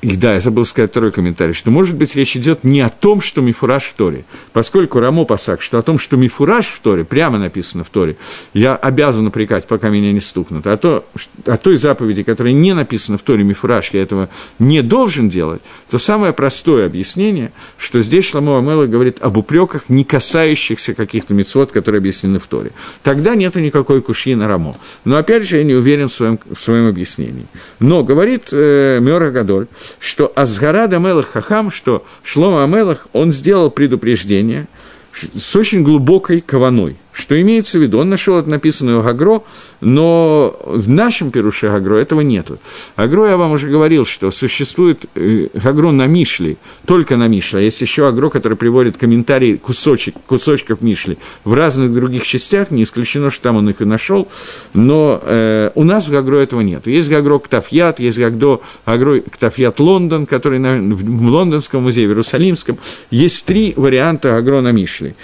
и 0.00 0.14
да, 0.14 0.34
я 0.34 0.40
забыл 0.40 0.64
сказать 0.64 0.90
второй 0.90 1.10
комментарий, 1.10 1.54
что, 1.54 1.70
может 1.70 1.96
быть, 1.96 2.14
речь 2.14 2.36
идет 2.36 2.62
не 2.62 2.80
о 2.80 2.88
том, 2.88 3.20
что 3.20 3.40
мифураж 3.40 3.84
в 3.84 3.94
Торе, 3.94 4.24
поскольку 4.52 5.00
Рамо 5.00 5.24
Пасак, 5.24 5.60
что 5.60 5.76
о 5.78 5.82
том, 5.82 5.98
что 5.98 6.16
мифураж 6.16 6.66
в 6.66 6.78
Торе, 6.80 7.04
прямо 7.04 7.38
написано 7.38 7.82
в 7.82 7.90
Торе, 7.90 8.16
я 8.54 8.76
обязан 8.76 9.26
упрекать, 9.26 9.66
пока 9.66 9.88
меня 9.88 10.12
не 10.12 10.20
стукнут, 10.20 10.66
а 10.68 10.76
то, 10.76 11.04
о 11.46 11.56
той 11.56 11.76
заповеди, 11.76 12.22
которая 12.22 12.52
не 12.52 12.74
написана 12.74 13.18
в 13.18 13.22
Торе 13.22 13.42
мифураж, 13.42 13.90
я 13.92 14.02
этого 14.02 14.28
не 14.60 14.82
должен 14.82 15.28
делать, 15.28 15.62
то 15.90 15.98
самое 15.98 16.32
простое 16.32 16.86
объяснение, 16.86 17.50
что 17.76 18.00
здесь 18.00 18.26
Шламо 18.26 18.58
Амела 18.58 18.86
говорит 18.86 19.18
об 19.20 19.36
упреках, 19.36 19.88
не 19.88 20.04
касающихся 20.04 20.94
каких-то 20.94 21.34
мецвод, 21.34 21.72
которые 21.72 21.98
объяснены 21.98 22.38
в 22.38 22.46
Торе. 22.46 22.70
Тогда 23.02 23.34
нет 23.34 23.56
никакой 23.56 24.00
кушьи 24.00 24.34
на 24.34 24.46
Рамо. 24.46 24.76
Но, 25.04 25.16
опять 25.16 25.42
же, 25.42 25.56
я 25.56 25.64
не 25.64 25.74
уверен 25.74 26.06
в 26.08 26.12
своем, 26.12 26.38
в 26.48 26.60
своем 26.60 26.86
объяснении. 26.86 27.46
Но, 27.80 28.04
говорит 28.04 28.50
э, 28.52 29.00
Мёра 29.00 29.30
Гадоль, 29.30 29.66
что 29.98 30.32
Азгарад 30.34 30.92
Амелах 30.92 31.30
Хахам, 31.30 31.70
что 31.70 32.04
Шлома 32.22 32.64
Амелах, 32.64 33.08
он 33.12 33.32
сделал 33.32 33.70
предупреждение 33.70 34.66
с 35.12 35.56
очень 35.56 35.82
глубокой 35.82 36.40
кованой, 36.40 36.96
что 37.18 37.40
имеется 37.40 37.78
в 37.78 37.82
виду. 37.82 37.98
Он 37.98 38.08
нашел 38.08 38.38
это 38.38 38.48
написанное 38.48 38.98
у 38.98 39.02
Гагро, 39.02 39.42
но 39.80 40.56
в 40.64 40.88
нашем 40.88 41.32
Перуше 41.32 41.68
Гагро 41.68 41.96
этого 41.96 42.20
нету. 42.20 42.58
Гагро, 42.96 43.26
я 43.26 43.36
вам 43.36 43.52
уже 43.52 43.68
говорил, 43.68 44.04
что 44.04 44.30
существует 44.30 45.06
э, 45.16 45.48
Гагро 45.52 45.90
на 45.90 46.06
Мишле, 46.06 46.58
только 46.86 47.16
на 47.16 47.26
Мишле. 47.26 47.58
А 47.58 47.62
есть 47.62 47.80
еще 47.80 48.02
Гагро, 48.02 48.30
который 48.30 48.56
приводит 48.56 48.98
комментарии 48.98 49.56
кусочек, 49.56 50.14
кусочков 50.26 50.80
Мишли 50.80 51.18
в 51.42 51.54
разных 51.54 51.92
других 51.92 52.22
частях, 52.22 52.70
не 52.70 52.84
исключено, 52.84 53.30
что 53.30 53.42
там 53.42 53.56
он 53.56 53.68
их 53.68 53.80
и 53.80 53.84
нашел, 53.84 54.28
но 54.74 55.20
э, 55.20 55.72
у 55.74 55.82
нас 55.82 56.06
в 56.06 56.12
Гагро 56.12 56.38
этого 56.38 56.60
нет. 56.60 56.86
Есть 56.86 57.10
Гагро 57.10 57.40
Ктафьят, 57.40 57.98
есть 57.98 58.18
Гагро, 58.18 58.60
Гагро 58.86 59.20
Ктафьят 59.20 59.80
Лондон, 59.80 60.24
который 60.24 60.60
на, 60.60 60.94
в 60.94 61.30
Лондонском 61.30 61.82
музее, 61.82 62.06
в 62.06 62.10
Иерусалимском. 62.10 62.78
Есть 63.10 63.44
три 63.44 63.74
варианта 63.76 64.30
Гагро 64.30 64.60
на 64.60 64.70
Мишле. 64.70 65.16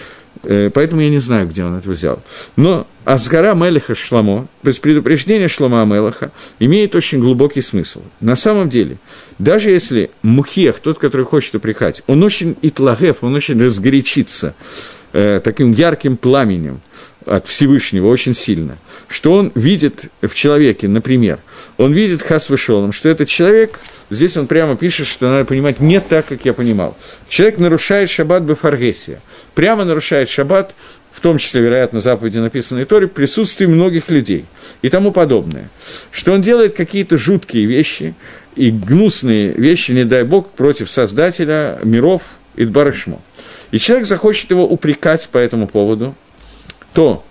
Э, 0.44 0.70
поэтому 0.72 1.00
я 1.00 1.10
не 1.10 1.18
знаю, 1.18 1.48
где 1.48 1.64
он 1.64 1.76
это 1.76 1.90
взял. 1.90 2.22
Но 2.56 2.86
Асгара 3.04 3.54
Мелеха 3.54 3.94
Шламо, 3.94 4.48
без 4.62 4.78
предупреждения 4.78 5.48
Шлама 5.48 5.82
Амелаха, 5.82 6.32
имеет 6.58 6.94
очень 6.94 7.20
глубокий 7.20 7.60
смысл. 7.60 8.02
На 8.20 8.36
самом 8.36 8.68
деле, 8.68 8.98
даже 9.38 9.70
если 9.70 10.10
Мухех, 10.22 10.80
тот, 10.80 10.98
который 10.98 11.26
хочет 11.26 11.54
упрекать, 11.54 12.02
он 12.06 12.22
очень 12.22 12.56
итлагев, 12.62 13.18
он 13.22 13.34
очень 13.34 13.62
разгорячится 13.62 14.54
э, 15.12 15.40
таким 15.42 15.72
ярким 15.72 16.16
пламенем 16.16 16.80
от 17.26 17.46
Всевышнего 17.46 18.08
очень 18.08 18.34
сильно, 18.34 18.78
что 19.08 19.32
он 19.32 19.52
видит 19.54 20.10
в 20.22 20.34
человеке, 20.34 20.88
например, 20.88 21.40
он 21.76 21.92
видит 21.92 22.22
Хас 22.22 22.50
Вышолом, 22.50 22.92
что 22.92 23.08
этот 23.08 23.28
человек, 23.28 23.78
здесь 24.10 24.36
он 24.36 24.46
прямо 24.46 24.76
пишет, 24.76 25.06
что 25.06 25.28
надо 25.28 25.44
понимать 25.44 25.80
не 25.80 26.00
так, 26.00 26.26
как 26.26 26.44
я 26.44 26.52
понимал. 26.52 26.96
Человек 27.28 27.58
нарушает 27.58 28.10
шаббат 28.10 28.42
бефаргесия, 28.42 29.20
прямо 29.54 29.84
нарушает 29.84 30.28
шаббат, 30.28 30.74
в 31.14 31.20
том 31.20 31.38
числе, 31.38 31.60
вероятно, 31.62 32.00
заповеди, 32.00 32.38
написанные 32.38 32.84
Торе, 32.86 33.06
присутствии 33.06 33.66
многих 33.66 34.10
людей 34.10 34.46
и 34.82 34.88
тому 34.88 35.12
подобное. 35.12 35.70
Что 36.10 36.32
он 36.32 36.42
делает 36.42 36.74
какие-то 36.74 37.18
жуткие 37.18 37.66
вещи 37.66 38.14
и 38.56 38.70
гнусные 38.70 39.52
вещи, 39.52 39.92
не 39.92 40.04
дай 40.04 40.24
бог, 40.24 40.50
против 40.50 40.90
Создателя 40.90 41.78
миров 41.84 42.22
Идбарышмо. 42.56 43.20
И 43.70 43.78
человек 43.78 44.06
захочет 44.06 44.50
его 44.50 44.66
упрекать 44.66 45.28
по 45.28 45.38
этому 45.38 45.68
поводу, 45.68 46.16
то 46.94 47.24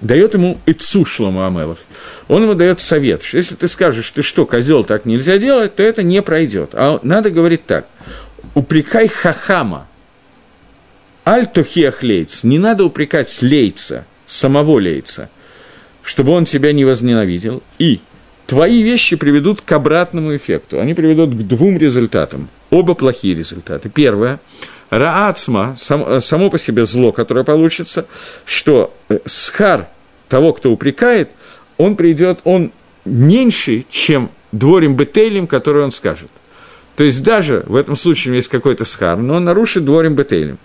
дает 0.00 0.34
ему 0.34 0.58
Ицу 0.66 1.04
Шлома 1.04 1.46
Амелах. 1.46 1.78
Он 2.26 2.42
ему 2.42 2.54
дает 2.54 2.80
совет, 2.80 3.22
что 3.22 3.36
если 3.36 3.54
ты 3.54 3.68
скажешь, 3.68 4.10
ты 4.10 4.22
что, 4.22 4.46
козел, 4.46 4.82
так 4.82 5.04
нельзя 5.04 5.38
делать, 5.38 5.76
то 5.76 5.82
это 5.82 6.02
не 6.02 6.22
пройдет. 6.22 6.70
А 6.72 6.98
надо 7.02 7.30
говорить 7.30 7.66
так. 7.66 7.86
Упрекай 8.54 9.08
хахама. 9.08 9.86
Аль-Тухиах 11.26 12.02
лейц. 12.02 12.42
Не 12.44 12.58
надо 12.58 12.84
упрекать 12.84 13.42
лейца, 13.42 14.06
самого 14.24 14.80
лейца, 14.80 15.28
чтобы 16.02 16.32
он 16.32 16.46
тебя 16.46 16.72
не 16.72 16.84
возненавидел. 16.86 17.62
И 17.78 18.00
твои 18.46 18.82
вещи 18.82 19.16
приведут 19.16 19.60
к 19.60 19.70
обратному 19.72 20.34
эффекту. 20.34 20.80
Они 20.80 20.94
приведут 20.94 21.34
к 21.34 21.42
двум 21.46 21.76
результатам. 21.76 22.48
Оба 22.70 22.94
плохие 22.94 23.34
результаты. 23.34 23.90
Первое– 23.90 24.40
Раацма, 24.90 25.74
сам, 25.76 26.20
само 26.20 26.50
по 26.50 26.58
себе 26.58 26.86
зло, 26.86 27.12
которое 27.12 27.44
получится, 27.44 28.06
что 28.44 28.94
э, 29.08 29.18
схар 29.26 29.88
того, 30.28 30.52
кто 30.52 30.70
упрекает, 30.70 31.30
он 31.76 31.96
придет, 31.96 32.40
он 32.44 32.72
меньше, 33.04 33.84
чем 33.88 34.30
дворим 34.52 34.96
бетелем, 34.96 35.46
который 35.46 35.84
он 35.84 35.90
скажет. 35.90 36.30
То 36.96 37.04
есть 37.04 37.22
даже 37.22 37.64
в 37.66 37.76
этом 37.76 37.96
случае 37.96 38.34
есть 38.34 38.48
какой-то 38.48 38.84
схар, 38.84 39.16
но 39.18 39.34
он 39.34 39.44
нарушит 39.44 39.84
дворим 39.84 40.14
бетелем. 40.14 40.58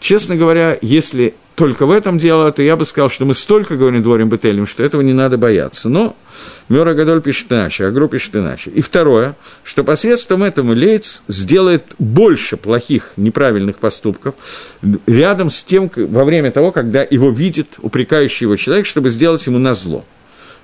Честно 0.00 0.36
говоря, 0.36 0.76
если 0.82 1.34
только 1.58 1.86
в 1.86 1.90
этом 1.90 2.18
дело, 2.18 2.52
то 2.52 2.62
я 2.62 2.76
бы 2.76 2.84
сказал, 2.84 3.10
что 3.10 3.24
мы 3.24 3.34
столько 3.34 3.76
говорим 3.76 4.00
дворим 4.00 4.28
бетелем, 4.28 4.64
что 4.64 4.84
этого 4.84 5.02
не 5.02 5.12
надо 5.12 5.38
бояться. 5.38 5.88
Но 5.88 6.16
Мёра 6.68 6.94
Гадоль 6.94 7.20
пишет 7.20 7.50
иначе, 7.50 7.84
Агру 7.84 8.06
пишет 8.06 8.36
иначе. 8.36 8.70
И 8.70 8.80
второе, 8.80 9.36
что 9.64 9.82
посредством 9.82 10.44
этого 10.44 10.72
Лейц 10.72 11.24
сделает 11.26 11.96
больше 11.98 12.56
плохих, 12.56 13.10
неправильных 13.16 13.78
поступков 13.78 14.36
рядом 15.08 15.50
с 15.50 15.64
тем, 15.64 15.90
во 15.96 16.24
время 16.24 16.52
того, 16.52 16.70
когда 16.70 17.02
его 17.02 17.30
видит 17.30 17.78
упрекающий 17.82 18.44
его 18.44 18.54
человек, 18.54 18.86
чтобы 18.86 19.10
сделать 19.10 19.44
ему 19.44 19.58
на 19.58 19.74
зло. 19.74 20.04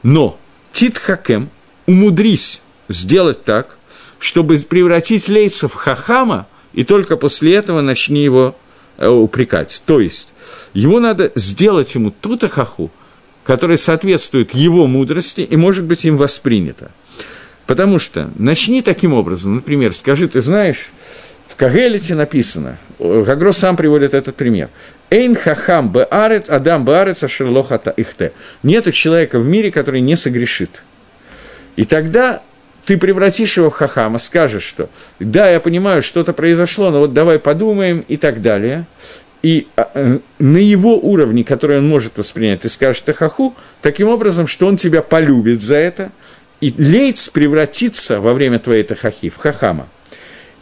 Но 0.05 0.39
Тит 0.73 0.99
Хакем, 0.99 1.51
умудрись 1.87 2.63
сделать 2.89 3.43
так, 3.43 3.79
чтобы 4.21 4.57
превратить 4.59 5.29
Лейца 5.29 5.67
в 5.67 5.75
Хахама, 5.75 6.47
и 6.73 6.85
только 6.85 7.17
после 7.17 7.57
этого 7.57 7.81
начни 7.81 8.23
его 8.23 8.55
упрекать. 8.99 9.83
То 9.87 10.01
есть, 10.01 10.33
ему 10.73 10.99
надо 10.99 11.33
сделать 11.35 11.95
ему 11.95 12.11
ту 12.11 12.37
тахаху, 12.37 12.91
которая 13.45 13.77
соответствует 13.77 14.55
его 14.55 14.87
мудрости 14.87 15.43
и 15.43 15.57
может 15.57 15.85
быть 15.85 16.05
им 16.05 16.17
воспринята. 16.17 16.91
Потому 17.67 17.99
что 17.99 18.31
начни 18.37 18.83
таким 18.83 19.15
образом, 19.15 19.57
например, 19.57 19.95
скажи, 19.95 20.29
ты 20.29 20.41
знаешь, 20.41 20.91
в 21.49 21.57
Кагелите 21.57 22.15
написано, 22.15 22.79
Гагро 22.99 23.53
сам 23.53 23.77
приводит 23.77 24.15
этот 24.15 24.37
пример. 24.37 24.71
Эйн 25.11 25.35
хахам 25.35 25.93
беарет, 25.93 26.51
адам 26.51 26.85
беарет, 26.85 27.23
ашерлохата 27.23 27.93
ихте. 27.97 28.33
Нету 28.63 28.93
человека 28.93 29.39
в 29.39 29.47
мире, 29.47 29.71
который 29.71 30.01
не 30.01 30.17
согрешит. 30.17 30.83
И 31.77 31.85
тогда 31.85 32.43
ты 32.87 32.97
превратишь 32.99 33.57
его 33.57 33.71
в 33.71 33.75
хахама, 33.75 34.19
скажешь, 34.19 34.65
что 34.65 34.89
да, 35.19 35.51
я 35.51 35.61
понимаю, 35.61 36.03
что-то 36.03 36.33
произошло, 36.33 36.91
но 36.91 37.01
вот 37.01 37.15
давай 37.15 37.39
подумаем 37.39 38.05
и 38.09 38.17
так 38.17 38.43
далее. 38.43 38.87
И 39.43 39.67
а, 39.77 39.91
э, 39.95 40.19
на 40.39 40.57
его 40.57 40.99
уровне, 40.99 41.45
который 41.45 41.79
он 41.79 41.89
может 41.89 42.17
воспринять, 42.17 42.61
ты 42.61 42.69
скажешь 42.69 43.03
тахаху, 43.03 43.55
таким 43.83 44.09
образом, 44.09 44.47
что 44.47 44.67
он 44.67 44.77
тебя 44.77 45.03
полюбит 45.03 45.61
за 45.61 45.77
это, 45.77 46.13
и 46.61 46.73
лейц 46.79 47.29
превратится 47.29 48.21
во 48.21 48.33
время 48.33 48.59
твоей 48.59 48.85
тахахи 48.85 49.29
в 49.29 49.37
хахама. 49.37 49.89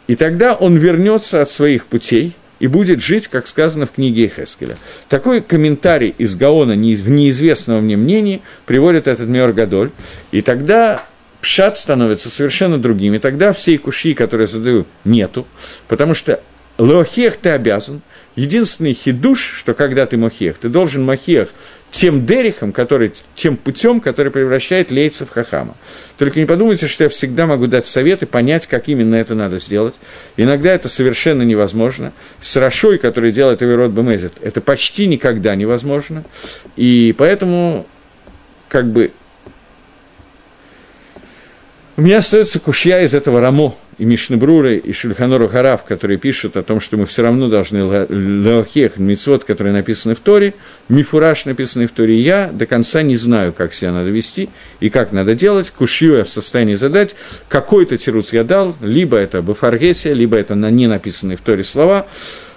И 0.07 0.15
тогда 0.15 0.53
он 0.53 0.75
вернется 0.75 1.41
от 1.41 1.49
своих 1.49 1.85
путей 1.85 2.35
и 2.59 2.67
будет 2.67 3.01
жить, 3.01 3.27
как 3.27 3.47
сказано 3.47 3.85
в 3.85 3.91
книге 3.91 4.31
Хескеля. 4.33 4.77
Такой 5.07 5.41
комментарий 5.41 6.13
из 6.17 6.35
Гаона 6.35 6.73
в 6.73 6.75
неизвестного 7.09 7.79
мне 7.79 7.95
мнении 7.95 8.41
приводит 8.65 9.07
этот 9.07 9.27
Меор 9.29 9.53
Гадоль. 9.53 9.91
И 10.31 10.41
тогда 10.41 11.05
пшат 11.43 11.77
становится 11.77 12.29
совершенно 12.29 12.77
другим. 12.79 13.13
И 13.13 13.19
тогда 13.19 13.51
всей 13.51 13.77
куши, 13.77 14.13
которые 14.13 14.47
задаю, 14.47 14.87
нету, 15.03 15.45
потому 15.89 16.13
что 16.13 16.41
лохех 16.77 17.37
ты 17.37 17.49
обязан. 17.49 18.01
Единственный 18.35 18.93
хидуш, 18.93 19.39
что 19.57 19.75
когда 19.75 20.07
ты 20.07 20.17
мохех, 20.17 20.57
ты 20.57 20.69
должен 20.69 21.03
мохех 21.03 21.49
тем 21.91 22.25
дерихом, 22.25 22.71
который, 22.71 23.11
тем 23.35 23.57
путем, 23.57 23.99
который 23.99 24.31
превращает 24.31 24.89
лейца 24.89 25.27
в 25.27 25.29
хахама. 25.29 25.75
Только 26.17 26.39
не 26.39 26.47
подумайте, 26.47 26.87
что 26.87 27.03
я 27.03 27.09
всегда 27.11 27.45
могу 27.45 27.67
дать 27.67 27.85
совет 27.85 28.23
и 28.23 28.25
понять, 28.25 28.65
как 28.65 28.87
именно 28.87 29.13
это 29.13 29.35
надо 29.35 29.59
сделать. 29.59 29.99
Иногда 30.35 30.71
это 30.71 30.89
совершенно 30.89 31.43
невозможно. 31.43 32.11
С 32.39 32.55
Рашой, 32.55 32.97
который 32.97 33.31
делает 33.31 33.61
Аверот 33.61 33.91
Бемезет, 33.91 34.33
это 34.41 34.61
почти 34.61 35.05
никогда 35.05 35.55
невозможно. 35.55 36.23
И 36.75 37.13
поэтому 37.15 37.85
как 38.69 38.91
бы 38.91 39.11
у 41.95 42.01
меня 42.01 42.17
остается 42.17 42.59
кушья 42.59 43.01
из 43.01 43.13
этого 43.13 43.39
Рамо 43.39 43.75
и 43.99 44.05
Мишнебруры 44.05 44.77
и 44.77 44.91
Шульханору 44.93 45.47
Харав, 45.47 45.83
которые 45.83 46.17
пишут 46.17 46.57
о 46.57 46.63
том, 46.63 46.79
что 46.79 46.97
мы 46.97 47.05
все 47.05 47.21
равно 47.21 47.47
должны 47.49 47.77
леохех, 48.09 48.97
мицвод, 48.97 49.43
которые 49.43 49.73
написаны 49.73 50.15
в 50.15 50.19
Торе, 50.19 50.55
мифураж, 50.89 51.45
написанный 51.45 51.85
в 51.85 51.91
Торе, 51.91 52.19
я 52.19 52.47
до 52.51 52.65
конца 52.65 53.03
не 53.03 53.15
знаю, 53.15 53.53
как 53.53 53.73
себя 53.73 53.91
надо 53.91 54.09
вести 54.09 54.49
и 54.79 54.89
как 54.89 55.11
надо 55.11 55.35
делать. 55.35 55.69
Кушью 55.69 56.17
я 56.17 56.23
в 56.23 56.29
состоянии 56.29 56.75
задать. 56.75 57.15
Какой-то 57.47 57.97
тируц 57.97 58.33
я 58.33 58.43
дал, 58.43 58.75
либо 58.81 59.17
это 59.17 59.43
Бафаргесия, 59.43 60.13
либо 60.13 60.35
это 60.35 60.55
на 60.55 60.71
не 60.71 60.87
написанные 60.87 61.37
в 61.37 61.41
Торе 61.41 61.63
слова 61.63 62.07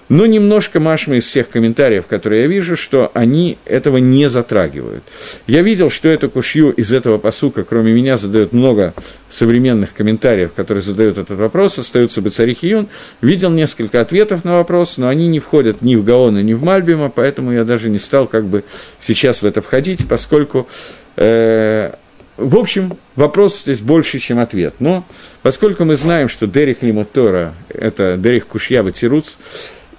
но 0.09 0.27
немножко 0.27 0.81
Машма 0.81 1.17
из 1.17 1.27
всех 1.27 1.49
комментариев, 1.49 2.07
которые 2.07 2.43
я 2.43 2.47
вижу, 2.49 2.77
что 2.77 3.11
они 3.15 3.59
этого 3.65 3.97
не 3.99 4.29
затрагивают. 4.29 5.05
Я 5.47 5.63
видел, 5.63 5.91
что 5.91 6.09
эту 6.09 6.31
кушью 6.31 6.73
из 6.73 6.93
этого 6.93 7.19
посука, 7.19 7.65
кроме 7.65 7.93
меня, 7.93 8.17
задают 8.17 8.53
много 8.53 8.95
современных 9.29 9.95
комментариев, 9.95 10.53
которые 10.55 10.83
задают 10.83 11.19
этот 11.19 11.39
вопрос, 11.39 11.79
остаются 11.79 12.23
бы 12.23 12.31
Царихиюн. 12.31 12.89
Видел 13.21 13.51
несколько 13.51 14.01
ответов 14.01 14.45
на 14.45 14.57
вопрос, 14.57 14.99
но 14.99 15.09
они 15.09 15.29
не 15.29 15.41
входят 15.41 15.83
ни 15.83 15.97
в 15.97 16.05
Гаона, 16.05 16.43
ни 16.43 16.55
в 16.55 16.63
Мальбима, 16.63 17.11
поэтому 17.11 17.53
я 17.53 17.65
даже 17.65 17.91
не 17.91 17.99
стал 17.99 18.27
как 18.27 18.45
бы 18.45 18.65
сейчас 18.99 19.43
в 19.43 19.47
это 19.47 19.61
входить, 19.61 20.09
поскольку 20.09 20.69
э, 21.17 21.93
в 22.37 22.57
общем, 22.57 22.99
вопрос 23.15 23.63
здесь 23.63 23.81
больше, 23.81 24.19
чем 24.19 24.39
ответ. 24.39 24.75
Но 24.79 25.05
поскольку 25.43 25.85
мы 25.85 25.97
знаем, 25.97 26.29
что 26.29 26.47
Дерих 26.47 26.83
Лимутора– 26.83 27.55
это 27.69 28.17
Дерих 28.19 28.47
Кушьява 28.47 28.93
Тируц, 28.93 29.37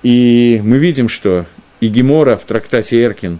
и 0.04 0.62
мы 0.64 0.78
видим, 0.78 1.10
что 1.10 1.46
и 1.80 1.88
Гемора 1.88 2.38
в 2.38 2.46
трактате 2.46 3.04
Эркин 3.04 3.40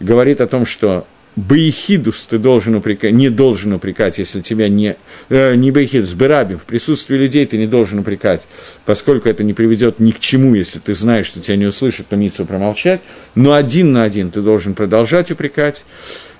говорит 0.00 0.40
о 0.40 0.46
том, 0.46 0.64
что 0.64 1.06
Баихидус 1.36 2.26
ты 2.26 2.38
должен 2.38 2.74
упрекать, 2.74 3.12
не 3.12 3.28
должен 3.28 3.72
упрекать, 3.72 4.18
если 4.18 4.40
тебя 4.40 4.68
не... 4.68 4.96
Э, 5.28 5.54
не 5.54 5.70
Баихидус, 5.70 6.12
Берабим, 6.14 6.58
в 6.58 6.64
присутствии 6.64 7.16
людей 7.16 7.46
ты 7.46 7.56
не 7.56 7.66
должен 7.66 8.00
упрекать, 8.00 8.48
поскольку 8.84 9.28
это 9.28 9.44
не 9.44 9.54
приведет 9.54 10.00
ни 10.00 10.10
к 10.10 10.18
чему, 10.18 10.54
если 10.54 10.80
ты 10.80 10.92
знаешь, 10.92 11.26
что 11.26 11.40
тебя 11.40 11.56
не 11.56 11.66
услышат, 11.66 12.08
то 12.08 12.16
митсу 12.16 12.46
промолчать, 12.46 13.00
но 13.34 13.54
один 13.54 13.92
на 13.92 14.02
один 14.02 14.30
ты 14.30 14.42
должен 14.42 14.74
продолжать 14.74 15.30
упрекать, 15.30 15.84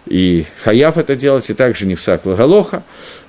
и 0.06 0.44
хаяв 0.64 0.98
это 0.98 1.14
делать, 1.14 1.48
и 1.50 1.54
также 1.54 1.86
не 1.86 1.94
всак 1.94 2.26
лагалоха, 2.26 2.82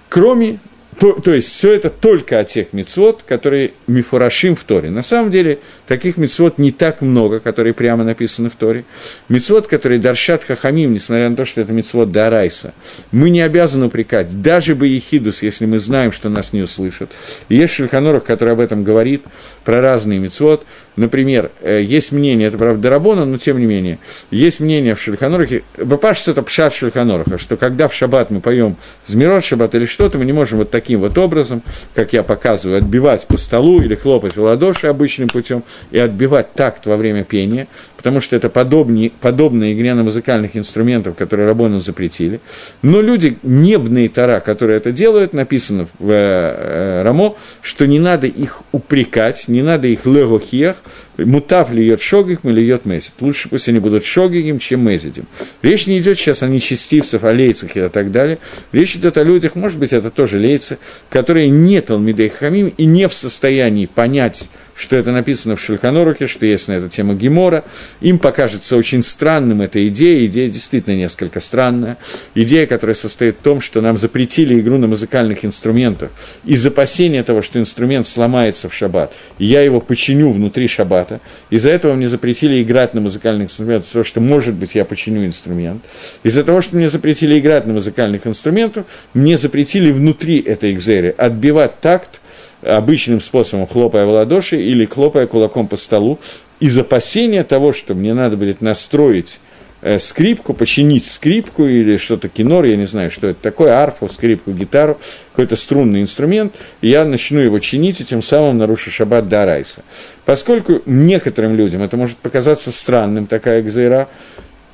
кроме 0.10 0.60
то, 1.00 1.14
то 1.14 1.34
есть 1.34 1.50
все 1.50 1.74
это 1.74 1.90
только 1.90 2.40
о 2.40 2.44
тех 2.44 2.74
мецвод, 2.74 3.24
которые 3.24 3.72
мифурашим 3.88 4.56
в 4.56 4.64
Торе. 4.64 4.90
На 4.90 5.02
самом 5.02 5.32
деле 5.32 5.60
таких 5.88 6.18
мецвод 6.18 6.58
не 6.58 6.72
так 6.72 7.02
много, 7.02 7.40
которые 7.40 7.74
прямо 7.74 8.04
написаны 8.04 8.50
в 8.50 8.56
Торе. 8.56 8.84
Мецвод, 9.30 9.68
которые 9.68 10.00
даршат 10.00 10.44
хахамим, 10.44 10.94
несмотря 10.94 11.30
на 11.30 11.36
то, 11.36 11.46
что 11.46 11.62
это 11.62 11.72
мецвод 11.74 12.12
дарайса, 12.12 12.74
мы 13.12 13.30
не 13.30 13.42
обязаны 13.42 13.88
упрекать, 13.88 14.42
даже 14.42 14.76
бы 14.76 14.88
ехидус, 14.88 15.44
если 15.44 15.66
мы 15.66 15.80
знаем, 15.80 16.12
что 16.12 16.30
нас 16.30 16.54
не 16.54 16.62
услышат. 16.62 17.10
И 17.48 17.56
есть 17.56 17.74
Шульханорах, 17.74 18.24
который 18.24 18.54
об 18.54 18.60
этом 18.60 18.84
говорит, 18.84 19.24
про 19.64 19.82
разные 19.82 20.20
мецвод. 20.20 20.66
Например, 20.98 21.52
э, 21.62 21.82
есть 21.82 22.12
мнение, 22.12 22.50
это 22.50 22.58
правда 22.58 22.82
Дарабона, 22.82 23.26
но 23.26 23.38
тем 23.38 23.60
не 23.60 23.66
менее, 23.66 24.00
есть 24.30 24.60
мнение 24.60 24.96
в 24.96 25.02
Шульханорахе, 25.02 25.64
Бапаш 25.78 26.28
это 26.28 26.42
пшат 26.42 26.74
Шульханораха, 26.74 27.38
что 27.38 27.56
когда 27.56 27.88
в 27.88 27.94
шаббат 27.94 28.30
мы 28.30 28.42
поем 28.42 28.76
Змирот 29.06 29.44
шаббат 29.44 29.74
или 29.76 29.86
что-то, 29.86 30.18
мы 30.18 30.26
не 30.26 30.34
можем 30.34 30.58
вот 30.58 30.70
таким 30.82 31.02
вот 31.02 31.18
образом, 31.18 31.62
как 31.94 32.12
я 32.14 32.24
показываю, 32.24 32.80
отбивать 32.80 33.28
по 33.28 33.38
столу 33.38 33.82
или 33.82 33.94
хлопать 33.94 34.36
в 34.36 34.42
ладоши 34.42 34.88
обычным 34.88 35.30
путем 35.30 35.64
и 35.92 36.00
отбивать 36.00 36.54
такт 36.54 36.88
во 36.88 36.98
время 36.98 37.24
пения, 37.24 37.68
потому 38.02 38.20
что 38.20 38.36
это 38.36 38.50
подобнее, 38.50 39.12
подобная 39.22 39.74
игре 39.74 39.94
на 39.94 40.02
музыкальных 40.02 40.58
инструментов, 40.58 41.16
которые 41.16 41.48
Рабону 41.48 41.78
запретили. 41.78 42.40
Но 42.82 43.00
люди, 43.00 43.38
небные 43.44 44.10
тара, 44.10 44.40
которые 44.40 44.78
это 44.78 44.92
делают, 44.92 45.34
написано 45.34 45.88
в 46.00 46.10
э, 46.10 47.04
Рамо, 47.04 47.36
что 47.62 47.86
не 47.86 48.00
надо 48.00 48.26
их 48.26 48.64
упрекать, 48.72 49.48
не 49.50 49.62
надо 49.62 49.88
их 49.88 50.08
легохиях, 50.08 50.78
мутав 51.20 51.72
льет 51.72 52.02
шогих, 52.02 52.40
льет 52.44 52.86
месяц. 52.86 53.14
Лучше 53.20 53.50
пусть 53.50 53.70
они 53.70 53.78
будут 53.78 54.04
шогигим, 54.04 54.58
чем 54.58 54.84
мезидим. 54.84 55.28
Речь 55.62 55.86
не 55.86 56.00
идет 56.00 56.18
сейчас 56.18 56.42
о 56.42 56.48
нечестивцах, 56.48 57.24
о 57.24 57.32
лейцах 57.32 57.78
и 57.78 57.88
так 57.88 58.10
далее. 58.10 58.40
Речь 58.72 58.96
идет 58.96 59.20
о 59.20 59.24
людях, 59.24 59.54
может 59.54 59.78
быть, 59.78 59.94
это 59.94 60.10
тоже 60.10 60.40
лейцы, 60.40 60.80
которые 61.12 61.52
не 61.52 61.82
Талмидей 61.82 62.30
Хамим 62.30 62.74
и 62.76 62.86
не 62.86 63.08
в 63.08 63.14
состоянии 63.14 63.86
понять, 63.86 64.50
что 64.82 64.98
это 64.98 65.12
написано 65.12 65.56
в 65.56 65.62
Шульханорухе, 65.62 66.26
что 66.26 66.46
есть 66.48 66.68
на 66.68 66.74
эту 66.74 66.90
тему 66.90 67.14
Гемора. 67.14 67.64
Им 68.02 68.18
покажется 68.18 68.76
очень 68.76 69.04
странным 69.04 69.62
эта 69.62 69.88
идея, 69.88 70.26
идея 70.26 70.50
действительно 70.50 70.96
несколько 70.96 71.40
странная. 71.40 71.98
Идея, 72.34 72.66
которая 72.66 72.96
состоит 72.96 73.38
в 73.38 73.44
том, 73.44 73.62
что 73.62 73.80
нам 73.82 73.96
запретили 73.96 74.60
игру 74.60 74.80
на 74.80 74.88
музыкальных 74.88 75.46
инструментах 75.46 76.10
из 76.46 76.66
опасения 76.66 77.22
того, 77.22 77.44
что 77.44 77.60
инструмент 77.60 78.08
сломается 78.08 78.70
в 78.70 78.74
шаббат, 78.74 79.14
и 79.38 79.46
я 79.46 79.62
его 79.62 79.82
починю 79.82 80.32
внутри 80.32 80.68
шаббата. 80.68 81.22
Из-за 81.52 81.70
этого 81.70 81.94
мне 81.94 82.08
запретили 82.08 82.64
играть 82.64 82.96
на 82.96 83.02
музыкальных 83.02 83.46
инструментах, 83.46 83.88
потому 83.88 84.04
что, 84.04 84.20
может 84.20 84.56
быть, 84.56 84.74
я 84.74 84.84
починю 84.84 85.28
инструмент. 85.28 85.84
Из-за 86.24 86.44
того, 86.44 86.62
что 86.62 86.76
мне 86.76 86.90
запретили 86.90 87.38
играть 87.38 87.68
на 87.68 87.74
музыкальных 87.74 88.26
инструментах, 88.26 88.86
мне 89.14 89.38
запретили 89.38 89.92
внутри 89.92 90.40
этой 90.40 90.72
экзеры 90.74 91.14
отбивать 91.16 91.82
такт, 91.82 92.20
обычным 92.62 93.20
способом, 93.20 93.68
хлопая 93.68 94.06
в 94.06 94.10
ладоши 94.10 94.62
или 94.62 94.86
хлопая 94.86 95.28
кулаком 95.28 95.68
по 95.68 95.76
столу, 95.76 96.20
из 96.60 96.78
опасения 96.78 97.44
того, 97.44 97.72
что 97.72 97.96
мне 97.96 98.14
надо 98.14 98.38
будет 98.38 98.62
настроить 98.62 99.40
э, 99.82 99.98
скрипку, 99.98 100.54
починить 100.54 101.06
скрипку 101.08 101.66
или 101.66 101.98
что-то 101.98 102.30
кинор, 102.30 102.66
я 102.66 102.76
не 102.76 102.86
знаю, 102.86 103.10
что 103.10 103.28
это 103.28 103.42
такое, 103.42 103.74
арфу, 103.74 104.08
скрипку, 104.08 104.52
гитару, 104.52 105.00
какой-то 105.32 105.56
струнный 105.56 106.02
инструмент, 106.02 106.56
и 106.82 106.90
я 106.90 107.04
начну 107.04 107.40
его 107.40 107.58
чинить, 107.60 108.00
и 108.00 108.06
тем 108.06 108.22
самым 108.22 108.60
нарушу 108.60 108.92
шаббат 108.92 109.28
до 109.28 109.44
Арайса. 109.44 109.82
Поскольку 110.26 110.82
некоторым 110.86 111.56
людям 111.56 111.82
это 111.82 111.98
может 111.98 112.18
показаться 112.18 112.72
странным, 112.72 113.26
такая 113.26 113.64
гзейра, 113.64 114.08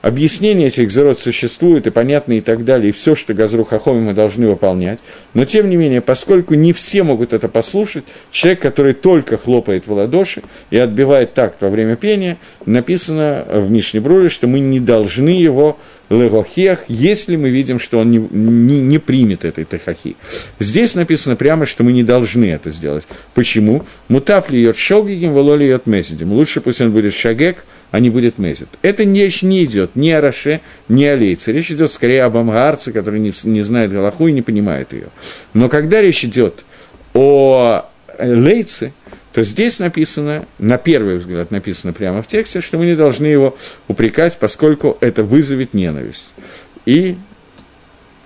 объяснение 0.08 0.68
этих 0.68 0.90
зерот 0.90 1.20
существует, 1.20 1.86
и 1.86 1.90
понятно, 1.90 2.34
и 2.34 2.40
так 2.40 2.64
далее, 2.64 2.90
и 2.90 2.92
все, 2.94 3.14
что 3.14 3.34
Газру 3.34 3.66
Хахоми 3.66 4.00
мы 4.00 4.14
должны 4.14 4.48
выполнять. 4.48 5.00
Но, 5.34 5.44
тем 5.44 5.70
не 5.70 5.76
менее, 5.76 6.00
поскольку 6.00 6.54
не 6.54 6.72
все 6.72 7.04
могут 7.04 7.34
это 7.34 7.50
послушать, 7.50 8.06
человек, 8.32 8.62
который 8.62 8.94
только 8.94 9.38
хлопает 9.38 9.88
в 9.88 9.92
ладоши 9.92 10.44
и 10.70 10.78
отбивает 10.78 11.34
такт 11.34 11.62
во 11.62 11.70
время 11.70 11.98
пения, 11.98 12.38
написано 12.66 13.46
в 13.52 13.70
Мишне 13.70 14.00
Бруре, 14.00 14.30
что 14.30 14.48
мы 14.48 14.62
не 14.62 14.80
должны 14.80 15.30
его 15.30 15.78
легохех, 16.10 16.86
если 16.88 17.36
мы 17.36 17.50
видим, 17.50 17.80
что 17.80 18.00
он 18.00 18.12
не, 18.12 18.18
не, 18.18 18.80
не 18.80 18.98
примет 18.98 19.46
этой 19.46 19.66
тахахи. 19.66 20.16
Здесь 20.60 20.96
написано 20.96 21.36
прямо, 21.36 21.66
что 21.66 21.84
мы 21.84 21.92
не 21.92 22.04
должны 22.04 22.46
это 22.46 22.72
сделать. 22.72 23.08
Почему? 23.34 23.86
Мутап 24.08 24.50
льет 24.50 24.78
шогигим, 24.78 25.34
воло 25.34 25.56
льет 25.56 25.86
месидим. 25.86 26.32
Лучше 26.32 26.62
пусть 26.62 26.82
он 26.82 26.92
будет 26.92 27.14
шагек, 27.14 27.66
а 27.92 28.00
не 28.00 28.10
будет 28.10 28.38
мезит. 28.38 28.70
Это 28.82 29.04
речь 29.04 29.42
не 29.44 29.66
идет 29.66 29.96
ни 29.96 30.10
о 30.12 30.22
Раше, 30.22 30.62
ни 30.88 31.04
о 31.04 31.16
Лейце. 31.16 31.52
Речь 31.52 31.72
идет 31.72 31.92
скорее 31.92 32.24
об 32.24 32.38
Амгарце, 32.38 32.92
который 32.92 33.20
не, 33.20 33.34
не 33.44 33.62
знает 33.62 33.92
Галаху 33.92 34.28
и 34.28 34.32
не 34.32 34.42
понимает 34.42 34.94
ее. 34.94 35.08
Но 35.54 35.70
когда 35.70 36.02
речь 36.02 36.24
идет 36.24 36.66
о 37.14 37.86
Лейце, 38.20 38.94
то 39.38 39.44
здесь 39.44 39.78
написано, 39.78 40.48
на 40.58 40.80
первый 40.80 41.18
взгляд 41.18 41.52
написано 41.52 41.94
прямо 41.94 42.24
в 42.24 42.28
тексте, 42.28 42.60
что 42.60 42.80
мы 42.80 42.88
не 42.88 42.96
должны 42.96 43.28
его 43.28 43.56
упрекать, 43.88 44.40
поскольку 44.40 44.98
это 45.00 45.24
вызовет 45.24 45.76
ненависть. 45.76 46.34
И 46.88 47.18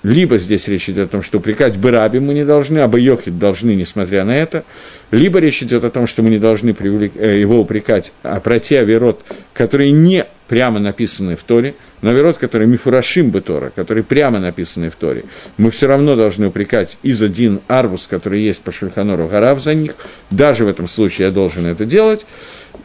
либо 0.03 0.37
здесь 0.37 0.69
речь 0.69 0.89
идет 0.89 1.09
о 1.09 1.11
том, 1.11 1.21
что 1.21 1.39
упрекать 1.39 1.77
Бараби 1.77 2.19
мы 2.19 2.33
не 2.33 2.45
должны, 2.45 2.79
а 2.79 2.87
Йохид 2.97 3.37
должны, 3.37 3.75
несмотря 3.75 4.23
на 4.23 4.37
это, 4.37 4.63
либо 5.11 5.39
речь 5.39 5.61
идет 5.61 5.83
о 5.83 5.89
том, 5.89 6.07
что 6.07 6.21
мы 6.21 6.29
не 6.29 6.37
должны. 6.37 6.69
Э, 6.69 7.37
его 7.37 7.59
упрекать, 7.59 8.13
а 8.23 8.39
пройти 8.39 8.75
Аверот, 8.75 9.25
которые 9.53 9.91
не 9.91 10.25
прямо 10.51 10.81
написанные 10.81 11.37
в 11.37 11.43
Торе, 11.43 11.75
но 12.01 12.09
Аверот, 12.09 12.37
которые 12.37 12.67
Мифурашим 12.67 13.31
бы 13.31 13.39
Тора, 13.39 13.69
которые 13.69 14.03
прямо 14.03 14.37
написаны 14.37 14.89
в 14.89 14.97
Торе, 14.97 15.23
мы 15.55 15.71
все 15.71 15.87
равно 15.87 16.17
должны 16.17 16.47
упрекать 16.47 16.99
из 17.03 17.23
один 17.23 17.61
Арвус, 17.69 18.05
который 18.05 18.41
есть 18.41 18.61
по 18.61 18.69
Шульханору 18.73 19.29
Гарав 19.29 19.61
за 19.61 19.73
них, 19.73 19.95
даже 20.29 20.65
в 20.65 20.67
этом 20.67 20.89
случае 20.89 21.27
я 21.27 21.33
должен 21.33 21.65
это 21.67 21.85
делать, 21.85 22.25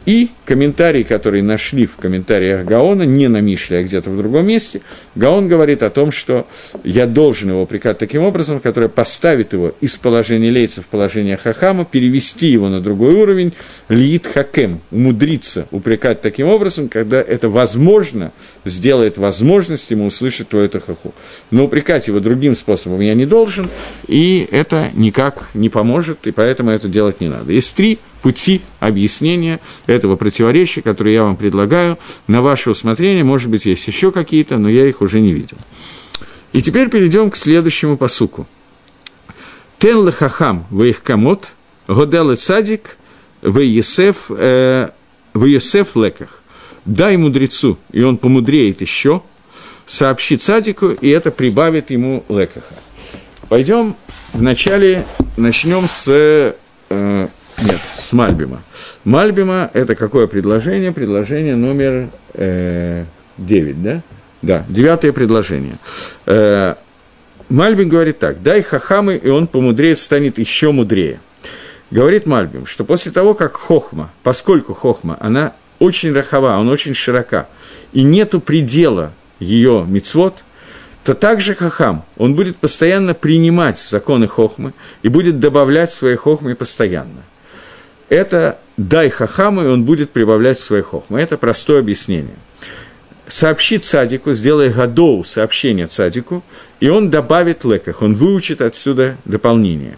и 0.07 0.29
комментарий, 0.45 1.03
который 1.03 1.41
нашли 1.41 1.85
в 1.85 1.97
комментариях 1.97 2.63
Гаона, 2.63 3.03
не 3.03 3.27
на 3.27 3.41
Мишле, 3.41 3.79
а 3.79 3.83
где-то 3.83 4.09
в 4.09 4.15
другом 4.15 4.47
месте, 4.47 4.79
Гаон 5.15 5.49
говорит 5.49 5.83
о 5.83 5.89
том, 5.89 6.11
что 6.11 6.47
я 6.85 7.05
должен 7.05 7.49
его 7.49 7.61
упрекать 7.61 7.97
таким 7.97 8.23
образом, 8.23 8.61
который 8.61 8.87
поставит 8.87 9.51
его 9.51 9.75
из 9.81 9.97
положения 9.97 10.49
лейца 10.49 10.81
в 10.81 10.85
положение 10.85 11.35
хахама, 11.35 11.83
перевести 11.83 12.47
его 12.47 12.69
на 12.69 12.79
другой 12.79 13.15
уровень, 13.15 13.51
лиит 13.89 14.27
хакем, 14.27 14.79
умудриться 14.91 15.67
упрекать 15.71 16.21
таким 16.21 16.47
образом, 16.47 16.87
когда 16.87 17.21
это 17.21 17.49
возможно, 17.49 18.31
сделает 18.63 19.17
возможность 19.17 19.91
ему 19.91 20.05
услышать 20.05 20.47
твою 20.47 20.69
тахаху. 20.69 21.13
Но 21.51 21.65
упрекать 21.65 22.07
его 22.07 22.21
другим 22.21 22.55
способом 22.55 23.01
я 23.01 23.13
не 23.13 23.25
должен, 23.25 23.67
и 24.07 24.47
это 24.51 24.89
никак 24.93 25.49
не 25.53 25.67
поможет, 25.67 26.27
и 26.27 26.31
поэтому 26.31 26.71
это 26.71 26.87
делать 26.87 27.19
не 27.19 27.27
надо. 27.27 27.51
Есть 27.51 27.75
три 27.75 27.99
пути 28.21 28.61
объяснения 28.79 29.59
этого 29.85 30.15
противоречия, 30.15 30.81
которые 30.81 31.15
я 31.15 31.23
вам 31.23 31.35
предлагаю, 31.35 31.97
на 32.27 32.41
ваше 32.41 32.71
усмотрение. 32.71 33.23
Может 33.23 33.49
быть, 33.49 33.65
есть 33.65 33.87
еще 33.87 34.11
какие-то, 34.11 34.57
но 34.57 34.69
я 34.69 34.87
их 34.87 35.01
уже 35.01 35.19
не 35.19 35.33
видел. 35.33 35.57
И 36.53 36.61
теперь 36.61 36.89
перейдем 36.89 37.29
к 37.29 37.35
следующему 37.35 37.97
посуку. 37.97 38.47
Тен 39.79 40.05
лехахам 40.05 40.65
вейхкамот, 40.71 41.53
годел 41.87 42.35
цадик, 42.35 42.97
вейесеф, 43.41 44.29
э, 44.29 44.89
вейесеф 45.33 45.95
леках. 45.95 46.41
Дай 46.85 47.17
мудрецу, 47.17 47.77
и 47.91 48.01
он 48.01 48.17
помудреет 48.17 48.81
еще, 48.81 49.21
сообщи 49.85 50.37
цадику, 50.37 50.89
и 50.89 51.09
это 51.09 51.31
прибавит 51.31 51.91
ему 51.91 52.23
лекаха. 52.29 52.75
Пойдем 53.49 53.95
вначале, 54.33 55.05
начнем 55.35 55.87
с 55.87 56.05
э, 56.89 57.27
нет, 57.63 57.79
с 57.83 58.13
Мальбима. 58.13 58.61
Мальбима– 59.03 59.71
это 59.73 59.95
какое 59.95 60.27
предложение? 60.27 60.91
Предложение 60.91 61.55
номер 61.55 62.09
э, 62.33 63.05
9, 63.37 63.81
да? 63.81 64.01
Да, 64.43 64.65
девятое 64.69 65.11
предложение. 65.11 65.77
Э, 66.27 66.75
Мальбим 67.49 67.89
говорит 67.89 68.19
так, 68.19 68.43
дай 68.43 68.61
хахамы, 68.61 69.15
и 69.15 69.29
он 69.29 69.47
помудрее 69.47 69.95
станет 69.95 70.37
еще 70.37 70.71
мудрее. 70.71 71.19
Говорит 71.89 72.27
Мальбим, 72.27 72.67
что 72.67 72.83
после 72.83 73.11
того, 73.11 73.33
как 73.33 73.55
хохма, 73.55 74.11
поскольку 74.21 74.75
хохма, 74.75 75.17
она 75.19 75.53
очень 75.79 76.13
рахова, 76.13 76.55
она 76.55 76.71
очень 76.71 76.93
широка, 76.93 77.47
и 77.91 78.03
нету 78.03 78.39
предела 78.39 79.13
ее 79.39 79.83
мицвод, 79.87 80.43
то 81.03 81.15
также 81.15 81.55
хахам, 81.55 82.05
он 82.17 82.35
будет 82.35 82.57
постоянно 82.57 83.15
принимать 83.15 83.79
законы 83.79 84.27
хохмы 84.27 84.73
и 85.01 85.07
будет 85.07 85.39
добавлять 85.39 85.91
свои 85.91 86.15
хохмы 86.15 86.53
постоянно– 86.53 87.23
это 88.09 88.59
дай 88.77 89.09
хахаму, 89.09 89.63
и 89.63 89.67
он 89.67 89.83
будет 89.83 90.11
прибавлять 90.11 90.59
свои 90.59 90.81
хохмы. 90.81 91.19
Это 91.19 91.37
простое 91.37 91.79
объяснение. 91.79 92.35
сообщит 93.27 93.83
цадику, 93.83 94.33
сделай 94.33 94.69
гадоу 94.69 95.23
сообщение 95.23 95.87
цадику, 95.87 96.43
и 96.79 96.89
он 96.89 97.09
добавит 97.09 97.65
леках, 97.65 98.01
он 98.01 98.15
выучит 98.15 98.61
отсюда 98.61 99.17
дополнение. 99.25 99.97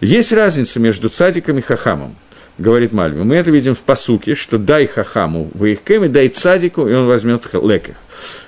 Есть 0.00 0.32
разница 0.32 0.80
между 0.80 1.08
цадиком 1.08 1.58
и 1.58 1.60
хахамом, 1.60 2.16
говорит 2.58 2.92
Мальви. 2.92 3.22
Мы 3.22 3.36
это 3.36 3.50
видим 3.50 3.74
в 3.74 3.80
посуке, 3.80 4.34
что 4.34 4.56
дай 4.56 4.86
хахаму 4.86 5.50
в 5.52 5.64
их 5.64 5.82
кеме, 5.82 6.08
дай 6.08 6.28
цадику, 6.28 6.88
и 6.88 6.94
он 6.94 7.06
возьмет 7.06 7.48
леках. 7.54 7.96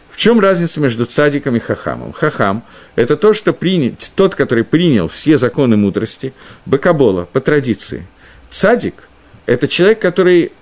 В 0.09 0.17
чем 0.17 0.41
разница 0.41 0.81
между 0.81 1.05
цадиком 1.05 1.57
и 1.57 1.59
хахамом? 1.59 2.13
Хахам– 2.13 2.65
это 2.97 3.17
то, 3.17 3.33
что 3.33 3.53
принял, 3.53 3.95
тот, 4.15 4.35
который 4.35 4.63
принял 4.63 5.09
все 5.09 5.37
законы 5.39 5.77
мудрости, 5.77 6.33
бакабола, 6.67 7.25
по 7.25 7.41
традиции. 7.41 8.07
Цадик– 8.53 9.09
это 9.47 9.67
человек, 9.67 9.99
который 9.99 10.53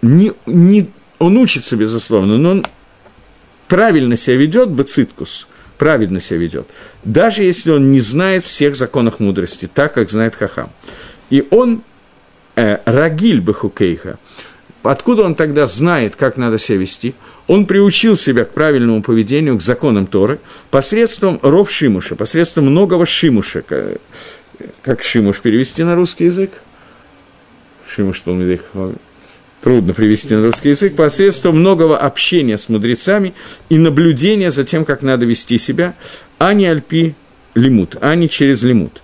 не, 0.00 0.32
не, 0.46 0.88
он 1.18 1.36
учится, 1.36 1.76
безусловно, 1.76 2.38
но 2.38 2.50
он 2.50 2.66
правильно 3.66 4.14
себя 4.14 4.36
ведет, 4.36 4.70
бациткус, 4.70 5.48
правильно 5.76 6.20
себя 6.20 6.38
ведет, 6.38 6.68
даже 7.02 7.42
если 7.42 7.72
он 7.72 7.90
не 7.90 7.98
знает 7.98 8.44
всех 8.44 8.76
законов 8.76 9.18
мудрости, 9.18 9.68
так, 9.72 9.92
как 9.94 10.08
знает 10.08 10.36
Хахам. 10.36 10.70
И 11.30 11.44
он, 11.50 11.82
э, 12.54 12.78
Рагиль 12.84 13.40
Бахукейха, 13.40 14.20
откуда 14.84 15.24
он 15.24 15.34
тогда 15.34 15.66
знает, 15.66 16.14
как 16.14 16.36
надо 16.36 16.58
себя 16.58 16.78
вести? 16.78 17.12
Он 17.48 17.66
приучил 17.66 18.14
себя 18.14 18.44
к 18.44 18.52
правильному 18.52 19.02
поведению, 19.02 19.58
к 19.58 19.62
законам 19.62 20.06
Торы, 20.06 20.38
посредством 20.70 21.40
ров 21.42 21.72
Шимуша, 21.72 22.14
посредством 22.14 22.66
многого 22.66 23.04
Шимуша. 23.04 23.64
Как 24.82 25.02
Шимуш 25.02 25.40
перевести 25.40 25.82
на 25.82 25.96
русский 25.96 26.26
язык? 26.26 26.52
Шимуш 27.94 28.20
Талмидейх 28.20 28.62
трудно 29.60 29.92
привести 29.92 30.34
на 30.34 30.42
русский 30.46 30.70
язык, 30.70 30.96
посредством 30.96 31.58
многого 31.58 31.98
общения 31.98 32.56
с 32.56 32.68
мудрецами 32.68 33.34
и 33.68 33.76
наблюдения 33.76 34.50
за 34.50 34.64
тем, 34.64 34.84
как 34.84 35.02
надо 35.02 35.26
вести 35.26 35.58
себя, 35.58 35.94
а 36.38 36.54
не 36.54 36.66
альпи 36.66 37.14
лимут, 37.54 37.96
а 38.00 38.14
не 38.14 38.28
через 38.28 38.62
лимут. 38.62 39.02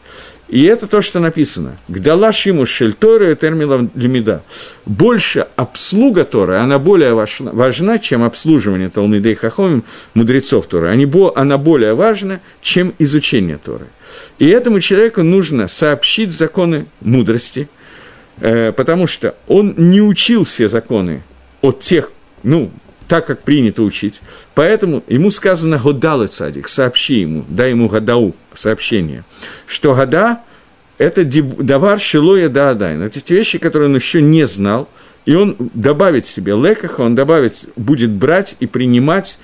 И 0.49 0.64
это 0.64 0.86
то, 0.86 1.03
что 1.03 1.20
написано. 1.20 1.76
Гдала 1.89 2.32
шиму 2.32 2.64
шельторы 2.64 3.36
термила 3.36 3.91
лимида. 3.95 4.43
Больше 4.86 5.47
обслуга 5.57 6.24
Торы, 6.24 6.57
она 6.57 6.78
более 6.78 7.12
важна, 7.12 7.53
важна 7.53 7.99
чем 7.99 8.24
обслуживание 8.24 8.89
Талмидей 8.89 9.34
Хахомим, 9.34 9.84
мудрецов 10.14 10.66
Торы. 10.66 10.89
Они, 10.89 11.07
она 11.34 11.59
более 11.59 11.93
важна, 11.93 12.41
чем 12.62 12.95
изучение 12.99 13.59
Торы. 13.59 13.89
И 14.39 14.49
этому 14.49 14.80
человеку 14.80 15.22
нужно 15.22 15.68
сообщить 15.68 16.32
законы 16.32 16.86
мудрости– 17.03 17.68
Э, 17.77 17.77
потому 18.41 19.07
что 19.07 19.34
он 19.47 19.74
не 19.76 20.01
учил 20.01 20.45
все 20.45 20.68
законы 20.68 21.22
от 21.61 21.80
тех, 21.80 22.12
ну, 22.43 22.70
так, 23.09 23.26
как 23.26 23.43
принято 23.43 23.82
учить. 23.82 24.20
Поэтому 24.55 25.03
ему 25.09 25.30
сказано 25.30 25.78
«Годалы 25.78 26.26
цадик», 26.26 26.68
сообщи 26.68 27.20
ему, 27.20 27.45
дай 27.49 27.70
ему 27.70 27.89
гадау, 27.89 28.34
сообщение, 28.53 29.24
что 29.66 29.95
гада– 29.95 30.43
это 30.99 31.24
давар 31.24 31.99
шилоя 31.99 32.49
да 32.49 32.70
адайн. 32.70 33.03
Это 33.03 33.20
те 33.20 33.36
вещи, 33.36 33.59
которые 33.59 33.89
он 33.89 33.95
еще 33.95 34.20
не 34.20 34.47
знал, 34.47 34.89
и 35.24 35.34
он 35.34 35.57
добавит 35.74 36.26
себе 36.26 36.55
лекаха, 36.55 37.03
он 37.03 37.14
добавит, 37.14 37.68
будет 37.76 38.11
брать 38.11 38.57
и 38.61 38.66
принимать 38.66 39.39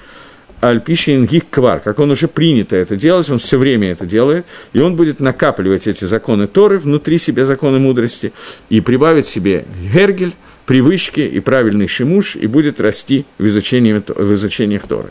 Альпишин 0.65 1.27
Гик 1.27 1.45
Квар, 1.51 1.81
как 1.81 1.99
он 1.99 2.11
уже 2.11 2.27
принято 2.27 2.75
это 2.75 2.97
делать, 2.97 3.29
он 3.29 3.39
все 3.39 3.59
время 3.59 3.91
это 3.91 4.07
делает, 4.07 4.47
и 4.73 4.81
он 4.81 4.97
будет 4.97 5.21
накапливать 5.21 5.87
эти 5.87 6.07
законы 6.07 6.47
Торы 6.47 6.79
внутри 6.79 7.19
себя, 7.19 7.45
законы 7.45 7.79
мудрости, 7.79 8.33
и 8.71 8.81
прибавить 8.81 9.27
себе 9.27 9.67
Гергель, 9.93 10.33
привычки 10.65 11.21
и 11.21 11.41
правильный 11.41 11.87
шимуш, 11.87 12.37
и 12.37 12.47
будет 12.47 12.81
расти 12.81 13.27
в 13.37 13.45
изучении, 13.45 14.03
в 14.07 14.35
изучении 14.35 14.79
Торы. 14.79 15.11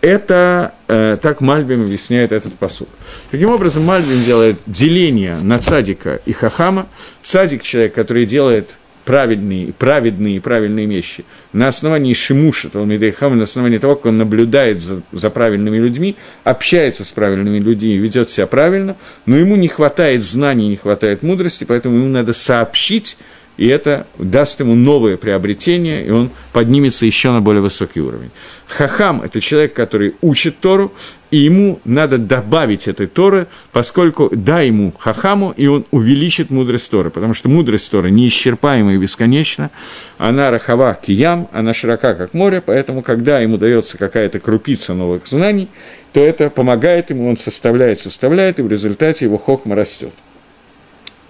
Это 0.00 0.74
э, 0.86 1.16
так 1.20 1.40
Мальбим 1.40 1.82
объясняет 1.82 2.30
этот 2.30 2.52
посуд. 2.54 2.88
Таким 3.30 3.50
образом, 3.50 3.84
Мальбим 3.84 4.22
делает 4.22 4.58
деление 4.66 5.38
на 5.42 5.58
цадика 5.58 6.20
и 6.26 6.32
хахама. 6.32 6.86
Цадик– 7.22 7.62
человек, 7.64 7.94
который 7.94 8.26
делает 8.26 8.78
праведные, 9.04 9.72
праведные 9.72 10.36
и 10.36 10.40
правильные 10.40 10.86
вещи. 10.86 11.24
На 11.52 11.68
основании 11.68 12.14
Шимуша 12.14 12.70
Талмидейхама, 12.70 13.36
на 13.36 13.42
основании 13.44 13.78
того, 13.78 13.96
как 13.96 14.06
он 14.06 14.18
наблюдает 14.18 14.80
за, 14.80 15.02
за 15.12 15.30
правильными 15.30 15.76
людьми, 15.76 16.16
общается 16.42 17.04
с 17.04 17.12
правильными 17.12 17.58
людьми, 17.58 17.96
ведет 17.96 18.30
себя 18.30 18.46
правильно, 18.46 18.96
но 19.26 19.36
ему 19.36 19.56
не 19.56 19.68
хватает 19.68 20.22
знаний, 20.22 20.68
не 20.68 20.76
хватает 20.76 21.22
мудрости, 21.22 21.64
поэтому 21.64 21.96
ему 21.96 22.08
надо 22.08 22.32
сообщить 22.32 23.16
и 23.56 23.68
это 23.68 24.06
даст 24.18 24.60
ему 24.60 24.74
новое 24.74 25.16
приобретение, 25.16 26.04
и 26.04 26.10
он 26.10 26.30
поднимется 26.52 27.06
еще 27.06 27.30
на 27.30 27.40
более 27.40 27.62
высокий 27.62 28.00
уровень. 28.00 28.30
Хахам– 28.66 29.22
это 29.24 29.40
человек, 29.40 29.74
который 29.74 30.14
учит 30.22 30.58
Тору, 30.58 30.92
и 31.30 31.38
ему 31.38 31.80
надо 31.84 32.18
добавить 32.18 32.88
этой 32.88 33.06
Торы, 33.06 33.46
поскольку 33.72 34.30
дай 34.34 34.68
ему 34.68 34.92
хахаму, 34.98 35.52
и 35.56 35.66
он 35.66 35.84
увеличит 35.90 36.50
мудрость 36.50 36.90
Торы, 36.90 37.10
потому 37.10 37.34
что 37.34 37.48
мудрость 37.48 37.90
Торы 37.90 38.10
неисчерпаема 38.10 38.94
и 38.94 38.98
бесконечна, 38.98 39.70
она 40.18 40.50
рахава 40.50 40.94
киям, 40.94 41.48
она 41.52 41.74
широка, 41.74 42.14
как 42.14 42.34
море, 42.34 42.60
поэтому, 42.60 43.02
когда 43.02 43.40
ему 43.40 43.56
дается 43.56 43.98
какая-то 43.98 44.40
крупица 44.40 44.94
новых 44.94 45.26
знаний, 45.26 45.68
то 46.12 46.20
это 46.20 46.50
помогает 46.50 47.10
ему, 47.10 47.28
он 47.28 47.36
составляет, 47.36 48.00
составляет, 48.00 48.58
и 48.58 48.62
в 48.62 48.68
результате 48.68 49.24
его 49.24 49.38
хохма 49.38 49.74
растет. 49.74 50.12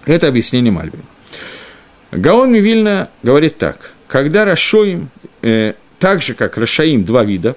Это 0.05 0.27
объяснение 0.27 0.71
Мальбина. 0.71 1.03
Гаон 2.15 2.51
Мивильна 2.51 3.09
говорит 3.23 3.57
так. 3.57 3.91
Когда 4.07 4.45
Рашоим, 4.45 5.09
э, 5.41 5.73
так 5.99 6.21
же, 6.21 6.33
как 6.33 6.57
Рашаим, 6.57 7.03
два 7.03 7.25
вида, 7.25 7.55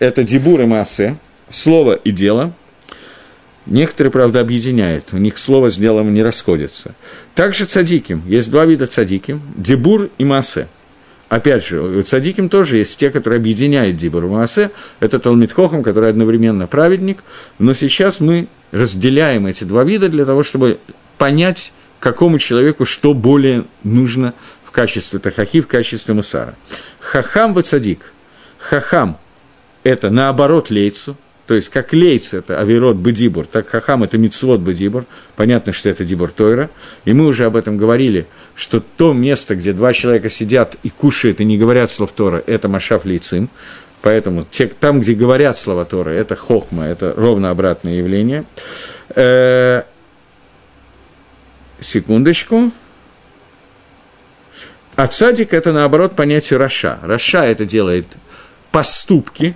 это 0.00 0.24
Дибур 0.24 0.60
и 0.60 0.66
Маасе, 0.66 1.16
слово 1.50 1.94
и 1.94 2.10
дело, 2.10 2.52
некоторые, 3.66 4.10
правда, 4.10 4.40
объединяют, 4.40 5.12
у 5.12 5.18
них 5.18 5.38
слово 5.38 5.70
с 5.70 5.76
делом 5.76 6.12
не 6.12 6.22
расходятся. 6.22 6.94
Также 7.36 7.64
цадиким, 7.64 8.24
есть 8.26 8.50
два 8.50 8.66
вида 8.66 8.86
цадиким, 8.86 9.40
Дибур 9.56 10.10
и 10.18 10.24
Маасе. 10.24 10.66
Опять 11.28 11.64
же, 11.64 11.80
у 11.80 12.02
цадиким 12.02 12.48
тоже 12.48 12.78
есть 12.78 12.98
те, 12.98 13.10
которые 13.10 13.38
объединяют 13.38 13.96
Дибур 13.96 14.24
и 14.24 14.28
Маасе, 14.28 14.72
это 14.98 15.20
Талмит 15.20 15.52
Хохам, 15.52 15.84
который 15.84 16.10
одновременно 16.10 16.66
праведник, 16.66 17.18
но 17.60 17.72
сейчас 17.72 18.18
мы 18.18 18.48
разделяем 18.72 19.46
эти 19.46 19.62
два 19.62 19.84
вида 19.84 20.08
для 20.08 20.24
того, 20.24 20.42
чтобы 20.42 20.80
понять, 21.18 21.72
какому 22.02 22.38
человеку 22.38 22.84
что 22.84 23.14
более 23.14 23.64
нужно 23.84 24.34
в 24.64 24.72
качестве 24.72 25.18
тахахи, 25.18 25.60
в 25.60 25.68
качестве 25.68 26.14
мусара. 26.14 26.56
Хахам 26.98 27.62
цадик. 27.62 28.12
Хахам– 28.58 29.18
это 29.84 30.10
наоборот 30.10 30.70
лейцу, 30.70 31.16
то 31.46 31.54
есть 31.54 31.68
как 31.68 31.92
лейц– 31.92 32.34
это 32.34 32.58
авирот 32.58 32.96
бедибур, 32.96 33.46
так 33.46 33.68
хахам– 33.68 34.02
это 34.04 34.18
мицвод 34.18 34.60
бедибур. 34.60 35.04
Понятно, 35.36 35.72
что 35.72 35.88
это 35.88 36.04
дибур 36.04 36.32
тойра. 36.32 36.70
И 37.04 37.12
мы 37.12 37.26
уже 37.26 37.44
об 37.44 37.56
этом 37.56 37.76
говорили, 37.76 38.26
что 38.54 38.80
то 38.80 39.12
место, 39.12 39.54
где 39.54 39.72
два 39.72 39.92
человека 39.92 40.28
сидят 40.28 40.76
и 40.82 40.90
кушают, 40.90 41.40
и 41.40 41.44
не 41.44 41.56
говорят 41.56 41.90
слов 41.90 42.12
Тора, 42.12 42.42
это 42.46 42.68
машав 42.68 43.04
лейцим. 43.04 43.48
Поэтому 44.00 44.44
те, 44.50 44.66
там, 44.66 45.00
где 45.00 45.14
говорят 45.14 45.56
слова 45.56 45.84
Тора, 45.84 46.10
это 46.10 46.34
хохма, 46.34 46.86
это 46.86 47.14
ровно 47.16 47.50
обратное 47.50 47.94
явление. 47.94 48.44
Секундочку. 51.82 52.70
А 54.94 55.06
цадик– 55.06 55.52
это, 55.54 55.72
наоборот, 55.72 56.14
понятие 56.14 56.58
רשע. 56.58 56.98
רשע– 57.02 57.44
это 57.46 57.64
делает 57.64 58.06
поступки 58.70 59.54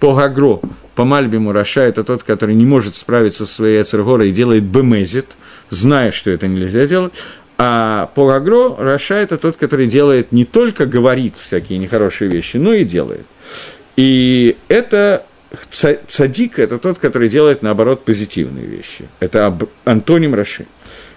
по 0.00 0.14
Гагро, 0.14 0.60
по 0.94 1.04
Мальбиму 1.04 1.52
רשע– 1.52 1.80
это 1.82 2.04
тот, 2.04 2.22
который 2.22 2.54
не 2.54 2.64
может 2.64 2.94
справиться 2.94 3.46
со 3.46 3.54
своей 3.54 3.80
יצר 3.80 4.02
הרע 4.02 4.19
ой 4.19 4.30
и 4.30 4.32
делает 4.32 4.64
במזיד, 4.64 5.36
зная, 5.68 6.10
что 6.10 6.30
это 6.30 6.48
нельзя 6.48 6.86
делать. 6.86 7.22
А 7.58 8.10
по 8.14 8.26
Гагро 8.26 8.76
רשע– 8.78 9.14
это 9.16 9.36
тот, 9.36 9.56
который 9.56 9.86
делает 9.86 10.32
не 10.32 10.44
только 10.44 10.86
говорит 10.86 11.36
всякие 11.38 11.78
нехорошие 11.78 12.30
вещи, 12.30 12.56
но 12.56 12.72
и 12.72 12.84
делает. 12.84 13.26
И 13.96 14.56
это 14.68 15.24
цадик– 15.70 16.58
это 16.60 16.78
тот, 16.78 16.98
который 16.98 17.28
делает, 17.28 17.62
наоборот, 17.62 18.04
позитивные 18.04 18.66
вещи. 18.66 19.08
Это 19.20 19.56
антоним 19.84 20.34
Раши. 20.34 20.66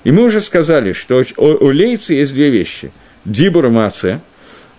И 0.04 0.12
мы 0.12 0.24
уже 0.24 0.40
сказали, 0.42 0.94
что 0.94 1.22
у 1.38 1.70
лейца 1.70 2.14
есть 2.14 2.34
две 2.34 2.50
вещи. 2.50 2.92
Дибур 3.26 3.66
и 3.66 3.70
Маасе. 3.70 4.22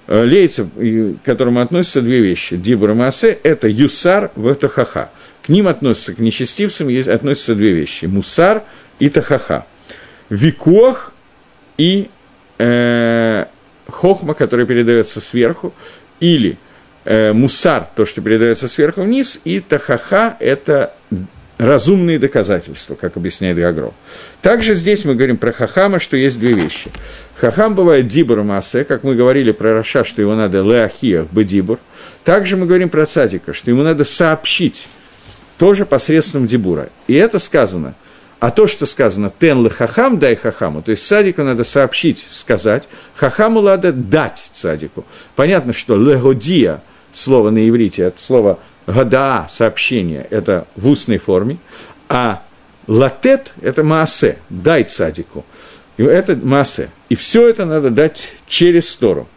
Э, 0.06 0.24
лейца, 0.24 0.64
к 0.64 1.24
которому 1.24 1.60
относятся 1.60 2.00
две 2.00 2.20
вещи. 2.20 2.56
Дибур 2.56 2.94
Маасе– 2.94 3.38
это 3.42 3.68
юсар 3.68 4.30
в 4.34 4.54
тахаха. 4.54 5.10
К 5.42 5.48
ним 5.48 5.68
относятся, 5.68 6.14
к 6.14 6.18
нечестивцам 6.18 6.88
относятся 6.88 7.54
две 7.54 7.72
вещи. 7.72 8.06
Мусар 8.06 8.64
и 8.98 9.08
тахаха. 9.08 9.66
Викуах 10.28 11.12
и 11.76 12.08
э, 12.58 13.44
хохма, 13.88 14.34
который 14.34 14.66
передается 14.66 15.20
сверху, 15.20 15.74
или 16.18 16.58
э, 17.04 17.32
мусар, 17.32 17.86
то, 17.94 18.04
что 18.04 18.20
передается 18.20 18.68
сверху 18.68 19.02
вниз, 19.02 19.40
и 19.44 19.60
тахаха– 19.60 20.36
это 20.40 20.94
разумные 21.60 22.18
доказательства, 22.18 22.94
как 22.94 23.16
объясняет 23.16 23.58
Гагро. 23.58 23.92
Также 24.40 24.74
здесь 24.74 25.04
мы 25.04 25.14
говорим 25.14 25.36
про 25.36 25.52
Хахама, 25.52 25.98
что 25.98 26.16
есть 26.16 26.40
две 26.40 26.54
вещи. 26.54 26.90
Хахам 27.36 27.74
бывает 27.74 28.08
дибур 28.08 28.42
массе, 28.42 28.84
как 28.84 29.04
мы 29.04 29.14
говорили 29.14 29.52
про 29.52 29.74
Раша, 29.74 30.02
что 30.04 30.22
его 30.22 30.34
надо 30.34 30.62
леахиях 30.62 31.26
бедибур. 31.30 31.78
Также 32.24 32.56
мы 32.56 32.64
говорим 32.66 32.88
про 32.88 33.04
цадика, 33.04 33.52
что 33.52 33.70
ему 33.70 33.82
надо 33.82 34.04
сообщить, 34.04 34.88
тоже 35.58 35.84
посредством 35.84 36.46
дибура. 36.46 36.88
И 37.06 37.14
это 37.14 37.38
сказано. 37.38 37.94
А 38.38 38.50
то, 38.50 38.66
что 38.66 38.86
сказано 38.86 39.30
«тен 39.38 39.68
хахам, 39.68 40.18
дай 40.18 40.34
хахаму», 40.34 40.80
то 40.80 40.92
есть 40.92 41.06
садику 41.06 41.42
надо 41.42 41.62
сообщить, 41.62 42.26
сказать, 42.30 42.88
хахаму 43.14 43.60
надо 43.60 43.92
дать 43.92 44.52
садику. 44.54 45.04
Понятно, 45.36 45.74
что 45.74 45.94
легодия, 45.94 46.82
слово 47.12 47.50
на 47.50 47.68
иврите, 47.68 48.04
это 48.04 48.18
слово 48.18 48.58
гадаа, 48.90 49.46
сообщение, 49.48 50.26
это 50.30 50.66
в 50.76 50.88
устной 50.88 51.18
форме, 51.18 51.58
а 52.08 52.42
латет– 52.86 53.54
это 53.62 53.84
маасе, 53.84 54.38
дай 54.48 54.82
цадику. 54.84 55.44
И 55.96 56.02
это 56.02 56.34
массе. 56.34 56.88
И 57.08 57.14
все 57.14 57.48
это 57.48 57.66
надо 57.66 57.90
дать 57.90 58.32
через 58.46 58.94
Тору. 58.96 59.28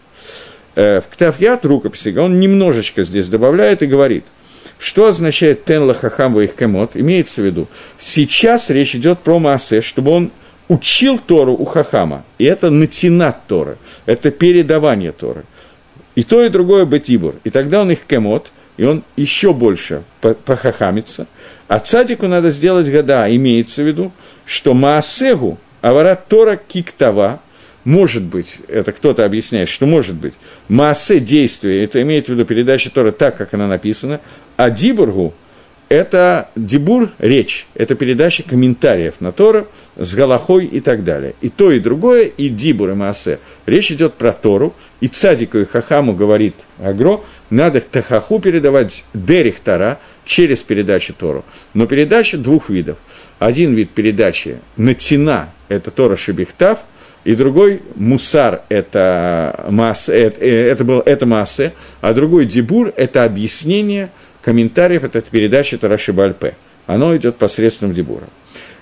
Э, 0.76 1.02
в 1.02 1.08
Ктафьят, 1.08 1.66
рукописи, 1.66 2.18
он 2.18 2.40
немножечко 2.40 3.04
здесь 3.04 3.28
добавляет 3.28 3.84
и 3.84 3.88
говорит, 3.88 4.26
что 4.80 5.08
означает 5.08 5.66
«тен 5.66 5.84
лахахам 5.84 6.40
их 6.40 6.56
кемот», 6.56 6.96
имеется 6.96 7.42
в 7.42 7.46
виду, 7.46 7.68
сейчас 7.98 8.70
речь 8.70 8.96
идет 8.96 9.20
про 9.20 9.40
Маасе, 9.40 9.82
чтобы 9.82 10.12
он 10.12 10.32
учил 10.70 11.20
Тору 11.20 11.54
у 11.54 11.66
Хахама, 11.66 12.24
и 12.38 12.46
это 12.46 12.70
натинат 12.70 13.46
Торы, 13.48 13.78
это 14.06 14.32
передавание 14.32 15.12
Торы. 15.12 15.44
И 16.16 16.24
то, 16.24 16.44
и 16.44 16.50
другое 16.50 16.86
Бетибур. 16.86 17.36
И 17.44 17.50
тогда 17.50 17.82
он 17.82 17.92
их 17.92 18.06
кемот– 18.08 18.52
и 18.78 18.84
он 18.86 19.04
еще 19.16 19.54
больше 19.54 20.04
похахамится. 20.22 21.28
А 21.68 21.80
цадику 21.80 22.28
надо 22.28 22.50
сделать 22.50 22.90
года, 22.90 23.34
имеется 23.36 23.84
в 23.84 23.88
виду, 23.88 24.12
что 24.46 24.74
Маасегу, 24.74 25.58
аварат 25.82 26.28
Тора 26.28 26.58
киктава, 26.58 27.42
может 27.84 28.24
быть, 28.24 28.60
это 28.68 28.92
кто-то 28.94 29.26
объясняет, 29.26 29.68
что 29.70 29.86
может 29.86 30.16
быть, 30.16 30.36
Маасе 30.70 31.20
действие, 31.20 31.84
это 31.84 32.02
имеет 32.02 32.28
в 32.28 32.30
виду 32.30 32.46
передача 32.46 32.90
Тора 32.90 33.12
так, 33.12 33.38
как 33.38 33.54
она 33.54 33.68
написана, 33.68 34.22
а 34.56 34.70
Дибургу 34.70 35.34
это 35.94 36.50
дебур, 36.56 37.12
речь, 37.20 37.68
это 37.76 37.94
передача 37.94 38.42
комментариев 38.42 39.22
на 39.22 39.32
Тору 39.32 39.68
с 39.96 40.16
Галахой 40.16 40.66
и 40.66 40.80
так 40.80 41.04
далее. 41.04 41.36
И 41.40 41.50
то, 41.50 41.72
и 41.72 41.78
другое, 41.78 42.24
и 42.24 42.50
дибур, 42.50 42.90
и 42.90 42.94
маасе. 42.96 43.38
Речь 43.68 43.92
идет 43.92 44.16
про 44.16 44.34
Тору, 44.34 44.74
и 45.02 45.08
Цадику 45.08 45.60
и 45.60 45.66
Хахаму 45.66 46.16
говорит 46.16 46.56
Агро, 46.80 47.22
надо 47.52 47.80
Тахаху 47.80 48.40
передавать 48.40 49.06
Дерих 49.14 49.60
Тора 49.60 50.00
через 50.26 50.64
передачу 50.64 51.14
Тору. 51.14 51.46
Но 51.76 51.86
передача 51.86 52.40
двух 52.40 52.72
видов. 52.72 52.98
Один 53.38 53.76
вид 53.76 53.92
передачи 53.92 54.58
Натина, 54.78 55.54
это 55.68 55.92
Тора 55.92 56.16
Шибихтав, 56.16 56.80
и 57.24 57.36
другой 57.36 57.84
мусар– 57.96 58.64
это, 58.70 59.68
масса, 59.70 60.12
это, 60.12 60.44
это, 60.44 60.84
был, 60.84 61.00
это 61.02 61.28
масса, 61.28 61.72
а 62.02 62.14
другой 62.14 62.46
дебур– 62.46 62.92
это 62.98 63.26
объяснение– 63.26 64.10
комментариев, 64.44 65.04
это 65.04 65.22
передача 65.22 65.78
Тараши 65.78 66.14
Бальпе. 66.14 66.56
Оно 66.86 67.16
идет 67.16 67.38
посредством 67.38 67.94
Дебура. 67.94 68.28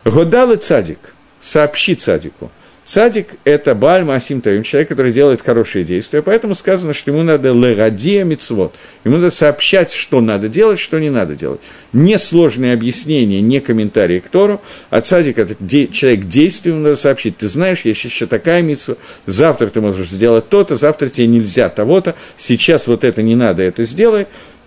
Годал 0.04 0.52
и 0.52 0.58
цадик, 0.58 1.14
сообщи 1.40 1.96
цадику. 1.96 2.52
Цадик– 2.84 3.36
это 3.44 3.76
Бальма 3.76 4.14
Масим 4.14 4.42
Таим, 4.42 4.64
человек, 4.64 4.90
который 4.90 5.12
делает 5.12 5.44
хорошие 5.44 5.84
действия, 5.84 6.24
поэтому 6.24 6.56
сказано, 6.56 6.94
что 6.94 7.12
ему 7.12 7.22
надо 7.22 7.52
легадия 7.52 8.24
мицвод, 8.24 8.74
ему 9.04 9.18
надо 9.18 9.30
сообщать, 9.30 9.94
что 9.94 10.20
надо 10.20 10.50
делать, 10.50 10.80
что 10.80 11.00
не 11.00 11.12
надо 11.12 11.36
делать. 11.36 11.62
Не 11.94 12.18
сложные 12.18 12.74
объяснения, 12.74 13.40
не 13.40 13.60
комментарии 13.60 14.20
к 14.20 14.30
Тору, 14.30 14.62
а 14.90 15.00
цадик– 15.02 15.38
это 15.38 15.56
де- 15.60 15.88
человек 15.88 16.26
действия, 16.26 16.72
ему 16.72 16.82
надо 16.82 16.96
сообщить, 16.96 17.38
ты 17.38 17.48
знаешь, 17.48 17.82
есть 17.82 18.04
еще 18.04 18.26
такая 18.26 18.64
митсва, 18.64 18.96
завтра 19.28 19.68
ты 19.68 19.80
можешь 19.80 20.10
сделать 20.10 20.50
то-то, 20.50 20.76
завтра 20.76 21.08
тебе 21.08 21.28
нельзя 21.28 21.70
того-то, 21.70 22.16
сейчас 22.36 22.88
вот 22.88 23.04
это 23.04 23.22
не 23.22 23.36
надо, 23.36 23.62
это 23.62 23.86
сделай, 23.86 24.26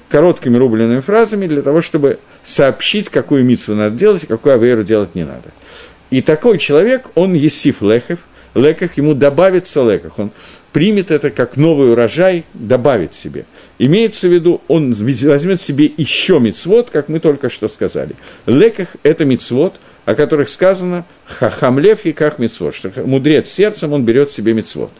короткими 0.09 0.57
рубленными 0.57 1.00
фразами 1.00 1.46
для 1.46 1.62
того, 1.62 1.80
чтобы 1.80 2.18
сообщить, 2.42 3.09
какую 3.09 3.44
митсву 3.44 3.74
надо 3.74 3.96
делать 3.96 4.24
и 4.24 4.26
какую 4.26 4.55
аверу 4.55 4.82
делать 4.82 5.14
не 5.14 5.24
надо. 5.24 5.50
И 6.11 6.20
такой 6.20 6.59
человек, 6.59 7.11
он 7.14 7.34
есиф 7.34 7.82
лехев, 7.82 8.20
леках, 8.55 8.96
ему 8.96 9.14
добавится 9.14 9.82
леках, 9.88 10.18
он 10.18 10.30
примет 10.72 11.11
это 11.11 11.30
как 11.30 11.57
новый 11.57 11.92
урожай, 11.92 12.44
добавит 12.55 13.14
себе. 13.14 13.46
Имеется 13.78 14.28
в 14.28 14.32
виду, 14.32 14.61
он 14.68 14.92
возьмет 14.92 15.61
себе 15.61 15.90
еще 15.96 16.38
мицвод, 16.38 16.90
как 16.90 17.09
мы 17.09 17.20
только 17.20 17.48
что 17.48 17.68
сказали. 17.68 18.14
Леках– 18.46 18.96
это 19.02 19.24
мицвод, 19.24 19.80
о 20.05 20.14
которых 20.14 20.48
сказано 20.48 21.05
хахамлев 21.24 22.05
и 22.05 22.12
как 22.12 22.38
мицвод, 22.38 22.74
что 22.74 22.92
мудрец 23.05 23.48
сердцем, 23.48 23.92
он 23.92 24.05
берет 24.05 24.30
себе 24.30 24.52
мицвод. 24.52 24.92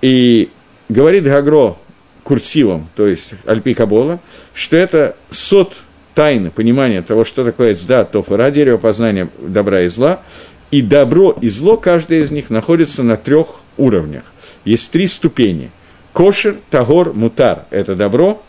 И 0.00 0.50
говорит 0.88 1.24
Гагро 1.24 1.76
курсивом, 2.24 2.88
то 2.96 3.06
есть 3.06 3.34
Альпи 3.46 3.74
Кабола, 3.74 4.18
что 4.54 4.76
это 4.76 5.14
сот 5.30 5.74
тайны 6.14 6.50
понимания 6.50 7.02
того, 7.02 7.24
что 7.24 7.44
такое 7.44 7.74
цда, 7.74 8.04
тофа, 8.04 8.50
дерево 8.50 8.78
познания 8.78 9.28
добра 9.38 9.82
и 9.82 9.88
зла, 9.88 10.22
и 10.70 10.80
добро 10.80 11.36
и 11.40 11.48
зло, 11.48 11.76
каждое 11.76 12.20
из 12.20 12.30
них 12.30 12.50
находится 12.50 13.02
на 13.02 13.16
трех 13.16 13.60
уровнях. 13.76 14.24
Есть 14.64 14.90
три 14.90 15.06
ступени. 15.06 15.70
Кошер, 16.12 16.56
тагор, 16.70 17.12
мутар– 17.12 17.66
это 17.70 17.94
добро, 17.94 18.42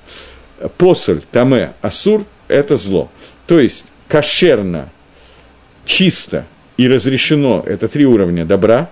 посоль, 0.77 1.21
таме, 1.31 1.73
асур– 1.81 2.25
это 2.47 2.77
зло. 2.77 3.09
То 3.47 3.59
есть 3.59 3.87
кошерно, 4.07 4.89
чисто 5.83 6.45
и 6.77 6.87
разрешено– 6.87 7.63
это 7.65 7.87
три 7.87 8.05
уровня 8.05 8.45
добра, 8.45 8.89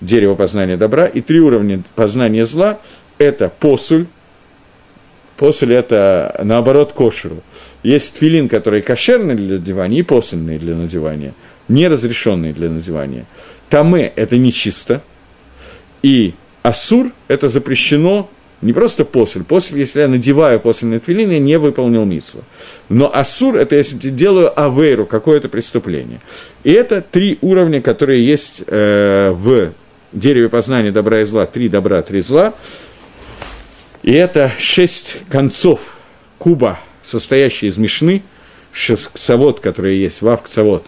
дерево 0.00 0.34
познания 0.34 0.76
добра, 0.76 1.06
и 1.06 1.20
три 1.22 1.40
уровня 1.40 1.82
познания 1.94 2.44
зла 2.44 2.78
это 3.18 3.48
посуль, 3.48 4.06
посуль– 5.36 5.72
это, 5.74 6.40
наоборот, 6.42 6.92
кошеру. 6.92 7.42
Есть 7.82 8.18
филин, 8.18 8.48
который 8.48 8.82
кошерный 8.82 9.34
для 9.34 9.58
надевания, 9.58 10.00
и 10.00 10.02
посульный 10.02 10.58
для 10.58 10.74
надевания, 10.74 11.34
неразрешенный 11.68 12.52
для 12.52 12.68
надевания. 12.68 13.26
Таме– 13.68 14.12
это 14.16 14.36
нечисто, 14.36 15.02
и 16.02 16.34
асур– 16.62 17.12
это 17.28 17.48
запрещено 17.48 18.30
не 18.62 18.72
просто 18.72 19.04
после. 19.04 19.42
После, 19.42 19.80
если 19.80 20.00
я 20.00 20.08
надеваю 20.08 20.60
после 20.60 20.88
на 20.88 20.98
твилин, 20.98 21.30
я 21.30 21.38
не 21.38 21.58
выполнил 21.58 22.04
митсву. 22.04 22.42
Но 22.88 23.14
асур– 23.14 23.56
это 23.56 23.76
если 23.76 23.98
я 24.02 24.10
делаю 24.10 24.58
авейру, 24.58 25.04
какое-то 25.04 25.48
преступление. 25.48 26.20
И 26.64 26.72
это 26.72 27.02
три 27.02 27.38
уровня, 27.42 27.82
которые 27.82 28.24
есть 28.24 28.64
э, 28.66 29.30
в 29.32 29.72
дереве 30.12 30.48
познания 30.48 30.90
добра 30.90 31.20
и 31.20 31.24
зла. 31.24 31.44
Три 31.46 31.68
добра, 31.68 32.00
три 32.02 32.22
зла. 32.22 32.54
И 34.06 34.12
это 34.12 34.52
шесть 34.56 35.16
концов 35.28 35.98
куба, 36.38 36.78
состоящие 37.02 37.70
из 37.70 37.76
мешны, 37.76 38.22
кцавод, 38.72 39.58
которые 39.58 40.00
есть, 40.00 40.22
вав 40.22 40.44
кцавод, 40.44 40.86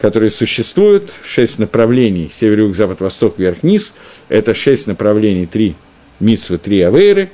которые 0.00 0.30
существуют, 0.30 1.12
шесть 1.24 1.60
направлений, 1.60 2.28
север, 2.32 2.64
юг, 2.64 2.74
запад, 2.74 3.00
восток, 3.00 3.38
вверх, 3.38 3.62
низ, 3.62 3.94
это 4.28 4.52
шесть 4.52 4.88
направлений, 4.88 5.46
три 5.46 5.76
митсвы, 6.18 6.58
три 6.58 6.80
авейры, 6.80 7.30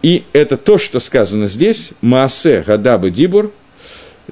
и 0.00 0.24
это 0.32 0.56
то, 0.56 0.78
что 0.78 1.00
сказано 1.00 1.48
здесь, 1.48 1.92
Маасе, 2.00 2.64
Гадабы, 2.66 3.10
Дибур, 3.10 3.52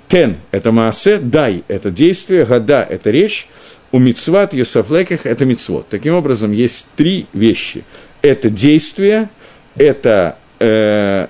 Тен– 0.09 0.39
это 0.53 0.73
Маасе, 0.73 1.19
Дай– 1.19 1.65
это 1.69 1.91
действие, 1.91 2.47
Гада– 2.47 2.83
это 2.91 3.11
речь, 3.11 3.47
у 3.93 3.99
Мицват, 3.99 4.55
Юсафлеках– 4.55 5.21
это 5.27 5.45
Мицвод. 5.45 5.87
Таким 5.91 6.15
образом, 6.15 6.51
есть 6.53 6.87
три 6.97 7.27
вещи. 7.35 7.85
Это 8.23 8.49
действие– 8.49 9.29
это, 9.77 10.39
э, 10.59 11.27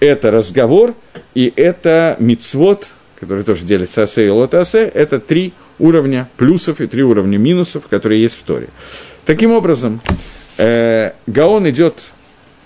это 0.00 0.30
разговор, 0.30 0.94
и 1.34 1.52
это 1.54 2.16
мицвод, 2.18 2.88
который 3.18 3.44
тоже 3.44 3.64
делится 3.64 4.02
асе 4.02 4.26
и 4.26 4.30
лотасе, 4.30 4.84
это 4.84 5.18
три 5.18 5.52
уровня 5.78 6.28
плюсов 6.36 6.80
и 6.80 6.86
три 6.86 7.02
уровня 7.02 7.38
минусов, 7.38 7.88
которые 7.88 8.22
есть 8.22 8.38
в 8.38 8.42
Торе. 8.42 8.68
Таким 9.24 9.52
образом, 9.52 10.00
э, 10.58 11.12
Гаон 11.26 11.68
идет 11.70 11.94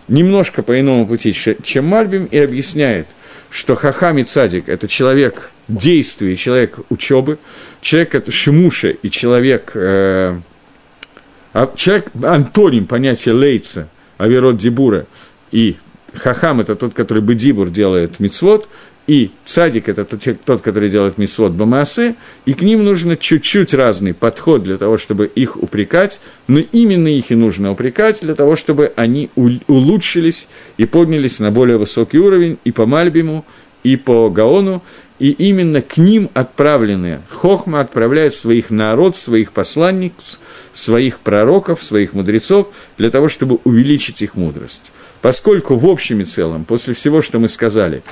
немножко 0.08 0.62
по 0.62 0.78
иному 0.78 1.06
пути, 1.06 1.34
чем 1.62 1.86
Мальбим, 1.86 2.26
и 2.26 2.38
объясняет, 2.38 3.06
что 3.50 3.74
Хахам 3.74 4.18
и 4.18 4.22
Цадик– 4.22 4.66
это 4.68 4.88
человек 4.88 5.50
действия, 5.68 6.36
человек 6.36 6.78
учебы, 6.90 7.38
человек 7.80 8.14
это 8.14 8.30
Шимуша 8.30 8.90
и 8.90 9.10
человек, 9.10 9.72
э, 9.74 10.38
а, 11.52 11.72
человек 11.74 12.10
антоним 12.22 12.86
понятия 12.86 13.32
Лейца– 13.32 13.88
Аверот 14.18 14.56
Дибура, 14.56 15.06
и 15.50 15.76
Хахам– 16.14 16.60
это 16.62 16.74
тот, 16.74 16.94
который 16.94 17.22
Бедибур 17.22 17.70
делает 17.70 18.20
мицвод, 18.20 18.68
и 19.06 19.30
Цадик– 19.44 19.88
это 19.88 20.04
тот, 20.04 20.62
который 20.62 20.88
делает 20.88 21.16
мисвод 21.16 21.52
Бамасе, 21.52 22.16
и 22.44 22.54
к 22.54 22.62
ним 22.62 22.84
нужно 22.84 23.16
чуть-чуть 23.16 23.72
разный 23.72 24.14
подход 24.14 24.64
для 24.64 24.76
того, 24.78 24.96
чтобы 24.96 25.26
их 25.26 25.56
упрекать, 25.56 26.20
но 26.48 26.58
именно 26.58 27.08
их 27.08 27.30
и 27.30 27.36
нужно 27.36 27.70
упрекать 27.70 28.20
для 28.22 28.34
того, 28.34 28.56
чтобы 28.56 28.92
они 28.96 29.30
улучшились 29.36 30.48
и 30.76 30.86
поднялись 30.86 31.38
на 31.38 31.50
более 31.52 31.76
высокий 31.76 32.18
уровень 32.18 32.58
и 32.64 32.72
по 32.72 32.86
Мальбиму, 32.86 33.44
и 33.87 33.97
по 33.97 34.28
Гаону, 34.30 34.82
и 35.20 35.30
именно 35.30 35.80
к 35.80 35.97
ним 35.97 36.28
отправленные. 36.34 37.22
Хохма 37.30 37.80
отправляет 37.80 38.34
своих 38.34 38.70
народ, 38.70 39.16
своих 39.16 39.53
посланников, 39.53 40.41
своих 40.72 41.20
пророков, 41.20 41.82
своих 41.84 42.12
мудрецов, 42.12 42.68
для 42.99 43.11
того, 43.11 43.28
чтобы 43.28 43.61
увеличить 43.62 44.22
их 44.22 44.34
мудрость. 44.34 44.93
Поскольку 45.22 45.76
в 45.76 45.87
общем 45.87 46.20
и 46.20 46.24
целом, 46.24 46.64
после 46.64 46.95
всего, 46.95 47.22
что 47.22 47.39
мы 47.39 47.49
сказали, 47.49 48.03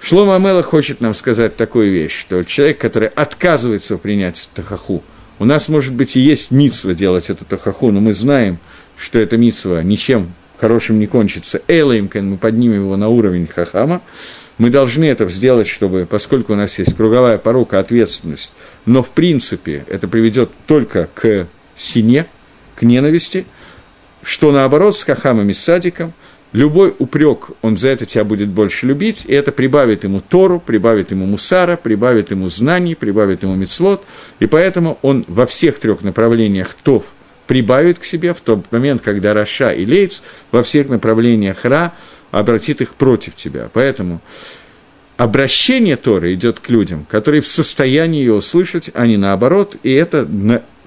Шлома 0.00 0.36
Амела 0.36 0.62
хочет 0.62 1.02
нам 1.02 1.12
сказать 1.12 1.56
такую 1.56 1.92
вещь, 1.92 2.18
что 2.18 2.42
человек, 2.42 2.78
который 2.78 3.08
отказывается 3.08 3.98
принять 3.98 4.48
тахаху, 4.54 5.04
у 5.38 5.44
нас, 5.44 5.68
может 5.68 5.92
быть, 5.92 6.16
и 6.16 6.20
есть 6.20 6.50
митсва 6.50 6.94
делать 6.94 7.28
эту 7.28 7.44
тахаху, 7.44 7.90
но 7.90 8.00
мы 8.00 8.14
знаем, 8.14 8.58
что 8.96 9.18
эта 9.18 9.36
митсва 9.36 9.82
ничем 9.82 10.32
хорошим 10.58 10.98
не 10.98 11.06
кончится. 11.06 11.62
Эйлаимкен, 11.68 12.30
мы 12.30 12.36
поднимем 12.36 12.84
его 12.84 12.96
на 12.96 13.08
уровень 13.08 13.46
хахама, 13.46 14.02
мы 14.60 14.68
должны 14.68 15.06
это 15.06 15.26
сделать, 15.30 15.66
чтобы, 15.66 16.06
поскольку 16.08 16.52
у 16.52 16.56
нас 16.56 16.78
есть 16.78 16.94
круговая 16.94 17.38
порока, 17.38 17.78
ответственность, 17.78 18.52
но 18.84 19.02
в 19.02 19.08
принципе 19.08 19.86
это 19.88 20.06
приведет 20.06 20.50
только 20.66 21.08
к 21.14 21.48
сине, 21.74 22.26
к 22.76 22.82
ненависти, 22.82 23.46
что 24.22 24.52
наоборот 24.52 24.94
с 24.94 25.02
хахамом 25.02 25.54
садиком, 25.54 26.12
любой 26.52 26.94
упрек, 26.98 27.52
он 27.62 27.78
за 27.78 27.88
это 27.88 28.04
тебя 28.04 28.22
будет 28.22 28.50
больше 28.50 28.84
любить, 28.84 29.24
и 29.26 29.32
это 29.32 29.50
прибавит 29.50 30.04
ему 30.04 30.20
Тору, 30.20 30.60
прибавит 30.60 31.10
ему 31.10 31.24
мусара, 31.24 31.78
прибавит 31.78 32.30
ему 32.30 32.48
знаний, 32.50 32.94
прибавит 32.94 33.42
ему 33.42 33.54
мецвод, 33.54 34.04
и 34.40 34.46
поэтому 34.46 34.98
он 35.00 35.24
во 35.26 35.46
всех 35.46 35.78
трех 35.78 36.02
направлениях 36.02 36.74
тов 36.74 37.14
прибавит 37.46 37.98
к 37.98 38.04
себе 38.04 38.34
в 38.34 38.40
тот 38.42 38.70
момент, 38.70 39.00
когда 39.00 39.32
Раша 39.32 39.72
и 39.72 39.86
Лейц 39.86 40.22
во 40.52 40.62
всех 40.62 40.90
направлениях 40.90 41.64
Ра 41.64 41.94
обратит 42.30 42.80
их 42.80 42.94
против 42.94 43.34
тебя. 43.34 43.70
Поэтому 43.72 44.20
обращение 45.16 45.96
Торы 45.96 46.34
идет 46.34 46.60
к 46.60 46.70
людям, 46.70 47.06
которые 47.08 47.42
в 47.42 47.48
состоянии 47.48 48.20
ее 48.20 48.34
услышать, 48.34 48.90
а 48.94 49.06
не 49.06 49.16
наоборот. 49.16 49.76
И 49.82 49.92
это, 49.92 50.26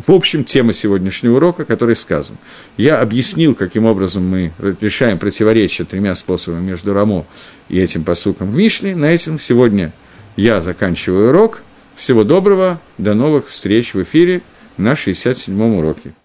в 0.06 0.12
общем, 0.12 0.44
тема 0.44 0.74
сегодняшнего 0.74 1.36
урока, 1.36 1.66
который 1.66 1.96
сказан. 1.96 2.38
Я 2.78 3.00
объяснил, 3.00 3.56
каким 3.56 3.86
образом 3.86 4.28
мы 4.28 4.54
решаем 4.82 5.20
противоречия 5.20 5.84
тремя 5.84 6.16
способами 6.16 6.62
между 6.62 6.94
Рамо 6.94 7.26
и 7.70 7.80
этим 7.80 8.04
посуком 8.04 8.52
в 8.52 8.56
Мишле. 8.56 8.96
На 8.96 9.14
этом 9.14 9.39
сегодня 9.39 9.94
я 10.36 10.62
заканчиваю 10.62 11.30
урок. 11.30 11.64
Всего 11.96 12.24
доброго, 12.24 12.82
до 12.98 13.14
новых 13.14 13.50
встреч 13.50 13.94
в 13.94 14.02
эфире 14.02 14.41
на 14.78 14.94
67-м 14.94 15.76
уроке. 15.76 16.16